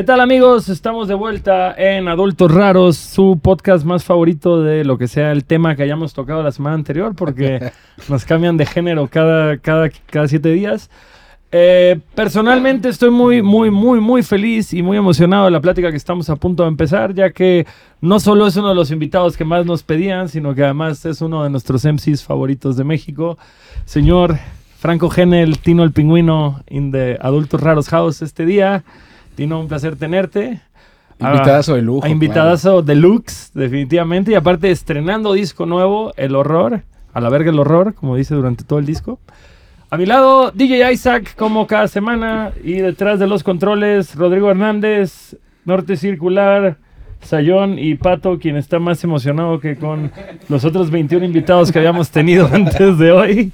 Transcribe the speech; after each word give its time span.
¿Qué 0.00 0.04
tal 0.04 0.20
amigos? 0.20 0.70
Estamos 0.70 1.08
de 1.08 1.14
vuelta 1.14 1.74
en 1.76 2.08
Adultos 2.08 2.50
Raros, 2.50 2.96
su 2.96 3.38
podcast 3.38 3.84
más 3.84 4.02
favorito 4.02 4.62
de 4.62 4.82
lo 4.82 4.96
que 4.96 5.06
sea 5.06 5.30
el 5.30 5.44
tema 5.44 5.76
que 5.76 5.82
hayamos 5.82 6.14
tocado 6.14 6.42
la 6.42 6.52
semana 6.52 6.74
anterior, 6.76 7.14
porque 7.14 7.70
nos 8.08 8.24
cambian 8.24 8.56
de 8.56 8.64
género 8.64 9.08
cada, 9.08 9.58
cada, 9.58 9.90
cada 10.06 10.26
siete 10.26 10.52
días. 10.52 10.88
Eh, 11.52 12.00
personalmente 12.14 12.88
estoy 12.88 13.10
muy, 13.10 13.42
muy, 13.42 13.70
muy, 13.70 14.00
muy 14.00 14.22
feliz 14.22 14.72
y 14.72 14.82
muy 14.82 14.96
emocionado 14.96 15.44
de 15.44 15.50
la 15.50 15.60
plática 15.60 15.90
que 15.90 15.98
estamos 15.98 16.30
a 16.30 16.36
punto 16.36 16.62
de 16.62 16.70
empezar, 16.70 17.12
ya 17.12 17.28
que 17.32 17.66
no 18.00 18.20
solo 18.20 18.46
es 18.46 18.56
uno 18.56 18.70
de 18.70 18.76
los 18.76 18.90
invitados 18.90 19.36
que 19.36 19.44
más 19.44 19.66
nos 19.66 19.82
pedían, 19.82 20.30
sino 20.30 20.54
que 20.54 20.64
además 20.64 21.04
es 21.04 21.20
uno 21.20 21.44
de 21.44 21.50
nuestros 21.50 21.84
MCs 21.84 22.24
favoritos 22.24 22.78
de 22.78 22.84
México, 22.84 23.36
señor 23.84 24.38
Franco 24.78 25.10
Genel, 25.10 25.58
Tino 25.58 25.84
el 25.84 25.92
Pingüino, 25.92 26.62
in 26.70 26.90
the 26.90 27.18
Adultos 27.20 27.60
Raros 27.60 27.90
House 27.90 28.22
este 28.22 28.46
día. 28.46 28.82
Tino, 29.40 29.58
un 29.58 29.68
placer 29.68 29.96
tenerte. 29.96 30.60
Invitadazo 31.18 31.74
de 31.74 31.80
lujo. 31.80 32.04
A 32.04 32.10
invitadazo 32.10 32.82
deluxe, 32.82 33.50
definitivamente. 33.54 34.32
Y 34.32 34.34
aparte, 34.34 34.70
estrenando 34.70 35.32
disco 35.32 35.64
nuevo, 35.64 36.12
El 36.18 36.36
Horror. 36.36 36.82
A 37.14 37.20
la 37.22 37.30
verga 37.30 37.50
el 37.50 37.58
horror, 37.58 37.94
como 37.94 38.16
dice 38.16 38.34
durante 38.34 38.64
todo 38.64 38.78
el 38.78 38.84
disco. 38.84 39.18
A 39.88 39.96
mi 39.96 40.04
lado, 40.04 40.50
DJ 40.50 40.92
Isaac, 40.92 41.34
como 41.36 41.66
cada 41.66 41.88
semana. 41.88 42.52
Y 42.62 42.74
detrás 42.74 43.18
de 43.18 43.26
los 43.26 43.42
controles, 43.42 44.14
Rodrigo 44.14 44.50
Hernández, 44.50 45.38
Norte 45.64 45.96
Circular, 45.96 46.76
Sayón 47.22 47.78
y 47.78 47.94
Pato, 47.96 48.38
quien 48.38 48.56
está 48.56 48.78
más 48.78 49.02
emocionado 49.04 49.60
que 49.60 49.76
con 49.76 50.10
los 50.48 50.64
otros 50.64 50.90
21 50.90 51.24
invitados 51.24 51.70
que 51.70 51.78
habíamos 51.78 52.10
tenido 52.10 52.46
antes 52.52 52.98
de 52.98 53.12
hoy. 53.12 53.52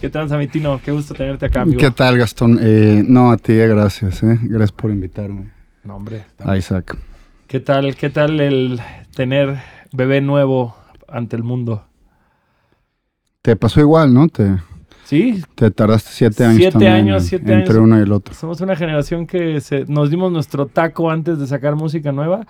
¿Qué 0.00 0.08
tal, 0.10 0.28
Samitino? 0.28 0.80
Qué 0.84 0.90
gusto 0.90 1.14
tenerte 1.14 1.46
acá, 1.46 1.62
amigo. 1.62 1.78
¿Qué 1.78 1.90
tal, 1.90 2.16
Gastón? 2.18 2.58
Eh, 2.60 3.04
no, 3.06 3.30
a 3.30 3.36
ti, 3.36 3.54
gracias. 3.56 4.22
Eh. 4.22 4.38
Gracias 4.42 4.72
por 4.72 4.90
invitarme. 4.90 5.50
No, 5.84 5.96
hombre. 5.96 6.24
Isaac. 6.56 6.96
¿Qué 7.46 7.60
tal, 7.60 7.94
¿Qué 7.94 8.10
tal 8.10 8.40
el 8.40 8.80
tener 9.14 9.58
bebé 9.92 10.20
nuevo 10.20 10.74
ante 11.06 11.36
el 11.36 11.42
mundo? 11.44 11.84
Te 13.42 13.54
pasó 13.56 13.80
igual, 13.80 14.12
¿no? 14.14 14.28
Te, 14.28 14.56
Sí. 15.04 15.42
Te 15.54 15.70
tardaste 15.70 16.08
siete 16.10 16.44
años. 16.46 16.56
Siete 16.56 16.72
también 16.72 16.92
años, 16.94 17.24
siete 17.24 17.52
entre 17.52 17.74
años. 17.74 17.84
uno 17.84 17.98
y 17.98 18.02
el 18.02 18.10
otro. 18.12 18.32
Somos 18.34 18.62
una 18.62 18.74
generación 18.74 19.26
que 19.26 19.60
se- 19.60 19.84
nos 19.86 20.08
dimos 20.10 20.32
nuestro 20.32 20.64
taco 20.66 21.10
antes 21.10 21.38
de 21.38 21.46
sacar 21.46 21.76
música 21.76 22.10
nueva. 22.10 22.46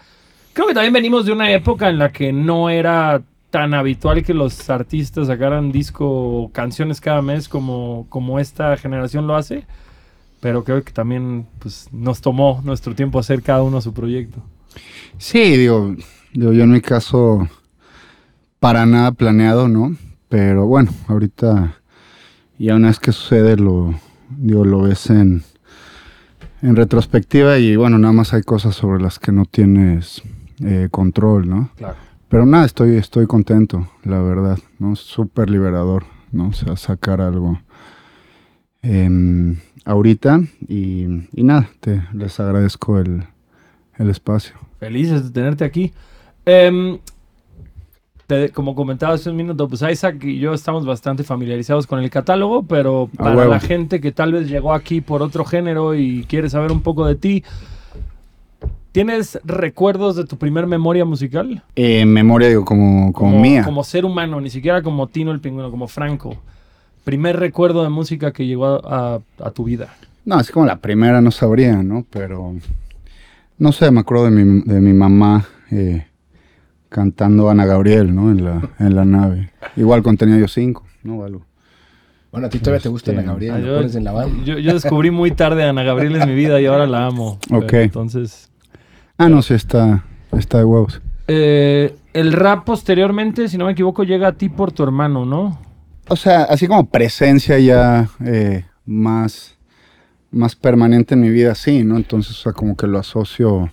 Creo 0.55 0.69
que 0.69 0.75
también 0.75 0.93
venimos 0.93 1.27
de 1.27 1.33
una 1.33 1.51
época 1.51 1.89
en 1.89 1.99
la 1.99 2.13
que 2.13 2.33
no 2.33 2.71
era 2.71 3.21
tan 3.51 3.75
habitual 3.75 4.23
que 4.23 4.33
los 4.33 4.71
artistas 4.71 5.27
sacaran 5.27 5.73
disco 5.73 6.07
o 6.09 6.53
canciones 6.53 7.01
cada 7.01 7.23
mes 7.23 7.49
como, 7.49 8.07
como 8.09 8.39
esta 8.39 8.77
generación 8.77 9.27
lo 9.27 9.35
hace. 9.35 9.67
Pero 10.41 10.63
creo 10.63 10.85
que 10.85 10.93
también 10.93 11.49
pues, 11.59 11.89
nos 11.91 12.21
tomó 12.21 12.63
nuestro 12.65 12.95
tiempo 12.95 13.19
hacer 13.19 13.43
cada 13.43 13.65
uno 13.65 13.81
su 13.81 13.93
proyecto. 13.93 14.45
Sí, 15.19 15.57
digo, 15.57 15.97
digo, 16.33 16.53
yo 16.53 16.63
en 16.63 16.71
mi 16.71 16.81
caso, 16.81 17.49
para 18.61 18.87
nada 18.87 19.11
planeado, 19.11 19.67
¿no? 19.67 19.97
Pero 20.29 20.67
bueno, 20.67 20.93
ahorita, 21.09 21.81
ya 22.59 22.77
una 22.77 22.89
vez 22.89 23.01
que 23.01 23.11
sucede, 23.11 23.57
lo, 23.57 23.93
digo, 24.31 24.65
lo 24.65 24.83
ves 24.83 25.11
en, 25.11 25.43
en 26.63 26.77
retrospectiva 26.77 27.59
y 27.59 27.75
bueno, 27.75 27.99
nada 27.99 28.13
más 28.13 28.35
hay 28.35 28.43
cosas 28.43 28.77
sobre 28.77 29.03
las 29.03 29.19
que 29.19 29.33
no 29.33 29.47
tienes 29.47 30.23
eh, 30.63 30.89
control, 30.91 31.49
¿no? 31.49 31.71
Claro. 31.77 31.97
Pero 32.29 32.47
nada, 32.47 32.65
estoy, 32.65 32.97
estoy 32.97 33.27
contento, 33.27 33.89
la 34.03 34.21
verdad, 34.21 34.59
¿no? 34.79 34.97
Súper 34.97 35.51
liberador, 35.51 36.05
¿no? 36.33 36.49
O 36.49 36.53
sea, 36.53 36.77
sacar 36.77 37.21
algo 37.21 37.61
em, 38.83 39.57
ahorita 39.85 40.41
y, 40.69 41.05
y 41.33 41.43
nada, 41.45 41.69
te, 41.81 42.03
les 42.13 42.39
agradezco 42.41 42.99
el, 42.99 43.25
el 43.99 44.11
espacio. 44.11 44.55
Felices 44.79 45.25
de 45.25 45.31
tenerte 45.31 45.65
aquí. 45.65 45.93
Em, 46.45 46.99
te- 48.27 48.51
como 48.51 48.75
comentaba 48.75 49.15
hace 49.15 49.31
un 49.31 49.37
minuto, 49.37 49.69
pues 49.69 49.83
Isaac 49.83 50.23
y 50.25 50.39
yo 50.39 50.53
estamos 50.55 50.85
bastante 50.87 51.25
familiarizados 51.25 51.87
con 51.87 52.01
el 52.01 52.11
catálogo, 52.11 52.65
pero 52.65 53.09
para 53.17 53.47
la 53.47 53.61
gente 53.61 54.01
que 54.01 54.13
tal 54.13 54.33
vez 54.33 54.49
llegó 54.49 54.73
aquí 54.75 55.01
por 55.01 55.23
otro 55.23 55.45
género 55.45 55.95
y 55.95 56.25
quiere 56.29 56.51
saber 56.51 56.73
un 56.73 56.81
poco 56.83 57.07
de 57.07 57.15
ti, 57.15 57.45
¿tienes 58.95 59.41
recuerdos 59.45 60.15
de 60.15 60.25
tu 60.25 60.39
primer 60.39 60.69
memoria 60.69 61.05
musical? 61.05 61.65
Eh, 61.75 62.07
memoria, 62.07 62.49
digo, 62.49 62.65
como, 62.65 63.13
como, 63.13 63.41
mía. 63.41 63.65
Como 63.65 63.83
ser 63.83 64.05
humano, 64.05 64.41
ni 64.41 64.51
siquiera 64.51 64.83
como 64.83 65.09
Tino 65.09 65.33
el 65.33 65.41
Pingüino, 65.41 65.69
como 65.73 65.89
Franco. 65.89 66.37
Primer 67.03 67.37
recuerdo 67.41 67.83
de 67.83 67.89
música 67.89 68.33
que 68.33 68.47
llegó 68.47 68.67
a, 68.87 69.21
a 69.43 69.51
tu 69.51 69.65
vida. 69.65 69.89
No, 70.25 70.37
así 70.37 70.53
como 70.53 70.65
la 70.65 70.77
primera 70.77 71.21
no 71.21 71.33
sabría, 71.33 71.83
¿no? 71.83 72.07
Pero, 72.09 72.55
no 73.59 73.73
sé, 73.73 73.91
me 73.91 73.99
acuerdo 74.01 74.27
de 74.27 74.31
mi, 74.31 74.61
de 74.63 74.81
mi 74.81 74.93
mamá 74.93 75.45
eh, 75.73 76.07
cantando 76.89 77.51
Ana 77.51 77.67
Gabriel, 77.67 78.15
¿no? 78.15 78.31
En 78.31 78.45
la, 78.45 78.71
en 78.79 78.95
la 78.95 79.05
nave. 79.05 79.51
Igual 79.77 80.05
cuando 80.05 80.21
tenía 80.21 80.39
yo 80.39 80.47
cinco, 80.47 80.85
¿no? 81.03 81.25
Algo. 81.25 81.43
Bueno, 82.31 82.47
a 82.47 82.51
ti 82.51 82.59
todavía 82.61 82.81
te 82.81 82.89
gusta 82.89 83.11
Este, 83.11 83.21
Ana 83.23 83.33
Gabriel, 83.33 83.55
Ah, 83.55 83.59
lo 83.59 83.67
yo, 83.67 83.77
pones 83.77 83.95
en 83.97 84.05
la 84.05 84.13
banda. 84.13 84.45
yo- 84.45 84.59
yo 84.59 84.73
descubrí 84.73 85.11
muy 85.11 85.33
tarde 85.33 85.65
a 85.65 85.71
Ana 85.71 85.83
Gabriel 85.83 86.15
en 86.17 86.29
mi 86.29 86.35
vida 86.37 86.61
y 86.61 86.67
ahora 86.67 86.87
la 86.87 87.07
amo. 87.07 87.39
Ok. 87.51 87.65
Pero 87.71 87.83
Entonces... 87.83 88.51
Ah, 89.19 89.29
no, 89.29 89.43
sí, 89.43 89.55
está, 89.55 90.05
está 90.33 90.59
de 90.59 90.65
huevos. 90.65 91.01
Eh, 91.29 91.95
el 92.13 92.33
rap 92.33 92.65
posteriormente, 92.65 93.49
si 93.49 93.57
no 93.59 93.67
me 93.67 93.73
equivoco, 93.73 94.03
llega 94.05 94.29
a 94.29 94.33
ti 94.33 94.49
por 94.49 94.73
tu 94.73 94.83
hermano, 94.83 95.25
¿no? 95.25 95.59
O 96.09 96.17
sea, 96.17 96.43
así 96.45 96.67
como 96.67 96.87
presencia 96.91 97.59
ya 97.59 98.09
eh, 98.25 98.65
más, 98.85 99.57
más 100.31 100.55
permanente 100.57 101.15
en 101.15 101.21
mi 101.21 101.31
vida, 101.31 101.55
sí, 101.55 101.83
¿no? 101.85 101.97
Entonces, 101.97 102.33
o 102.39 102.43
sea, 102.43 102.53
como 102.53 102.77
que 102.77 102.87
lo 102.87 102.99
asocio 102.99 103.73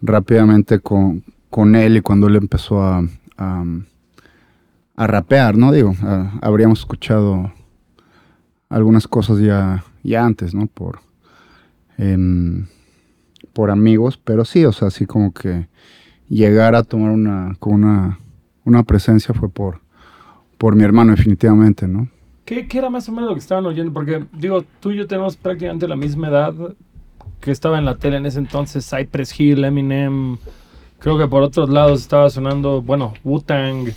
rápidamente 0.00 0.78
con, 0.80 1.24
con 1.50 1.74
él 1.76 1.96
y 1.98 2.00
cuando 2.00 2.28
él 2.28 2.36
empezó 2.36 2.82
a, 2.82 3.02
a, 3.36 3.64
a 4.96 5.06
rapear, 5.06 5.56
¿no? 5.56 5.72
Digo, 5.72 5.94
a- 6.02 6.32
habríamos 6.40 6.78
escuchado 6.78 7.52
algunas 8.70 9.06
cosas 9.08 9.40
ya, 9.40 9.84
ya 10.02 10.24
antes, 10.24 10.54
¿no? 10.54 10.66
Por, 10.66 11.00
em, 11.98 12.66
por 13.52 13.70
amigos, 13.70 14.20
pero 14.22 14.44
sí, 14.44 14.64
o 14.64 14.72
sea, 14.72 14.88
así 14.88 15.06
como 15.06 15.32
que 15.32 15.68
llegar 16.28 16.74
a 16.74 16.82
tomar 16.82 17.10
una, 17.10 17.56
como 17.58 17.76
una, 17.76 18.18
una 18.64 18.82
presencia 18.84 19.34
fue 19.34 19.48
por, 19.48 19.80
por 20.58 20.76
mi 20.76 20.84
hermano, 20.84 21.12
definitivamente, 21.12 21.88
¿no? 21.88 22.08
¿Qué, 22.44 22.66
qué 22.66 22.78
era 22.78 22.90
más 22.90 23.08
o 23.08 23.12
menos 23.12 23.28
lo 23.28 23.34
que 23.34 23.40
estaban 23.40 23.66
oyendo? 23.66 23.92
Porque, 23.92 24.24
digo, 24.32 24.64
tú 24.80 24.90
y 24.90 24.96
yo 24.96 25.06
tenemos 25.06 25.36
prácticamente 25.36 25.86
la 25.86 25.96
misma 25.96 26.28
edad 26.28 26.54
que 27.40 27.50
estaba 27.50 27.78
en 27.78 27.84
la 27.84 27.96
tele 27.96 28.18
en 28.18 28.26
ese 28.26 28.38
entonces, 28.38 28.88
Cypress 28.88 29.38
Hill, 29.38 29.64
Eminem. 29.64 30.36
Creo 30.98 31.16
que 31.16 31.26
por 31.26 31.42
otros 31.42 31.70
lados 31.70 32.02
estaba 32.02 32.28
sonando, 32.28 32.82
bueno, 32.82 33.14
Wu-Tang. 33.24 33.92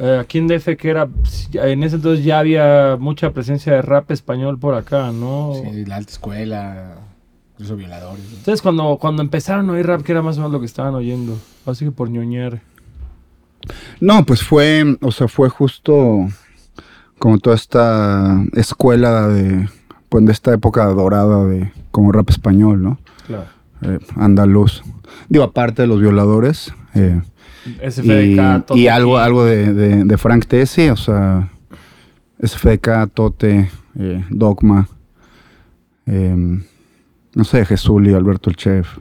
Eh, 0.00 0.18
aquí 0.20 0.38
en 0.38 0.46
DF, 0.46 0.76
que 0.76 0.90
era, 0.90 1.08
en 1.54 1.82
ese 1.82 1.96
entonces 1.96 2.24
ya 2.24 2.38
había 2.38 2.96
mucha 3.00 3.32
presencia 3.32 3.72
de 3.72 3.82
rap 3.82 4.10
español 4.12 4.58
por 4.58 4.74
acá, 4.74 5.10
¿no? 5.10 5.54
Sí, 5.54 5.84
la 5.84 5.96
alta 5.96 6.12
escuela, 6.12 6.98
incluso 7.58 7.76
violadores. 7.76 8.24
¿no? 8.30 8.36
Entonces, 8.38 8.62
cuando, 8.62 8.98
cuando 9.00 9.22
empezaron 9.22 9.68
a 9.68 9.72
oír 9.72 9.86
rap, 9.86 10.02
¿qué 10.02 10.12
era 10.12 10.22
más 10.22 10.36
o 10.36 10.40
menos 10.40 10.52
lo 10.52 10.60
que 10.60 10.66
estaban 10.66 10.94
oyendo? 10.94 11.36
Así 11.66 11.84
que 11.84 11.90
por 11.90 12.08
ñoñer. 12.08 12.60
No, 14.00 14.24
pues 14.24 14.42
fue, 14.42 14.96
o 15.02 15.10
sea, 15.10 15.26
fue 15.26 15.48
justo 15.48 16.28
como 17.18 17.38
toda 17.38 17.56
esta 17.56 18.40
escuela 18.52 19.26
de, 19.28 19.68
pues 20.08 20.24
de 20.24 20.32
esta 20.32 20.54
época 20.54 20.86
dorada 20.86 21.44
de 21.44 21.72
como 21.90 22.12
rap 22.12 22.30
español, 22.30 22.82
¿no? 22.82 22.98
Claro. 23.26 23.46
Eh, 23.82 23.98
andaluz. 24.16 24.82
Digo, 25.28 25.44
aparte 25.44 25.82
de 25.82 25.88
los 25.88 26.00
violadores. 26.00 26.72
eh, 26.94 27.20
y, 27.66 27.90
SFDK, 27.90 28.66
Tote 28.66 28.80
y 28.80 28.88
algo, 28.88 29.18
algo 29.18 29.44
de, 29.44 29.74
de, 29.74 30.04
de 30.04 30.18
Frank 30.18 30.46
Tessie, 30.46 30.90
o 30.90 30.96
sea, 30.96 31.50
SFK, 32.40 33.08
Tote, 33.12 33.68
eh, 33.98 34.24
Dogma, 34.30 34.88
em, 36.06 36.62
no 37.34 37.44
sé, 37.44 37.64
Jesuli, 37.64 38.14
Alberto 38.14 38.50
el 38.50 38.56
Chef, 38.56 38.98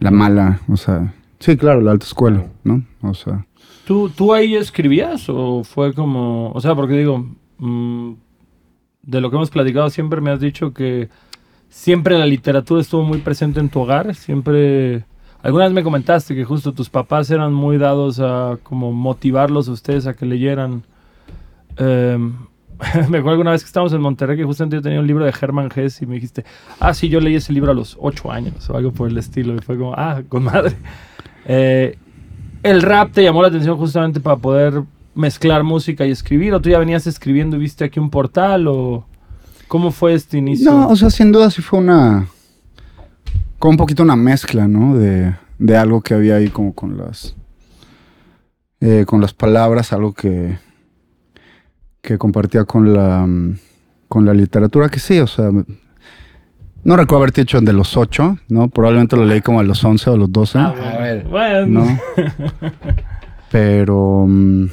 La 0.00 0.10
Mala, 0.10 0.60
o 0.68 0.76
sea, 0.76 1.14
sí, 1.38 1.56
claro, 1.56 1.80
la 1.80 1.92
alta 1.92 2.06
escuela, 2.06 2.46
¿no? 2.64 2.82
O 3.02 3.14
sea, 3.14 3.46
¿Tú, 3.84 4.10
¿Tú 4.10 4.32
ahí 4.32 4.54
escribías 4.54 5.28
o 5.28 5.64
fue 5.64 5.92
como, 5.92 6.52
o 6.52 6.60
sea, 6.60 6.74
porque 6.74 6.96
digo, 6.96 7.26
mm, 7.58 8.12
de 9.02 9.20
lo 9.20 9.30
que 9.30 9.36
hemos 9.36 9.50
platicado 9.50 9.90
siempre 9.90 10.20
me 10.20 10.30
has 10.30 10.40
dicho 10.40 10.72
que 10.72 11.08
siempre 11.68 12.16
la 12.16 12.26
literatura 12.26 12.80
estuvo 12.80 13.02
muy 13.02 13.18
presente 13.18 13.60
en 13.60 13.68
tu 13.68 13.80
hogar, 13.80 14.14
siempre... 14.14 15.04
Alguna 15.42 15.64
vez 15.64 15.72
me 15.72 15.82
comentaste 15.82 16.36
que 16.36 16.44
justo 16.44 16.72
tus 16.72 16.88
papás 16.88 17.28
eran 17.30 17.52
muy 17.52 17.76
dados 17.76 18.20
a 18.20 18.58
como 18.62 18.92
motivarlos 18.92 19.68
a 19.68 19.72
ustedes 19.72 20.06
a 20.06 20.14
que 20.14 20.24
leyeran. 20.24 20.84
Em, 21.76 22.34
me 23.08 23.18
acuerdo 23.18 23.30
alguna 23.30 23.50
vez 23.52 23.62
que 23.62 23.66
estábamos 23.66 23.92
en 23.92 24.00
Monterrey 24.00 24.36
que 24.36 24.44
justamente 24.44 24.76
yo 24.76 24.82
tenía 24.82 25.00
un 25.00 25.06
libro 25.06 25.24
de 25.24 25.32
Hermann 25.40 25.70
Hesse 25.74 26.02
y 26.02 26.06
me 26.06 26.14
dijiste, 26.16 26.44
ah, 26.80 26.94
sí, 26.94 27.08
yo 27.08 27.20
leí 27.20 27.36
ese 27.36 27.52
libro 27.52 27.70
a 27.70 27.74
los 27.74 27.96
ocho 28.00 28.30
años 28.30 28.68
o 28.70 28.76
algo 28.76 28.92
por 28.92 29.08
el 29.08 29.18
estilo. 29.18 29.54
Y 29.54 29.58
fue 29.58 29.78
como, 29.78 29.94
ah, 29.94 30.22
con 30.28 30.44
madre. 30.44 30.76
Eh, 31.44 31.96
el 32.62 32.82
rap 32.82 33.12
te 33.12 33.22
llamó 33.22 33.42
la 33.42 33.48
atención 33.48 33.76
justamente 33.76 34.20
para 34.20 34.36
poder 34.36 34.82
mezclar 35.14 35.62
música 35.64 36.06
y 36.06 36.10
escribir, 36.10 36.54
o 36.54 36.60
tú 36.60 36.70
ya 36.70 36.78
venías 36.78 37.06
escribiendo 37.06 37.56
y 37.56 37.60
viste 37.60 37.84
aquí 37.84 38.00
un 38.00 38.10
portal, 38.10 38.66
o 38.68 39.04
cómo 39.68 39.90
fue 39.90 40.14
este 40.14 40.38
inicio? 40.38 40.70
No, 40.70 40.88
o 40.88 40.96
sea, 40.96 41.10
sin 41.10 41.32
duda 41.32 41.50
sí 41.50 41.62
fue 41.62 41.78
una 41.78 42.28
como 43.58 43.70
un 43.70 43.76
poquito 43.76 44.02
una 44.02 44.16
mezcla, 44.16 44.66
¿no? 44.66 44.96
De, 44.96 45.34
de 45.58 45.76
algo 45.76 46.00
que 46.00 46.14
había 46.14 46.36
ahí 46.36 46.48
como 46.48 46.74
con 46.74 46.98
las, 46.98 47.36
eh, 48.80 49.04
con 49.06 49.20
las 49.20 49.32
palabras, 49.32 49.92
algo 49.92 50.12
que, 50.12 50.58
que 52.02 52.18
compartía 52.18 52.64
con 52.64 52.92
la, 52.92 53.26
con 54.08 54.24
la 54.26 54.34
literatura, 54.34 54.88
que 54.88 54.98
sí, 54.98 55.18
o 55.20 55.26
sea, 55.26 55.50
no 55.50 56.96
recuerdo 56.96 57.18
haberte 57.18 57.42
dicho 57.42 57.60
de 57.60 57.72
los 57.72 57.96
ocho, 57.96 58.38
¿no? 58.48 58.68
Probablemente 58.68 59.16
lo 59.16 59.24
leí 59.24 59.40
como 59.40 59.60
a 59.60 59.62
los 59.62 59.82
once 59.84 60.10
o 60.10 60.16
los 60.16 60.30
doce. 60.32 60.58
Ah, 60.58 60.74
A 60.96 60.98
ver. 60.98 61.24
bueno. 61.28 61.66
¿no? 61.84 61.98
Pero... 63.52 64.26
mm, 64.28 64.64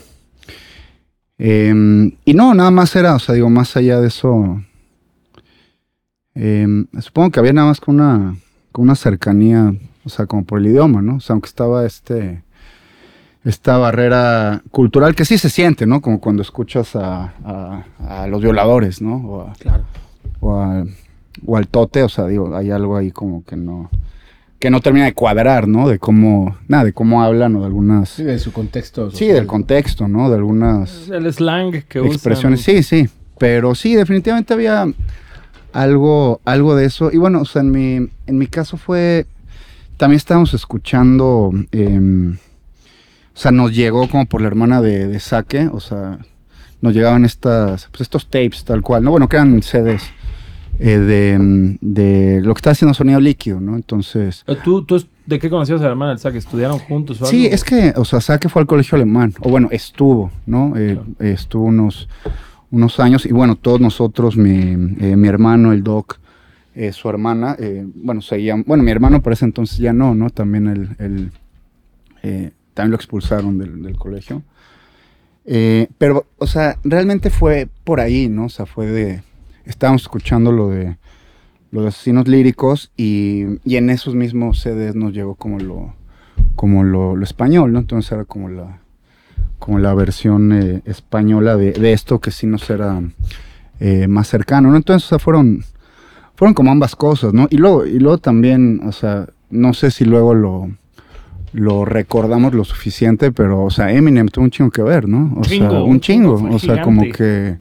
em, 1.37 2.11
y 2.25 2.33
no, 2.33 2.53
nada 2.55 2.71
más 2.71 2.95
era, 2.95 3.15
o 3.15 3.19
sea, 3.19 3.35
digo, 3.35 3.49
más 3.49 3.77
allá 3.77 4.01
de 4.01 4.07
eso... 4.07 4.61
em, 6.33 6.87
supongo 6.99 7.29
que 7.31 7.39
había 7.39 7.53
nada 7.53 7.67
más 7.67 7.79
con 7.79 7.95
una, 7.95 8.35
con 8.71 8.83
una 8.83 8.95
cercanía, 8.95 9.73
o 10.03 10.09
sea, 10.09 10.25
como 10.25 10.45
por 10.45 10.59
el 10.59 10.67
idioma, 10.67 11.01
¿no? 11.03 11.17
O 11.17 11.19
sea, 11.19 11.33
aunque 11.35 11.47
estaba 11.47 11.85
este... 11.85 12.41
Esta 13.45 13.77
barrera 13.77 14.61
cultural 14.71 15.15
que 15.15 15.23
sí 15.25 15.37
se 15.37 15.49
siente, 15.49 15.85
¿no? 15.85 16.01
Como 16.01 16.19
cuando 16.19 16.41
escuchas 16.41 16.95
a, 16.95 17.33
a- 17.45 17.83
a 18.23 18.27
los 18.27 18.41
violadores, 18.41 19.01
¿no? 19.01 19.15
O, 19.15 19.41
a- 19.49 19.53
Claro. 19.53 19.83
o, 20.41 20.55
a- 20.55 20.83
o 21.45 21.55
al 21.57 21.67
tote, 21.67 22.03
o 22.03 22.09
sea, 22.09 22.27
digo, 22.27 22.55
hay 22.55 22.69
algo 22.71 22.97
ahí 22.97 23.11
como 23.11 23.43
que 23.45 23.55
no 23.55 23.89
que 24.59 24.69
no 24.69 24.81
termina 24.81 25.05
de 25.05 25.13
cuadrar, 25.13 25.69
¿no? 25.69 25.87
De 25.87 25.99
cómo, 25.99 26.57
nada, 26.67 26.83
de 26.83 26.91
cómo 26.91 27.23
hablan 27.23 27.55
o 27.55 27.61
de 27.61 27.67
algunas 27.67 28.09
Sí, 28.09 28.23
de 28.23 28.39
su 28.39 28.51
contexto. 28.51 29.09
Sí, 29.09 29.27
del 29.27 29.45
contexto, 29.47 30.09
¿no? 30.09 30.29
De 30.29 30.35
algunas 30.35 31.07
El 31.07 31.31
slang 31.31 31.83
que 31.87 32.01
usan. 32.01 32.11
expresiones. 32.11 32.61
Sí, 32.61 32.83
sí. 32.83 33.07
Pero 33.37 33.73
sí, 33.73 33.95
definitivamente 33.95 34.53
había 34.53 34.85
algo, 35.71 36.41
algo 36.43 36.75
de 36.75 36.85
eso. 36.85 37.09
Y 37.09 37.15
bueno, 37.17 37.39
o 37.41 37.45
sea, 37.45 37.61
en 37.61 37.71
mi, 37.71 38.09
en 38.27 38.37
mi 38.37 38.47
caso 38.47 38.75
fue. 38.75 39.25
También 39.95 40.17
estábamos 40.17 40.53
escuchando. 40.53 41.51
em, 41.71 42.35
o 43.39 43.41
sea, 43.41 43.51
nos 43.53 43.73
llegó 43.73 44.09
como 44.09 44.25
por 44.25 44.41
la 44.41 44.47
hermana 44.47 44.81
de, 44.81 45.07
de 45.07 45.17
Saque. 45.21 45.69
O 45.71 45.79
sea, 45.79 46.19
nos 46.81 46.93
llegaban 46.93 47.23
estas, 47.23 47.87
pues 47.87 48.01
estos 48.01 48.25
tapes 48.29 48.65
tal 48.65 48.81
cual, 48.81 49.01
¿no? 49.01 49.11
Bueno, 49.11 49.29
que 49.29 49.37
eran 49.37 49.61
CDs. 49.63 50.03
eh, 50.77 50.97
de, 50.97 51.77
de 51.79 52.41
lo 52.41 52.53
que 52.53 52.59
está 52.59 52.71
haciendo 52.71 52.93
sonido 52.93 53.21
líquido, 53.21 53.61
¿no? 53.61 53.77
Entonces. 53.77 54.43
Eh, 54.45 54.57
¿Tú, 54.61 54.83
tú 54.83 55.01
de 55.25 55.39
qué 55.39 55.49
conocías 55.49 55.79
a 55.79 55.85
la 55.85 55.91
hermana 55.91 56.09
del 56.11 56.19
SAC? 56.19 56.35
¿Estudiaron 56.35 56.79
juntos 56.79 57.21
o 57.21 57.25
algo? 57.25 57.31
Sí, 57.31 57.45
es 57.45 57.63
que, 57.63 57.93
o 57.95 58.03
sea, 58.03 58.19
Saque 58.19 58.49
fue 58.49 58.61
al 58.61 58.67
colegio 58.67 58.97
alemán, 58.97 59.33
o 59.39 59.49
bueno, 59.49 59.69
estuvo, 59.71 60.31
¿no? 60.45 60.73
Eh, 60.75 60.99
Claro. 61.17 61.31
estuvo 61.33 61.63
unos, 61.63 62.09
unos 62.71 62.99
años, 62.99 63.25
y 63.25 63.31
bueno, 63.31 63.55
todos 63.55 63.79
nosotros, 63.79 64.35
mi, 64.35 64.73
eh, 64.99 65.15
mi 65.15 65.27
hermano, 65.29 65.71
el 65.71 65.81
Doc, 65.81 66.19
su 66.91 67.09
hermana, 67.09 67.55
eh, 67.59 67.85
bueno, 67.95 68.21
seguían, 68.21 68.63
bueno, 68.67 68.83
mi 68.83 68.91
hermano 68.91 69.21
por 69.21 69.31
ese 69.33 69.45
entonces 69.45 69.77
ya 69.79 69.91
no, 69.93 70.13
¿no? 70.13 70.29
También 70.29 70.67
el, 70.67 71.31
el, 72.23 72.51
también 72.79 72.91
lo 72.91 72.95
expulsaron 72.95 73.57
del, 73.57 73.83
del 73.83 73.97
colegio. 73.97 74.41
Eh, 75.43 75.89
pero, 75.97 76.27
o 76.37 76.47
sea, 76.47 76.77
realmente 76.85 77.29
fue 77.29 77.67
por 77.83 77.99
ahí, 77.99 78.29
¿no? 78.29 78.45
O 78.45 78.49
sea, 78.49 78.65
fue 78.65 78.85
de, 78.85 79.21
estábamos 79.65 80.03
escuchando 80.03 80.53
lo 80.53 80.69
de 80.69 80.95
los 81.71 81.85
asesinos 81.85 82.29
líricos 82.29 82.89
y, 82.95 83.59
y 83.65 83.75
en 83.75 83.89
esos 83.89 84.15
mismos 84.15 84.61
CDs 84.61 84.95
nos 84.95 85.11
llegó 85.11 85.35
como 85.35 85.59
lo, 85.59 85.93
como 86.55 86.85
lo, 86.85 87.21
español, 87.21 87.73
¿no? 87.73 87.79
Entonces 87.79 88.13
era 88.13 88.23
como 88.23 88.47
la, 88.47 88.79
como 89.59 89.77
la 89.77 89.93
versión 89.93 90.53
eh, 90.53 90.81
española 90.85 91.57
de, 91.57 91.73
de 91.73 91.91
esto 91.91 92.19
que 92.19 92.31
sí 92.31 92.47
nos 92.47 92.69
era 92.69 93.01
eh, 93.81 94.07
más 94.07 94.29
cercano, 94.29 94.71
¿no? 94.71 94.77
Entonces, 94.77 95.05
o 95.07 95.09
sea, 95.09 95.19
fueron, 95.19 95.65
fueron 96.35 96.53
como 96.53 96.71
ambas 96.71 96.95
cosas, 96.95 97.33
¿no? 97.33 97.49
Y 97.49 97.57
luego, 97.57 97.85
y 97.85 97.99
luego 97.99 98.19
también, 98.19 98.79
o 98.85 98.93
sea, 98.93 99.27
no 99.49 99.73
sé 99.73 99.91
si 99.91 100.05
luego 100.05 100.33
lo, 100.33 100.69
lo 101.53 101.85
recordamos 101.85 102.53
lo 102.53 102.63
suficiente, 102.63 103.31
pero, 103.31 103.63
o 103.63 103.69
sea, 103.71 103.91
Eminem 103.91 104.27
tuvo 104.27 104.45
un 104.45 104.51
chingo 104.51 104.69
que 104.71 104.81
ver, 104.83 105.07
¿no? 105.07 105.33
O 105.37 105.43
sea, 105.43 105.57
Chingo, 105.57 105.83
un 105.83 105.91
un 105.91 105.99
chingo, 105.99 106.33
o 106.55 106.59
sea, 106.59 106.75
como 106.83 107.01
que, 107.17 107.57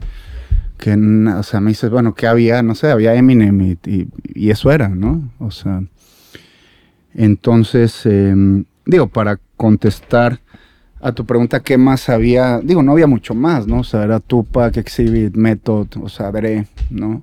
que, 0.77 0.93
o 0.93 1.43
sea, 1.43 1.59
me 1.59 1.69
dices, 1.71 1.89
bueno, 1.89 2.13
¿qué 2.13 2.27
había? 2.27 2.61
No 2.61 2.75
sé, 2.75 2.89
había 2.91 3.15
Eminem 3.15 3.61
y, 3.61 3.77
y- 3.85 4.07
y 4.33 4.49
eso 4.51 4.71
era, 4.71 4.89
¿no? 4.89 5.29
O 5.39 5.51
sea, 5.51 5.81
entonces, 7.13 8.05
em, 8.05 8.65
digo, 8.85 9.07
para 9.07 9.39
contestar 9.57 10.39
a 11.01 11.11
tu 11.11 11.25
pregunta, 11.25 11.61
¿qué 11.61 11.77
más 11.77 12.09
había? 12.09 12.59
Digo, 12.59 12.83
no 12.83 12.91
había 12.91 13.07
mucho 13.07 13.33
más, 13.33 13.67
¿no? 13.67 13.79
O 13.79 13.83
sea, 13.83 14.03
era 14.03 14.19
Tupac, 14.19 14.75
Exhibit, 14.77 15.35
Method, 15.35 15.87
o 16.01 16.09
sea, 16.09 16.31
Dre, 16.31 16.67
¿no? 16.89 17.21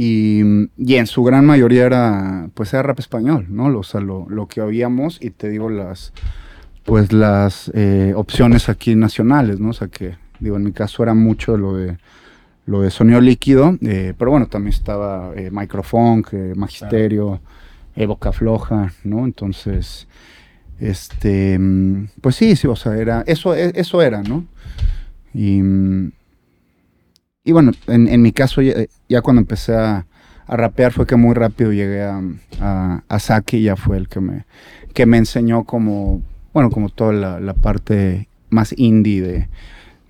Y, 0.00 0.42
y 0.76 0.94
en 0.94 1.08
su 1.08 1.24
gran 1.24 1.44
mayoría 1.44 1.84
era, 1.84 2.48
pues 2.54 2.72
era 2.72 2.84
rap 2.84 3.00
español, 3.00 3.46
¿no? 3.50 3.66
O 3.76 3.82
sea, 3.82 4.00
lo, 4.00 4.26
lo 4.30 4.46
que 4.46 4.60
oíamos 4.62 5.18
y 5.20 5.30
te 5.30 5.48
digo 5.48 5.68
las, 5.68 6.12
pues 6.84 7.12
las 7.12 7.68
eh, 7.74 8.12
opciones 8.14 8.68
aquí 8.68 8.94
nacionales, 8.94 9.58
¿no? 9.58 9.70
O 9.70 9.72
sea, 9.72 9.88
que, 9.88 10.14
digo, 10.38 10.56
en 10.56 10.62
mi 10.62 10.70
caso 10.70 11.02
era 11.02 11.14
mucho 11.14 11.56
lo 11.58 11.74
de, 11.74 11.98
lo 12.64 12.82
de 12.82 12.92
sonido 12.92 13.20
líquido, 13.20 13.76
eh, 13.82 14.14
pero 14.16 14.30
bueno, 14.30 14.46
también 14.46 14.72
estaba 14.72 15.32
eh, 15.34 15.50
Microfunk, 15.50 16.28
eh, 16.32 16.52
Magisterio, 16.54 17.40
eh, 17.96 18.06
Boca 18.06 18.30
Floja, 18.30 18.92
¿no? 19.02 19.24
Entonces, 19.24 20.06
este, 20.78 21.58
pues 22.20 22.36
sí, 22.36 22.54
sí, 22.54 22.68
o 22.68 22.76
sea, 22.76 22.96
era, 22.96 23.24
eso, 23.26 23.52
e- 23.52 23.72
eso 23.74 24.00
era, 24.00 24.22
¿no? 24.22 24.44
Y, 25.34 25.60
y 27.48 27.52
bueno, 27.52 27.72
en, 27.86 28.08
en 28.08 28.20
mi 28.22 28.32
caso, 28.32 28.60
ya, 28.62 28.74
ya 29.08 29.22
cuando 29.22 29.40
empecé 29.40 29.74
a, 29.74 30.06
a 30.46 30.56
rapear 30.56 30.92
fue 30.92 31.06
que 31.06 31.16
muy 31.16 31.34
rápido 31.34 31.72
llegué 31.72 32.02
a, 32.02 32.20
a, 32.60 33.02
a 33.08 33.18
Saki 33.18 33.62
ya 33.62 33.76
fue 33.76 33.96
el 33.96 34.08
que 34.08 34.20
me, 34.20 34.44
que 34.94 35.06
me 35.06 35.16
enseñó 35.18 35.64
como, 35.64 36.22
bueno, 36.52 36.70
como 36.70 36.88
toda 36.90 37.12
la, 37.12 37.40
la 37.40 37.54
parte 37.54 38.28
más 38.50 38.74
indie 38.78 39.20
de, 39.22 39.48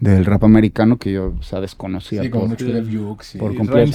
del 0.01 0.25
rap 0.25 0.45
americano 0.45 0.97
que 0.97 1.13
yo, 1.13 1.35
o 1.39 1.43
sea, 1.43 1.61
desconocía. 1.61 2.23
Sí, 2.23 2.31
como 2.31 2.43
por- 2.43 2.51
mucho 2.51 2.67
por 3.39 3.55
completo. 3.57 3.91
Y 3.91 3.93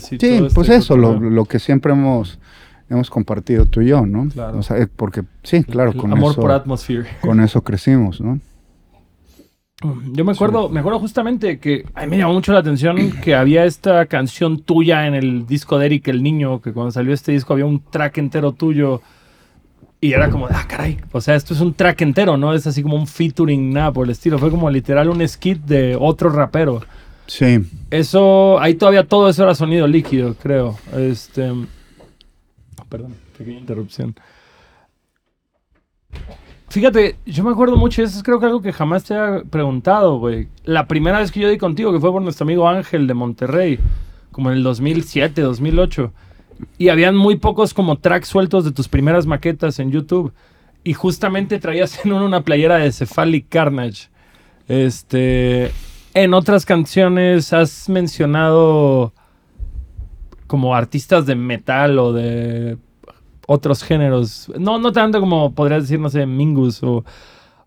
Sí, 0.00 0.38
todo 0.38 0.48
pues 0.54 0.68
este 0.68 0.76
eso, 0.76 0.96
lo, 0.96 1.18
lo 1.20 1.44
que 1.44 1.58
siempre 1.60 1.92
hemos, 1.92 2.38
hemos 2.90 3.08
compartido 3.10 3.64
tú 3.66 3.80
y 3.80 3.88
yo, 3.88 4.04
¿no? 4.06 4.28
Claro. 4.28 4.58
O 4.58 4.62
sea, 4.62 4.78
eh, 4.78 4.88
porque 4.88 5.22
sí, 5.44 5.62
claro, 5.64 5.92
El 5.92 5.96
con 5.96 6.12
amor 6.12 6.32
eso, 6.32 6.40
por 6.40 6.50
Atmosphere. 6.50 7.06
con 7.20 7.40
eso 7.40 7.62
crecimos, 7.62 8.20
¿no? 8.20 8.40
Yo 9.80 10.24
me 10.24 10.32
acuerdo, 10.32 10.68
me 10.68 10.80
acuerdo 10.80 10.98
justamente 10.98 11.60
que 11.60 11.86
a 11.94 12.02
mí 12.02 12.08
me 12.08 12.18
llamó 12.18 12.32
mucho 12.32 12.52
la 12.52 12.58
atención 12.58 13.12
que 13.22 13.34
había 13.34 13.64
esta 13.64 14.06
canción 14.06 14.60
tuya 14.60 15.06
en 15.06 15.14
el 15.14 15.46
disco 15.46 15.78
de 15.78 15.86
Eric 15.86 16.08
el 16.08 16.22
Niño, 16.22 16.60
que 16.60 16.72
cuando 16.72 16.90
salió 16.90 17.14
este 17.14 17.32
disco 17.32 17.52
había 17.52 17.66
un 17.66 17.80
track 17.80 18.18
entero 18.18 18.52
tuyo 18.52 19.00
y 20.00 20.12
era 20.12 20.30
como, 20.30 20.48
de, 20.48 20.54
ah, 20.54 20.66
caray, 20.68 20.98
o 21.10 21.20
sea, 21.20 21.34
esto 21.34 21.54
es 21.54 21.60
un 21.60 21.74
track 21.74 22.02
entero, 22.02 22.36
¿no? 22.36 22.54
Es 22.54 22.66
así 22.66 22.82
como 22.82 22.96
un 22.96 23.06
featuring, 23.06 23.72
nada 23.72 23.92
por 23.92 24.06
el 24.06 24.12
estilo, 24.12 24.38
fue 24.38 24.50
como 24.50 24.70
literal 24.70 25.08
un 25.08 25.26
skit 25.26 25.58
de 25.62 25.96
otro 25.98 26.30
rapero. 26.30 26.82
Sí, 27.26 27.58
Eso, 27.90 28.58
ahí 28.58 28.74
todavía 28.74 29.06
todo 29.06 29.28
eso 29.28 29.42
era 29.42 29.54
sonido 29.54 29.86
líquido, 29.86 30.34
creo. 30.34 30.78
Este, 30.96 31.52
perdón, 32.88 33.14
pequeña 33.36 33.58
interrupción. 33.58 34.14
Fíjate, 36.70 37.16
yo 37.24 37.44
me 37.44 37.50
acuerdo 37.50 37.76
mucho, 37.76 38.02
eso 38.02 38.18
es 38.18 38.22
creo 38.22 38.38
que 38.38 38.46
algo 38.46 38.60
que 38.60 38.74
jamás 38.74 39.04
te 39.04 39.14
he 39.14 39.44
preguntado, 39.44 40.18
güey. 40.18 40.48
La 40.64 40.86
primera 40.86 41.18
vez 41.18 41.32
que 41.32 41.40
yo 41.40 41.48
di 41.48 41.56
contigo, 41.56 41.92
que 41.92 42.00
fue 42.00 42.12
por 42.12 42.20
nuestro 42.20 42.44
amigo 42.44 42.68
Ángel 42.68 43.06
de 43.06 43.14
Monterrey, 43.14 43.78
como 44.32 44.50
en 44.50 44.58
el 44.58 44.62
2007, 44.62 45.40
2008. 45.40 46.12
Y 46.76 46.90
habían 46.90 47.16
muy 47.16 47.36
pocos 47.36 47.72
como 47.72 47.96
tracks 47.96 48.28
sueltos 48.28 48.64
de 48.64 48.72
tus 48.72 48.88
primeras 48.88 49.26
maquetas 49.26 49.78
en 49.78 49.90
YouTube. 49.90 50.32
Y 50.84 50.92
justamente 50.92 51.58
traías 51.58 52.04
en 52.04 52.12
uno 52.12 52.26
una 52.26 52.42
playera 52.42 52.76
de 52.76 52.92
Cephalic 52.92 53.48
Carnage. 53.48 54.08
Este, 54.68 55.70
en 56.12 56.34
otras 56.34 56.66
canciones 56.66 57.54
has 57.54 57.88
mencionado 57.88 59.14
como 60.46 60.74
artistas 60.74 61.24
de 61.24 61.34
metal 61.34 61.98
o 61.98 62.12
de 62.12 62.76
otros 63.48 63.82
géneros. 63.82 64.52
No, 64.58 64.78
no 64.78 64.92
tanto 64.92 65.20
como 65.20 65.52
podrías 65.52 65.84
decir, 65.84 65.98
no 65.98 66.10
sé, 66.10 66.26
Mingus 66.26 66.82
o, 66.82 67.02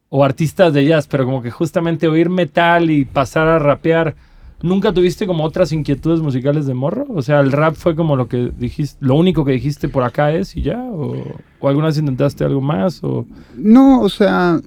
o 0.09 0.23
artistas 0.23 0.73
de 0.73 0.85
jazz, 0.85 1.07
pero 1.07 1.25
como 1.25 1.41
que 1.41 1.49
justamente 1.49 2.07
oír 2.07 2.29
metal 2.29 2.91
y 2.91 3.03
pasar 3.03 3.47
a 3.47 3.57
rapear. 3.57 4.15
¿Nunca 4.61 4.93
tuviste 4.93 5.25
como 5.25 5.43
otras 5.43 5.71
inquietudes 5.71 6.21
musicales 6.21 6.67
de 6.67 6.75
morro? 6.75 7.07
O 7.09 7.23
sea, 7.23 7.39
el 7.39 7.51
rap 7.51 7.73
fue 7.73 7.95
como 7.95 8.15
lo 8.15 8.27
que 8.27 8.51
dijiste, 8.55 9.03
lo 9.03 9.15
único 9.15 9.43
que 9.43 9.53
dijiste 9.53 9.89
por 9.89 10.03
acá 10.03 10.31
es 10.31 10.55
y 10.55 10.61
ya, 10.61 10.77
o, 10.77 11.15
o 11.59 11.67
alguna 11.67 11.87
vez 11.87 11.97
intentaste 11.97 12.43
algo 12.43 12.61
más, 12.61 13.03
o 13.03 13.25
No, 13.55 14.01
o 14.01 14.09
sea, 14.09 14.59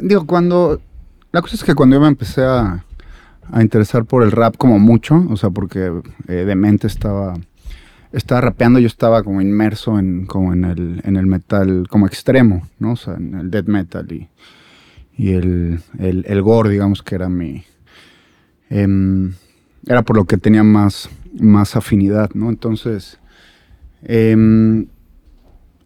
digo, 0.00 0.26
cuando... 0.26 0.80
La 1.30 1.42
cosa 1.42 1.56
es 1.56 1.64
que 1.64 1.74
cuando 1.74 1.96
yo 1.96 2.00
me 2.00 2.08
empecé 2.08 2.42
a, 2.42 2.86
a 3.52 3.60
interesar 3.60 4.06
por 4.06 4.22
el 4.22 4.32
rap 4.32 4.56
como 4.56 4.78
mucho, 4.78 5.22
o 5.28 5.36
sea, 5.36 5.50
porque 5.50 5.92
eh, 6.26 6.32
de 6.32 6.54
mente 6.54 6.86
estaba, 6.86 7.34
estaba 8.16 8.40
rapeando, 8.40 8.78
yo 8.78 8.86
estaba 8.86 9.22
como 9.22 9.40
inmerso 9.40 9.98
en, 9.98 10.26
como 10.26 10.52
en, 10.52 10.64
el, 10.64 11.00
en 11.04 11.16
el 11.16 11.26
metal 11.26 11.86
como 11.88 12.06
extremo, 12.06 12.66
¿no? 12.78 12.92
O 12.92 12.96
sea, 12.96 13.14
en 13.14 13.34
el 13.34 13.50
death 13.50 13.66
metal 13.66 14.10
y, 14.12 14.28
y 15.16 15.32
el, 15.32 15.80
el, 15.98 16.24
el 16.26 16.42
gore, 16.42 16.70
digamos 16.70 17.02
que 17.02 17.14
era 17.14 17.28
mi... 17.28 17.64
em, 18.70 19.34
era 19.86 20.02
por 20.02 20.16
lo 20.16 20.24
que 20.24 20.38
tenía 20.38 20.62
más, 20.62 21.08
más 21.38 21.76
afinidad, 21.76 22.30
¿no? 22.34 22.48
Entonces... 22.50 23.18
em, 24.02 24.86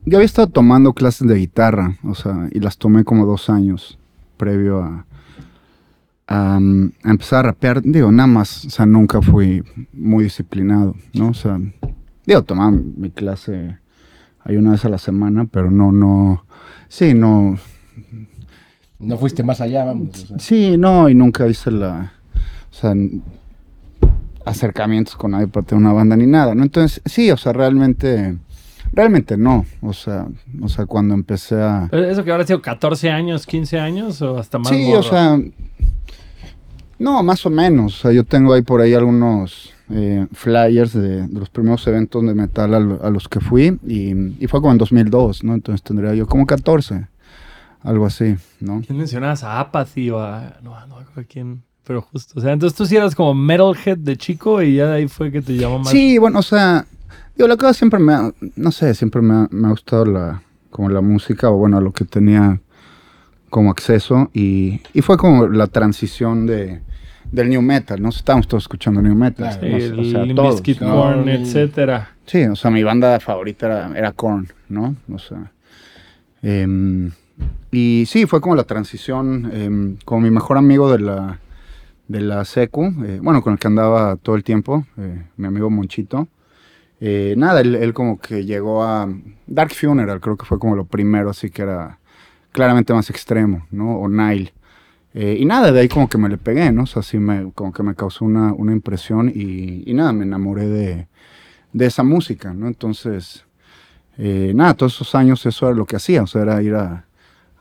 yo 0.07 0.17
había 0.17 0.27
estado 0.27 0.49
tomando 0.49 0.95
clases 0.95 1.29
de 1.29 1.35
guitarra, 1.35 1.99
o 2.03 2.15
sea, 2.15 2.49
y 2.51 2.61
las 2.61 2.79
tomé 2.79 3.05
como 3.05 3.27
dos 3.27 3.51
años 3.51 3.99
previo 4.39 4.81
a, 4.81 5.05
a, 6.27 6.57
a 6.57 7.11
empezar 7.11 7.41
a 7.41 7.49
rapear. 7.49 7.83
Digo, 7.83 8.11
nada 8.11 8.27
más, 8.27 8.65
o 8.65 8.71
sea, 8.71 8.87
nunca 8.87 9.21
fui 9.21 9.63
muy 9.93 10.25
disciplinado, 10.25 10.95
¿no? 11.13 11.29
O 11.31 11.35
sea, 11.35 11.61
digo, 12.29 12.43
tomaba 12.43 12.71
mi 12.71 13.11
clase 13.11 13.79
ahí 14.45 14.57
una 14.57 14.73
vez 14.73 14.85
a 14.85 14.91
la 14.91 14.99
semana, 14.99 15.47
pero 15.51 15.71
no, 15.71 15.91
no, 15.91 16.45
sí, 16.89 17.15
no, 17.15 17.59
No 18.99 19.17
fuiste 19.17 19.43
más 19.43 19.63
allá, 19.63 19.85
vamos. 19.85 20.25
o 20.25 20.27
sea. 20.27 20.39
Sí, 20.39 20.77
no, 20.77 21.09
y 21.09 21.15
nunca 21.15 21.47
hice 21.47 21.71
la. 21.71 22.13
O 22.71 22.75
sea, 22.75 22.95
acercamientos 24.45 25.17
con 25.17 25.31
nadie 25.31 25.49
para 25.49 25.65
tener 25.65 25.83
una 25.83 25.95
banda 25.95 26.17
ni 26.17 26.27
nada, 26.27 26.55
¿no? 26.55 26.63
Entonces, 26.63 27.01
sí, 27.07 27.31
o 27.31 27.37
sea, 27.37 27.53
realmente. 27.53 28.37
Realmente 28.93 29.37
no. 29.37 29.67
O 29.83 29.93
sea, 29.93 30.27
o 30.63 30.69
sea, 30.69 30.85
cuando 30.85 31.15
empecé 31.15 31.57
a. 31.57 31.89
¿Eso 31.93 32.25
que 32.25 32.31
habrá 32.31 32.47
sido 32.47 32.61
14 32.61 33.11
años, 33.11 33.47
15 33.47 33.79
años 33.79 34.21
o 34.21 34.39
hasta 34.39 34.59
más? 34.59 34.69
Sí, 34.69 34.93
o 34.93 35.03
sea. 35.03 35.39
No, 36.99 37.23
más 37.23 37.47
o 37.47 37.51
menos. 37.51 37.99
O 37.99 38.03
sea, 38.03 38.13
yo 38.13 38.25
tengo 38.25 38.53
ahí 38.53 38.63
por 38.63 38.83
ahí 38.83 38.93
algunos 38.93 39.73
eh, 39.91 40.27
flyers 40.33 40.93
de, 40.93 41.27
de 41.27 41.39
los 41.41 41.51
primeros 41.51 41.87
eventos 41.87 42.25
de 42.25 42.35
metal 42.35 42.75
a, 42.75 42.81
lo- 42.81 43.03
a 43.05 43.11
los 43.11 43.29
que 43.29 43.41
fui. 43.41 43.79
Y, 43.87 44.13
y 44.43 44.47
fue 44.47 44.61
como 44.61 44.73
en 44.73 44.79
2002, 44.79 45.45
¿no? 45.45 45.55
Entonces 45.55 45.83
tendría 45.83 46.15
yo 46.15 46.27
como 46.27 46.47
14. 46.47 47.07
Algo 47.83 48.07
así, 48.07 48.37
¿no? 48.61 48.83
¿Quién 48.85 48.99
mencionabas? 48.99 49.45
¿A 49.45 49.61
Apathy 49.61 50.11
o 50.11 50.19
a.? 50.21 50.57
No, 50.63 50.75
no 50.87 50.97
a 50.97 51.25
quién. 51.29 51.63
Pero 51.85 52.03
justo. 52.03 52.35
O 52.39 52.43
sea, 52.43 52.53
entonces 52.53 52.77
tú 52.77 52.85
sí 52.85 52.97
eras 52.97 53.15
como 53.15 53.33
Metalhead 53.35 53.97
de 53.99 54.17
chico 54.17 54.61
y 54.63 54.75
ya 54.77 54.87
de 54.89 54.97
ahí 54.97 55.09
fue 55.09 55.31
que 55.31 55.41
te 55.41 55.57
llamó 55.57 55.79
más. 55.79 55.89
Sí, 55.89 56.19
bueno, 56.19 56.41
o 56.41 56.43
sea, 56.43 56.85
digo, 57.37 57.49
la 57.49 57.57
cosa 57.57 57.73
siempre 57.73 57.99
me 58.01 58.13
ha, 58.13 58.31
no 58.57 58.73
sé, 58.73 58.93
siempre 58.95 59.23
me 59.23 59.33
ha, 59.35 59.49
me 59.51 59.69
ha 59.69 59.71
gustado 59.71 60.05
la, 60.05 60.43
como 60.71 60.91
la 60.91 61.01
música, 61.01 61.49
o 61.51 61.57
bueno, 61.57 61.81
lo 61.81 61.93
que 61.93 62.05
tenía 62.05 62.61
como 63.49 63.71
acceso, 63.71 64.29
y, 64.35 64.83
y 64.93 65.01
fue 65.01 65.17
como 65.17 65.47
la 65.47 65.69
transición 65.69 66.45
de, 66.47 66.83
del 67.31 67.49
new 67.49 67.63
metal, 67.63 68.01
¿no? 68.01 68.09
Estábamos 68.09 68.49
todos 68.49 68.65
escuchando 68.65 69.03
new 69.03 69.15
metal, 69.15 69.59
Claro. 69.59 69.61
Sí, 69.61 69.71
¿no? 69.71 69.77
el 69.77 70.01
o 70.01 70.05
sea, 70.05 70.35
todos, 70.35 70.81
¿no? 70.81 70.95
Korn, 70.95 71.27
No, 71.27 71.31
etcétera. 71.33 72.11
Sí, 72.27 72.45
o 72.45 72.57
sea, 72.57 72.71
mi 72.71 72.83
banda 72.83 73.21
favorita 73.21 73.67
era, 73.67 73.99
era 73.99 74.13
Korn, 74.13 74.49
¿no? 74.69 74.97
O 75.13 75.19
sea, 75.19 75.53
em, 76.43 77.11
y 77.71 78.05
sí, 78.07 78.27
fue 78.27 78.41
como 78.41 78.55
la 78.57 78.65
transición, 78.65 79.51
em, 79.53 79.97
como 80.05 80.23
mi 80.23 80.31
mejor 80.31 80.59
amigo 80.59 80.91
de 80.91 80.99
la, 81.01 81.39
de 82.09 82.21
la 82.21 82.45
secu, 82.45 82.87
eh, 83.05 83.21
bueno, 83.23 83.43
con 83.43 83.53
el 83.53 83.59
que 83.59 83.67
andaba 83.67 84.17
todo 84.17 84.37
el 84.37 84.45
tiempo, 84.45 84.87
eh, 84.97 85.25
mi 85.37 85.47
amigo 85.47 85.71
Monchito. 85.71 86.29
Eh, 87.01 87.35
nada, 87.37 87.61
él, 87.61 87.77
él 87.77 87.95
como 87.95 88.19
que 88.19 88.45
llegó 88.45 88.83
a 88.83 89.09
Dark 89.47 89.73
Funeral, 89.73 90.21
creo 90.21 90.37
que 90.37 90.45
fue 90.47 90.59
como 90.59 90.75
lo 90.75 90.85
primero, 90.85 91.31
así 91.31 91.51
que 91.51 91.63
era 91.63 91.99
claramente 92.51 92.93
más 92.93 93.09
extremo, 93.11 93.67
¿no? 93.71 93.99
O 94.01 94.09
Nile. 94.09 94.53
Eh, 95.15 95.37
y 95.41 95.45
nada, 95.47 95.73
de 95.73 95.81
ahí 95.81 95.89
como 95.89 96.09
que 96.09 96.19
me 96.19 96.29
le 96.29 96.39
pegué, 96.39 96.71
¿no? 96.73 96.83
O 96.83 96.87
sea, 96.87 97.03
sí 97.03 97.19
me, 97.19 97.51
como 97.53 97.73
que 97.73 97.83
me 97.83 97.95
causó 97.95 98.25
una, 98.25 98.53
una 98.53 98.73
impresión 98.73 99.31
y, 99.35 99.83
y 99.91 99.95
nada, 99.95 100.13
me 100.13 100.25
enamoré 100.25 100.69
de, 100.69 101.09
de 101.73 101.87
esa 101.87 102.03
música, 102.03 102.53
¿no? 102.55 102.67
Entonces, 102.69 103.45
eh, 104.19 104.53
nada, 104.55 104.75
todos 104.75 104.95
esos 104.95 105.15
años 105.15 105.45
eso 105.47 105.67
era 105.67 105.77
lo 105.77 105.87
que 105.87 105.97
hacía, 105.97 106.23
o 106.23 106.27
sea, 106.27 106.43
era 106.43 106.63
ir 106.63 106.75
a, 106.75 107.07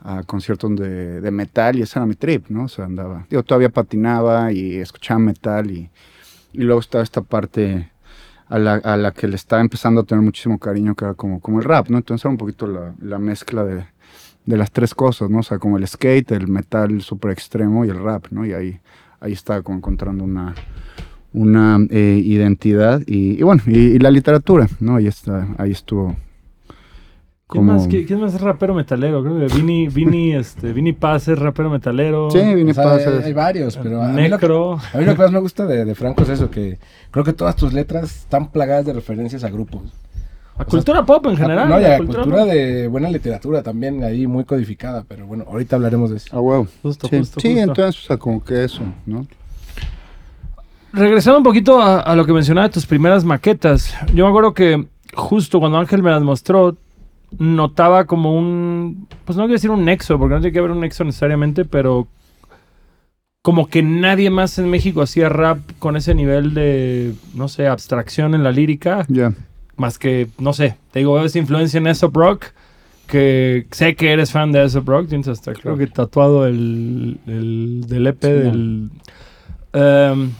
a 0.00 0.22
conciertos 0.24 0.76
de, 0.76 1.20
de 1.20 1.30
metal 1.30 1.76
y 1.78 1.82
ese 1.82 1.98
era 1.98 2.06
mi 2.06 2.14
trip, 2.14 2.48
¿no? 2.48 2.64
O 2.64 2.68
sea, 2.68 2.84
andaba, 2.84 3.26
yo 3.30 3.42
todavía 3.42 3.70
patinaba 3.70 4.52
y 4.52 4.76
escuchaba 4.76 5.20
metal 5.20 5.70
y, 5.70 5.90
y 6.52 6.62
luego 6.62 6.80
estaba 6.80 7.04
esta 7.04 7.22
parte 7.22 7.90
a 8.48 8.58
la, 8.58 8.74
a 8.74 8.96
la 8.96 9.12
que 9.12 9.28
le 9.28 9.36
estaba 9.36 9.62
empezando 9.62 10.00
a 10.02 10.04
tener 10.04 10.24
muchísimo 10.24 10.58
cariño, 10.58 10.94
que 10.94 11.04
era 11.04 11.14
como, 11.14 11.40
como 11.40 11.58
el 11.58 11.64
rap, 11.64 11.88
¿no? 11.88 11.98
Entonces 11.98 12.24
era 12.24 12.30
un 12.30 12.38
poquito 12.38 12.66
la, 12.66 12.94
la 13.00 13.18
mezcla 13.18 13.64
de, 13.64 13.86
de 14.46 14.56
las 14.56 14.70
tres 14.70 14.94
cosas, 14.94 15.28
¿no? 15.30 15.40
O 15.40 15.42
sea, 15.42 15.58
como 15.58 15.76
el 15.78 15.86
skate, 15.86 16.32
el 16.32 16.48
metal 16.48 17.00
súper 17.02 17.32
extremo 17.32 17.84
y 17.84 17.88
el 17.90 17.98
rap, 18.02 18.26
¿no? 18.30 18.46
Y 18.46 18.52
ahí, 18.52 18.78
ahí 19.20 19.32
estaba 19.32 19.62
como 19.62 19.78
encontrando 19.78 20.24
una, 20.24 20.54
una 21.32 21.78
eh, 21.90 22.20
identidad 22.24 23.02
y, 23.06 23.38
y 23.38 23.42
bueno, 23.42 23.62
y, 23.66 23.76
y 23.78 23.98
la 23.98 24.10
literatura, 24.10 24.66
¿no? 24.80 24.96
Ahí, 24.96 25.06
está, 25.06 25.46
ahí 25.58 25.72
estuvo. 25.72 26.16
¿Quién, 27.50 27.64
como- 27.64 27.72
más, 27.74 27.88
qui- 27.88 28.06
quién 28.06 28.20
más 28.20 28.34
es 28.34 28.40
rapero 28.42 28.74
metalero? 28.74 29.22
Creo 29.22 29.38
que 29.38 29.54
Vini, 29.54 29.88
Vini, 29.88 30.32
este, 30.34 30.72
Vini 30.72 30.92
Paz 30.92 31.28
es 31.28 31.38
rapero 31.38 31.70
metalero. 31.70 32.30
Sí, 32.30 32.38
Vini 32.54 32.70
O 32.70 32.74
sea, 32.74 32.84
Paz 32.84 33.06
hay, 33.06 33.18
es- 33.18 33.24
hay 33.24 33.32
varios, 33.32 33.76
pero 33.78 34.02
a 34.02 34.08
mí, 34.08 34.28
lo 34.28 34.38
que, 34.38 34.46
Necro. 34.46 34.74
a 34.74 34.98
mí 34.98 35.04
lo 35.04 35.12
que 35.14 35.18
más 35.22 35.32
me 35.32 35.38
gusta 35.40 35.66
de, 35.66 35.84
de 35.84 35.94
Franco 35.94 36.22
es 36.24 36.28
eso, 36.30 36.50
que 36.50 36.78
creo 37.10 37.24
que 37.24 37.32
todas 37.32 37.56
tus 37.56 37.72
letras 37.72 38.04
están 38.16 38.50
plagadas 38.50 38.84
de 38.86 38.92
referencias 38.94 39.44
a 39.44 39.50
grupos. 39.50 39.82
A 40.58 40.64
cultura 40.64 41.04
pop 41.06 41.24
en 41.26 41.36
general. 41.36 41.68
no, 41.68 41.78
y 41.78 41.82
la 41.82 41.94
a 41.94 41.98
cultura 41.98 42.24
pop. 42.24 42.48
de 42.48 42.88
buena 42.88 43.08
literatura 43.10 43.62
también, 43.62 44.02
ahí 44.02 44.26
muy 44.26 44.44
codificada, 44.44 45.04
pero 45.06 45.26
bueno, 45.26 45.44
ahorita 45.48 45.76
hablaremos 45.76 46.10
de 46.10 46.16
eso. 46.16 46.36
Ah, 46.36 46.40
huevo. 46.40 46.66
Justo, 46.82 47.08
sí, 47.08 47.18
justo, 47.18 47.40
sí, 47.40 47.48
justo. 47.48 47.62
entonces, 47.62 48.04
o 48.04 48.06
sea, 48.06 48.16
como 48.16 48.42
que 48.44 48.64
eso, 48.64 48.82
¿no? 49.06 49.26
Regresando 50.92 51.38
un 51.38 51.44
poquito 51.44 51.80
a, 51.80 52.00
a 52.00 52.16
lo 52.16 52.24
que 52.26 52.32
mencionaba 52.32 52.66
de 52.66 52.72
tus 52.72 52.86
primeras 52.86 53.24
maquetas. 53.24 53.94
Yo 54.14 54.24
me 54.24 54.30
acuerdo 54.30 54.54
que 54.54 54.86
justo 55.14 55.60
cuando 55.60 55.78
Ángel 55.78 56.02
me 56.02 56.10
las 56.10 56.22
mostró, 56.22 56.76
notaba 57.38 58.06
como 58.06 58.36
un. 58.36 59.06
Pues 59.24 59.36
no 59.36 59.44
quiero 59.44 59.54
decir 59.54 59.70
un 59.70 59.84
nexo, 59.84 60.18
porque 60.18 60.34
no 60.34 60.40
tiene 60.40 60.52
que 60.52 60.58
haber 60.58 60.70
un 60.70 60.80
nexo 60.80 61.04
necesariamente, 61.04 61.64
pero. 61.64 62.08
Como 63.40 63.68
que 63.68 63.82
nadie 63.82 64.30
más 64.30 64.58
en 64.58 64.68
México 64.68 65.00
hacía 65.00 65.28
rap 65.28 65.60
con 65.78 65.96
ese 65.96 66.14
nivel 66.14 66.52
de, 66.54 67.14
no 67.34 67.48
sé, 67.48 67.66
abstracción 67.66 68.34
en 68.34 68.42
la 68.42 68.50
lírica. 68.50 69.06
Ya. 69.08 69.32
Más 69.78 69.98
que, 69.98 70.28
no 70.38 70.52
sé, 70.52 70.76
te 70.90 70.98
digo, 70.98 71.18
esa 71.24 71.38
influencia 71.38 71.78
en 71.78 71.86
Aesop 71.86 72.14
Rock, 72.14 72.46
que 73.06 73.66
sé 73.70 73.94
que 73.96 74.12
eres 74.12 74.32
fan 74.32 74.52
de 74.52 74.60
Aesop 74.60 74.86
Rock, 74.86 75.08
tienes 75.08 75.28
hasta 75.28 75.54
creo 75.54 75.76
que 75.78 75.86
tatuado 75.86 76.46
el, 76.46 77.18
el 77.26 77.84
del 77.86 78.06
EP 78.08 78.22
Sí, 78.22 78.28
del... 78.28 78.90
Em, 79.72 80.30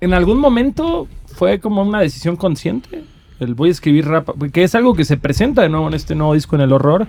¿En 0.00 0.14
algún 0.14 0.38
momento 0.38 1.08
fue 1.26 1.58
como 1.58 1.82
una 1.82 2.00
decisión 2.00 2.36
consciente? 2.36 3.02
El 3.40 3.54
voy 3.54 3.68
a 3.68 3.72
escribir 3.72 4.06
rap, 4.06 4.28
que 4.52 4.62
es 4.62 4.74
algo 4.74 4.94
que 4.94 5.04
se 5.04 5.16
presenta 5.16 5.62
de 5.62 5.68
nuevo 5.68 5.88
en 5.88 5.94
este 5.94 6.14
nuevo 6.14 6.34
disco 6.34 6.56
en 6.56 6.62
El 6.62 6.72
Horror. 6.72 7.06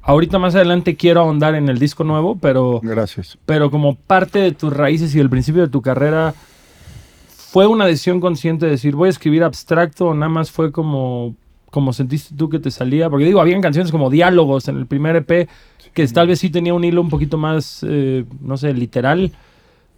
Ahorita 0.00 0.38
más 0.38 0.54
adelante 0.54 0.96
quiero 0.96 1.20
ahondar 1.20 1.54
en 1.54 1.68
el 1.68 1.78
disco 1.78 2.02
nuevo, 2.02 2.36
pero 2.40 2.80
Gracias. 2.82 3.38
pero 3.46 3.70
como 3.70 3.94
parte 3.96 4.40
de 4.40 4.52
tus 4.52 4.72
raíces 4.72 5.14
y 5.14 5.18
del 5.18 5.30
principio 5.30 5.62
de 5.62 5.68
tu 5.68 5.82
carrera, 5.82 6.34
¿fue 7.52 7.66
una 7.66 7.84
decisión 7.84 8.18
consciente 8.18 8.64
de 8.64 8.72
decir 8.72 8.96
voy 8.96 9.08
a 9.08 9.10
escribir 9.10 9.44
abstracto 9.44 10.06
o 10.06 10.14
nada 10.14 10.30
más 10.30 10.50
fue 10.50 10.72
como, 10.72 11.36
como 11.70 11.92
sentiste 11.92 12.34
tú 12.34 12.48
que 12.48 12.58
te 12.58 12.70
salía? 12.70 13.10
Porque 13.10 13.26
digo, 13.26 13.42
habían 13.42 13.60
canciones 13.60 13.92
como 13.92 14.08
diálogos 14.08 14.68
en 14.68 14.78
el 14.78 14.86
primer 14.86 15.16
EP 15.16 15.50
que 15.92 16.06
tal 16.08 16.28
vez 16.28 16.38
sí 16.38 16.48
tenía 16.48 16.72
un 16.72 16.82
hilo 16.82 17.02
un 17.02 17.10
poquito 17.10 17.36
más, 17.36 17.84
eh, 17.86 18.24
no 18.40 18.56
sé, 18.56 18.72
literal, 18.72 19.32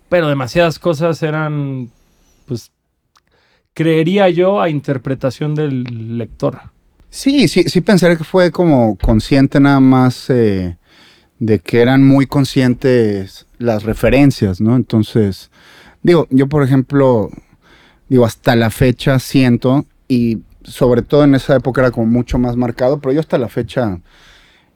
pero 0.08 0.28
demasiadas 0.28 0.80
cosas 0.80 1.23
eran, 1.23 1.90
pues, 2.46 2.73
creería 3.73 4.28
yo 4.30 4.61
a 4.61 4.68
interpretación 4.68 5.54
del 5.54 6.18
lector. 6.18 6.58
Sí, 7.08 7.46
sí, 7.46 7.62
sí 7.68 7.80
pensaría 7.82 8.16
que 8.16 8.25
fue 8.25 8.50
como 8.50 8.96
consciente 8.96 9.61
nada 9.61 9.78
más 9.78 10.28
eh, 10.28 10.76
de 11.38 11.61
que 11.61 11.82
eran 11.82 12.04
muy 12.04 12.26
conscientes 12.26 13.46
las 13.58 13.84
referencias, 13.84 14.61
¿no? 14.61 14.75
Entonces, 14.75 15.52
digo, 16.02 16.26
yo 16.30 16.49
por 16.49 16.64
ejemplo, 16.64 17.30
digo, 18.14 18.25
hasta 18.26 18.54
la 18.54 18.71
fecha 18.71 19.18
siento, 19.18 19.87
y 20.06 20.38
sobre 20.62 21.02
todo 21.02 21.25
en 21.25 21.35
esa 21.35 21.56
época 21.56 21.80
era 21.80 21.90
como 21.90 22.06
mucho 22.06 22.38
más 22.38 22.54
marcado, 22.56 23.00
pero 23.00 23.12
yo 23.12 23.18
hasta 23.18 23.38
la 23.38 23.49
fecha 23.49 24.00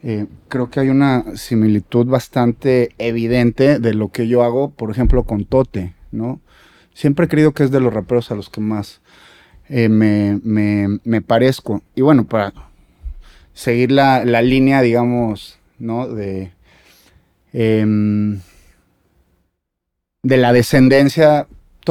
eh, 0.02 0.26
creo 0.48 0.70
que 0.70 0.80
hay 0.80 0.88
una 0.88 1.24
similitud 1.36 2.06
bastante 2.06 2.90
evidente 2.98 3.78
de 3.78 3.94
lo 3.94 4.08
que 4.08 4.26
yo 4.26 4.42
hago, 4.42 4.70
por 4.70 4.90
ejemplo, 4.90 5.22
con 5.22 5.44
Tote, 5.44 5.94
¿no? 6.10 6.40
Siempre 6.94 7.26
he 7.26 7.28
creído 7.28 7.52
que 7.52 7.62
es 7.62 7.70
de 7.70 7.78
los 7.78 7.94
raperos 7.94 8.32
a 8.32 8.34
los 8.34 8.50
que 8.50 8.60
más 8.60 9.00
eh, 9.68 9.88
me, 9.88 10.40
me- 10.42 10.98
me 11.04 11.22
parezco. 11.22 11.82
Y 11.94 12.02
bueno, 12.02 12.24
para 12.26 12.52
seguir 13.54 13.92
la, 13.92 14.24
la 14.24 14.42
línea, 14.42 14.82
digamos, 14.82 15.58
¿no? 15.78 16.08
De, 16.08 16.50
em, 17.52 18.40
de 20.22 20.36
la 20.36 20.52
descendencia, 20.52 21.46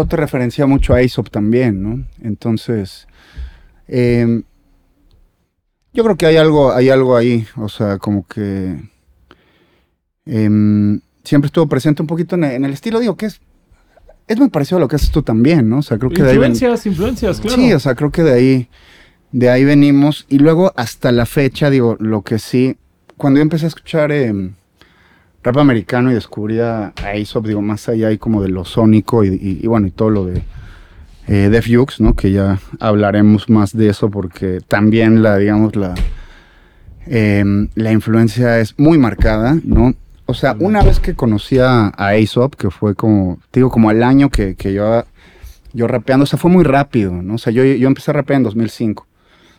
te 0.06 0.16
referencia 0.18 0.66
mucho 0.66 0.94
a 0.94 0.98
Aesop 0.98 1.30
también, 1.30 1.82
¿no? 1.82 2.06
Entonces, 2.22 3.08
em, 3.88 4.44
yo 5.94 6.04
creo 6.04 6.16
que 6.16 6.26
hay 6.28 6.38
algo, 6.38 6.72
hay 6.74 6.90
algo 6.90 7.16
ahí, 7.18 7.46
o 7.56 7.70
sea, 7.70 7.98
como 7.98 8.28
que 8.28 8.78
em, 10.26 11.00
siempre 11.24 11.48
estuvo 11.48 11.68
presente 11.68 12.02
un 12.02 12.08
poquito 12.08 12.36
en 12.36 12.44
el, 12.44 12.52
en 12.54 12.66
el 12.66 12.74
estilo, 12.74 13.00
digo 13.00 13.16
que 13.16 13.28
es, 13.28 13.40
es 14.28 14.38
muy 14.38 14.50
parecido 14.50 14.78
a 14.78 14.82
lo 14.82 14.88
que 14.88 14.98
haces 14.98 15.12
tú 15.12 15.22
también, 15.24 15.70
¿no? 15.70 15.80
O 15.80 15.82
sea, 15.82 15.98
creo 15.98 16.12
que 16.12 16.22
de 16.24 16.32
ahí 16.32 16.38
ven- 16.38 16.52
Influencias, 16.52 16.86
influencias, 16.86 17.40
claro. 17.40 17.56
Sí, 17.62 17.74
o 17.74 17.80
sea, 17.80 17.96
creo 17.96 18.12
que 18.12 18.24
de 18.24 18.34
ahí, 18.34 18.70
de 19.32 19.50
ahí 19.50 19.64
venimos. 19.64 20.26
Y 20.30 20.40
luego 20.40 20.74
hasta 20.76 21.12
la 21.12 21.26
fecha, 21.26 21.70
digo, 21.70 21.96
lo 22.00 22.22
que 22.24 22.40
sí, 22.40 22.78
cuando 23.16 23.38
yo 23.38 23.44
empecé 23.44 23.66
a 23.66 23.70
escuchar 23.70 24.12
em, 24.12 24.54
rap 25.48 25.58
americano 25.60 26.12
y 26.12 26.14
descubría 26.14 26.94
a 27.02 27.08
Aesop, 27.12 27.48
digo, 27.48 27.62
más 27.62 27.88
allá 27.90 28.10
ahí 28.10 28.18
como 28.18 28.42
de 28.42 28.50
lo 28.50 28.66
sónico 28.66 29.24
y, 29.24 29.30
y- 29.30 29.60
y 29.64 29.68
bueno, 29.68 29.88
y 29.88 29.92
todo 29.92 30.10
lo 30.10 30.26
de 30.26 30.42
eh, 31.28 31.50
Def 31.50 31.68
Jux, 31.70 32.00
¿no? 32.02 32.16
Que 32.16 32.32
ya 32.32 32.60
hablaremos 32.80 33.50
más 33.50 33.76
de 33.76 33.90
eso 33.90 34.10
porque 34.10 34.60
también 34.68 35.22
la, 35.24 35.38
digamos, 35.38 35.76
la, 35.76 35.94
em, 37.06 37.70
la 37.76 37.92
influencia 37.92 38.60
es 38.60 38.78
muy 38.78 38.98
marcada, 38.98 39.58
¿no? 39.64 39.94
O 40.26 40.34
sea, 40.34 40.56
una 40.60 40.84
vez 40.84 41.00
que 41.00 41.16
conocí 41.16 41.58
a, 41.60 41.94
Aesop, 41.98 42.56
que 42.56 42.70
fue 42.70 42.96
como, 42.96 43.40
digo, 43.54 43.70
como 43.70 43.90
al 43.90 44.04
año 44.04 44.30
que, 44.30 44.56
que 44.56 44.74
yo, 44.74 45.06
yo 45.74 45.88
rapeando, 45.88 46.24
o 46.24 46.28
sea, 46.28 46.38
fue 46.38 46.52
muy 46.52 46.66
rápido, 46.66 47.12
¿no? 47.14 47.36
O 47.36 47.38
sea, 47.38 47.54
yo, 47.54 47.64
yo 47.64 47.88
empecé 47.88 48.12
a 48.12 48.14
rapear 48.16 48.38
en 48.38 48.44
2005. 48.44 49.04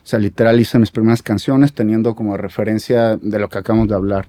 O 0.03 0.07
sea, 0.09 0.19
literal 0.19 0.59
hice 0.59 0.77
mis 0.79 0.91
primeras 0.91 1.21
canciones 1.23 1.73
teniendo 1.73 2.13
como 2.15 2.37
referencia 2.37 3.17
de 3.17 3.39
lo 3.39 3.49
que 3.49 3.57
acabamos 3.57 3.87
de 3.87 3.95
hablar, 3.95 4.27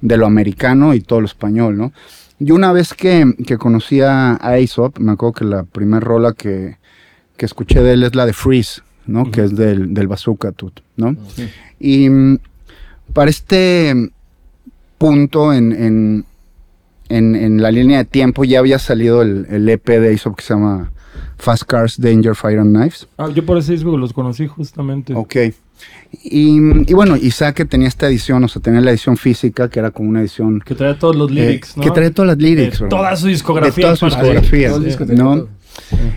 de 0.00 0.16
lo 0.16 0.26
americano 0.26 0.94
y 0.94 1.00
todo 1.00 1.20
lo 1.20 1.26
español, 1.26 1.76
¿no? 1.76 1.92
Y 2.38 2.52
una 2.52 2.72
vez 2.72 2.94
que, 2.94 3.34
que 3.46 3.58
conocí 3.58 4.00
a 4.00 4.38
Aesop, 4.40 4.98
me 4.98 5.12
acuerdo 5.12 5.34
que 5.34 5.44
la 5.44 5.62
primera 5.64 6.00
rola 6.00 6.32
que, 6.32 6.78
que 7.36 7.44
escuché 7.46 7.82
de 7.82 7.92
él 7.92 8.02
es 8.02 8.14
la 8.14 8.24
de 8.24 8.32
Freeze, 8.32 8.80
¿no? 9.06 9.30
Que 9.30 9.44
es 9.44 9.54
del, 9.54 9.92
del 9.92 10.08
Bazooka 10.08 10.52
Tut, 10.52 10.80
¿no? 10.96 11.16
Y 11.78 12.08
mm, 12.08 12.38
para 13.12 13.30
este 13.30 14.10
punto 14.96 15.52
en, 15.52 15.72
en, 15.72 16.24
en, 17.10 17.34
en 17.34 17.62
la 17.62 17.70
línea 17.70 17.98
de 17.98 18.04
tiempo 18.06 18.44
ya 18.44 18.58
había 18.58 18.78
salido 18.78 19.20
el, 19.20 19.46
el 19.50 19.68
EP 19.68 19.86
de 19.86 20.08
Aesop 20.08 20.36
que 20.36 20.42
se 20.42 20.54
llama 20.54 20.92
Fast 21.36 21.64
Cars, 21.64 22.00
Danger, 22.00 22.34
Fire 22.34 22.58
and 22.58 22.74
Knives. 22.74 23.08
Ah, 23.18 23.28
yo 23.34 23.44
por 23.44 23.58
ese 23.58 23.72
disco 23.72 23.96
los 23.96 24.12
conocí 24.12 24.46
justamente. 24.46 25.14
Ok. 25.14 25.36
Y, 26.22 26.58
y 26.90 26.94
bueno, 26.94 27.16
Isaac 27.16 27.66
tenía 27.68 27.88
esta 27.88 28.08
edición, 28.08 28.42
o 28.44 28.48
sea, 28.48 28.60
tenía 28.60 28.80
la 28.80 28.90
edición 28.90 29.16
física, 29.16 29.68
que 29.68 29.78
era 29.78 29.90
como 29.90 30.08
una 30.08 30.20
edición... 30.20 30.60
Que 30.60 30.74
traía 30.74 30.98
todos 30.98 31.14
los 31.14 31.30
eh, 31.30 31.34
lyrics, 31.34 31.76
¿no? 31.76 31.82
Que 31.82 31.90
traía 31.90 32.10
todas 32.10 32.28
las 32.28 32.38
lyrics. 32.38 32.80
De 32.80 32.88
toda 32.88 33.16
su 33.16 33.28
discografía. 33.28 33.94
De 33.94 35.16
toda. 35.16 35.46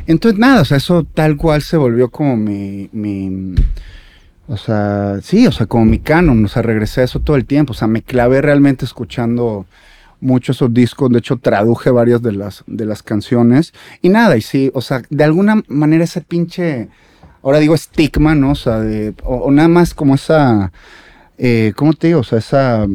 Entonces, 0.08 0.39
nada, 0.39 0.62
o 0.62 0.65
sea, 0.65 0.77
eso 0.77 1.05
tal 1.13 1.38
cual 1.38 1.62
se 1.62 1.77
volvió 1.77 2.10
como 2.10 2.36
mi, 2.36 2.89
mi, 2.91 3.55
o 4.48 4.58
sea, 4.58 5.20
sí, 5.22 5.48
o 5.48 5.51
sea, 5.51 5.67
como 5.67 5.86
mi 5.86 6.00
canon, 6.00 6.43
o 6.43 6.48
sea, 6.48 6.62
regresé 6.62 7.01
a 7.01 7.03
eso 7.05 7.20
todo 7.20 7.38
el 7.38 7.46
tiempo, 7.46 7.72
o 7.72 7.75
sea, 7.75 7.88
me 7.88 8.01
clavé 8.01 8.41
realmente 8.41 8.86
escuchando 8.86 9.65
muchos 10.20 10.58
esos 10.58 10.74
discos, 10.74 11.12
de 11.12 11.20
hecho 11.20 11.38
traduje 11.38 11.89
varias 11.89 12.22
de 12.22 12.32
las, 12.32 12.63
de 12.67 12.86
las 12.86 13.03
canciones 13.03 13.74
y 14.01 14.10
nada, 14.10 14.38
y 14.38 14.41
sí, 14.41 14.72
o 14.74 14.82
sea, 14.82 15.01
de 15.10 15.24
alguna 15.24 15.63
manera 15.67 16.03
ese 16.03 16.22
pinche, 16.22 16.89
ahora 17.44 17.60
digo 17.60 17.76
estigma, 17.76 18.34
¿no? 18.36 18.52
O 18.52 18.56
sea, 18.56 18.80
de, 18.80 19.14
o, 19.24 19.36
o 19.36 19.52
nada 19.52 19.68
más 19.68 19.94
como 19.94 20.16
esa, 20.16 20.72
eh, 21.38 21.74
¿cómo 21.76 21.94
te 21.94 22.08
digo? 22.08 22.22
O 22.22 22.24
sea, 22.24 22.40
esa... 22.40 22.88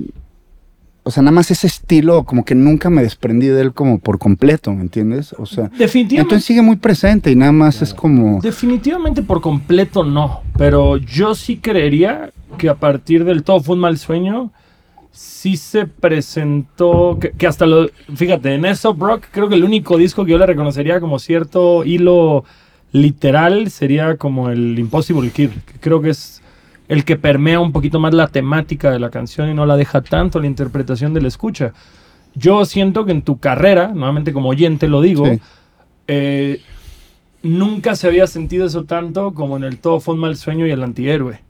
O 1.05 1.11
sea, 1.11 1.23
nada 1.23 1.33
más 1.33 1.51
ese 1.51 1.67
estilo, 1.67 2.25
como 2.25 2.45
que 2.45 2.55
nunca 2.55 2.91
me 2.91 3.01
desprendí 3.03 3.47
de 3.47 3.63
él 3.63 3.73
como 3.73 3.99
por 3.99 4.19
completo, 4.19 4.75
¿me 4.75 4.83
entiendes? 4.83 5.35
O 5.39 5.47
sea, 5.47 5.69
Definitivamente. 5.69 6.17
entonces 6.21 6.45
sigue 6.45 6.61
muy 6.61 6.77
presente 6.77 7.31
y 7.31 7.37
nada 7.37 7.53
más 7.53 7.81
es 7.81 7.95
como... 7.95 8.43
Definitivamente 8.43 9.23
por 9.23 9.41
completo 9.41 10.05
no, 10.05 10.43
pero 10.59 10.99
yo 10.99 11.35
sí 11.35 11.57
creería 11.57 12.31
que 12.59 12.69
a 12.69 12.75
partir 12.75 13.25
del 13.25 13.43
Todo 13.43 13.61
fue 13.61 13.77
un 13.77 13.81
mal 13.81 13.97
sueño, 13.97 14.53
sí 15.11 15.57
se 15.57 15.87
presentó, 15.87 17.17
que, 17.19 17.31
que 17.31 17.47
hasta 17.47 17.65
lo, 17.65 17.89
fíjate, 18.15 18.55
en 18.55 18.67
eso 18.67 18.93
Brock 18.93 19.25
creo 19.31 19.49
que 19.49 19.55
el 19.55 19.65
único 19.65 19.97
disco 19.97 20.27
que 20.27 20.33
yo 20.33 20.39
le 20.39 20.45
reconocería 20.45 21.01
como 21.01 21.19
cierto 21.19 21.87
hilo 21.87 22.45
literal 22.93 23.71
sería 23.71 24.17
como 24.17 24.51
el 24.51 24.79
Impossible 24.79 25.31
Kid, 25.31 25.51
que 25.67 25.79
creo 25.81 26.01
que 26.01 26.11
es 26.11 26.43
el 26.89 27.05
que 27.05 27.17
permea 27.17 27.61
un 27.61 27.73
poquito 27.73 28.01
más 28.01 28.15
la 28.15 28.29
temática 28.29 28.91
de 28.91 28.99
la 28.99 29.11
canción 29.11 29.51
y 29.51 29.55
no 29.55 29.67
la 29.67 29.77
deja 29.77 30.01
tanto 30.01 30.41
la 30.41 30.47
interpretación 30.47 31.13
de 31.13 31.21
la 31.21 31.29
escucha. 31.29 31.73
Yo 32.35 32.65
siento 32.65 33.05
que 33.05 33.13
en 33.13 33.23
tu 33.23 33.39
carrera, 33.39 33.89
nuevamente 33.89 34.33
como 34.33 34.49
oyente 34.49 34.89
lo 34.89 35.03
digo, 35.03 35.27
Sí. 35.27 35.41
eh, 36.07 36.61
nunca 37.43 37.95
se 37.95 38.07
había 38.07 38.27
sentido 38.27 38.67
eso 38.67 38.85
tanto 38.85 39.35
como 39.35 39.57
en 39.57 39.65
el 39.65 39.79
Todo 39.79 40.01
fue 40.01 40.15
un 40.15 40.21
mal 40.21 40.37
sueño 40.37 40.67
y 40.67 40.71
el 40.71 40.83
antihéroe. 40.83 41.41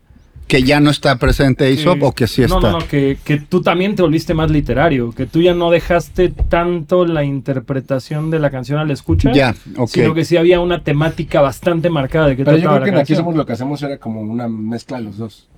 Que 0.49 0.63
ya 0.63 0.81
no 0.81 0.91
está 0.91 1.17
presente 1.19 1.67
Aesop 1.67 1.99
Que- 1.99 2.05
o 2.07 2.13
que 2.13 2.27
sí 2.27 2.41
no, 2.41 2.47
está. 2.57 2.73
No, 2.73 2.79
no, 2.81 2.89
que, 2.89 3.19
que 3.23 3.37
tú 3.39 3.61
también 3.61 3.95
te 3.95 4.03
volviste 4.03 4.33
más 4.35 4.51
literario, 4.51 5.13
que 5.13 5.27
tú 5.27 5.43
ya 5.43 5.53
no 5.55 5.71
dejaste 5.71 6.31
tanto 6.31 7.05
la 7.05 7.23
interpretación 7.23 8.31
de 8.31 8.39
la 8.39 8.51
canción 8.51 8.79
a 8.79 8.85
la 8.85 8.95
escucha, 8.95 9.31
Ya, 9.33 9.55
ok. 9.77 9.89
sino 9.91 10.15
que 10.15 10.25
sí 10.25 10.37
había 10.39 10.59
una 10.61 10.83
temática 10.83 11.41
bastante 11.43 11.91
marcada 11.91 12.29
de 12.29 12.37
qué 12.37 12.45
Pero 12.45 12.57
yo 12.57 12.63
trataba 12.63 12.79
creo 12.79 12.85
que 12.87 12.91
la 12.93 12.97
en 12.99 13.03
Aquí. 13.03 13.15
Somos 13.15 13.37
lo 13.37 13.45
que 13.47 13.53
hacemos 13.53 13.83
era 13.83 13.99
como 13.99 14.23
una 14.23 14.49
mezcla 14.49 14.97
de 14.99 15.05
los 15.05 15.19
dos. 15.19 15.49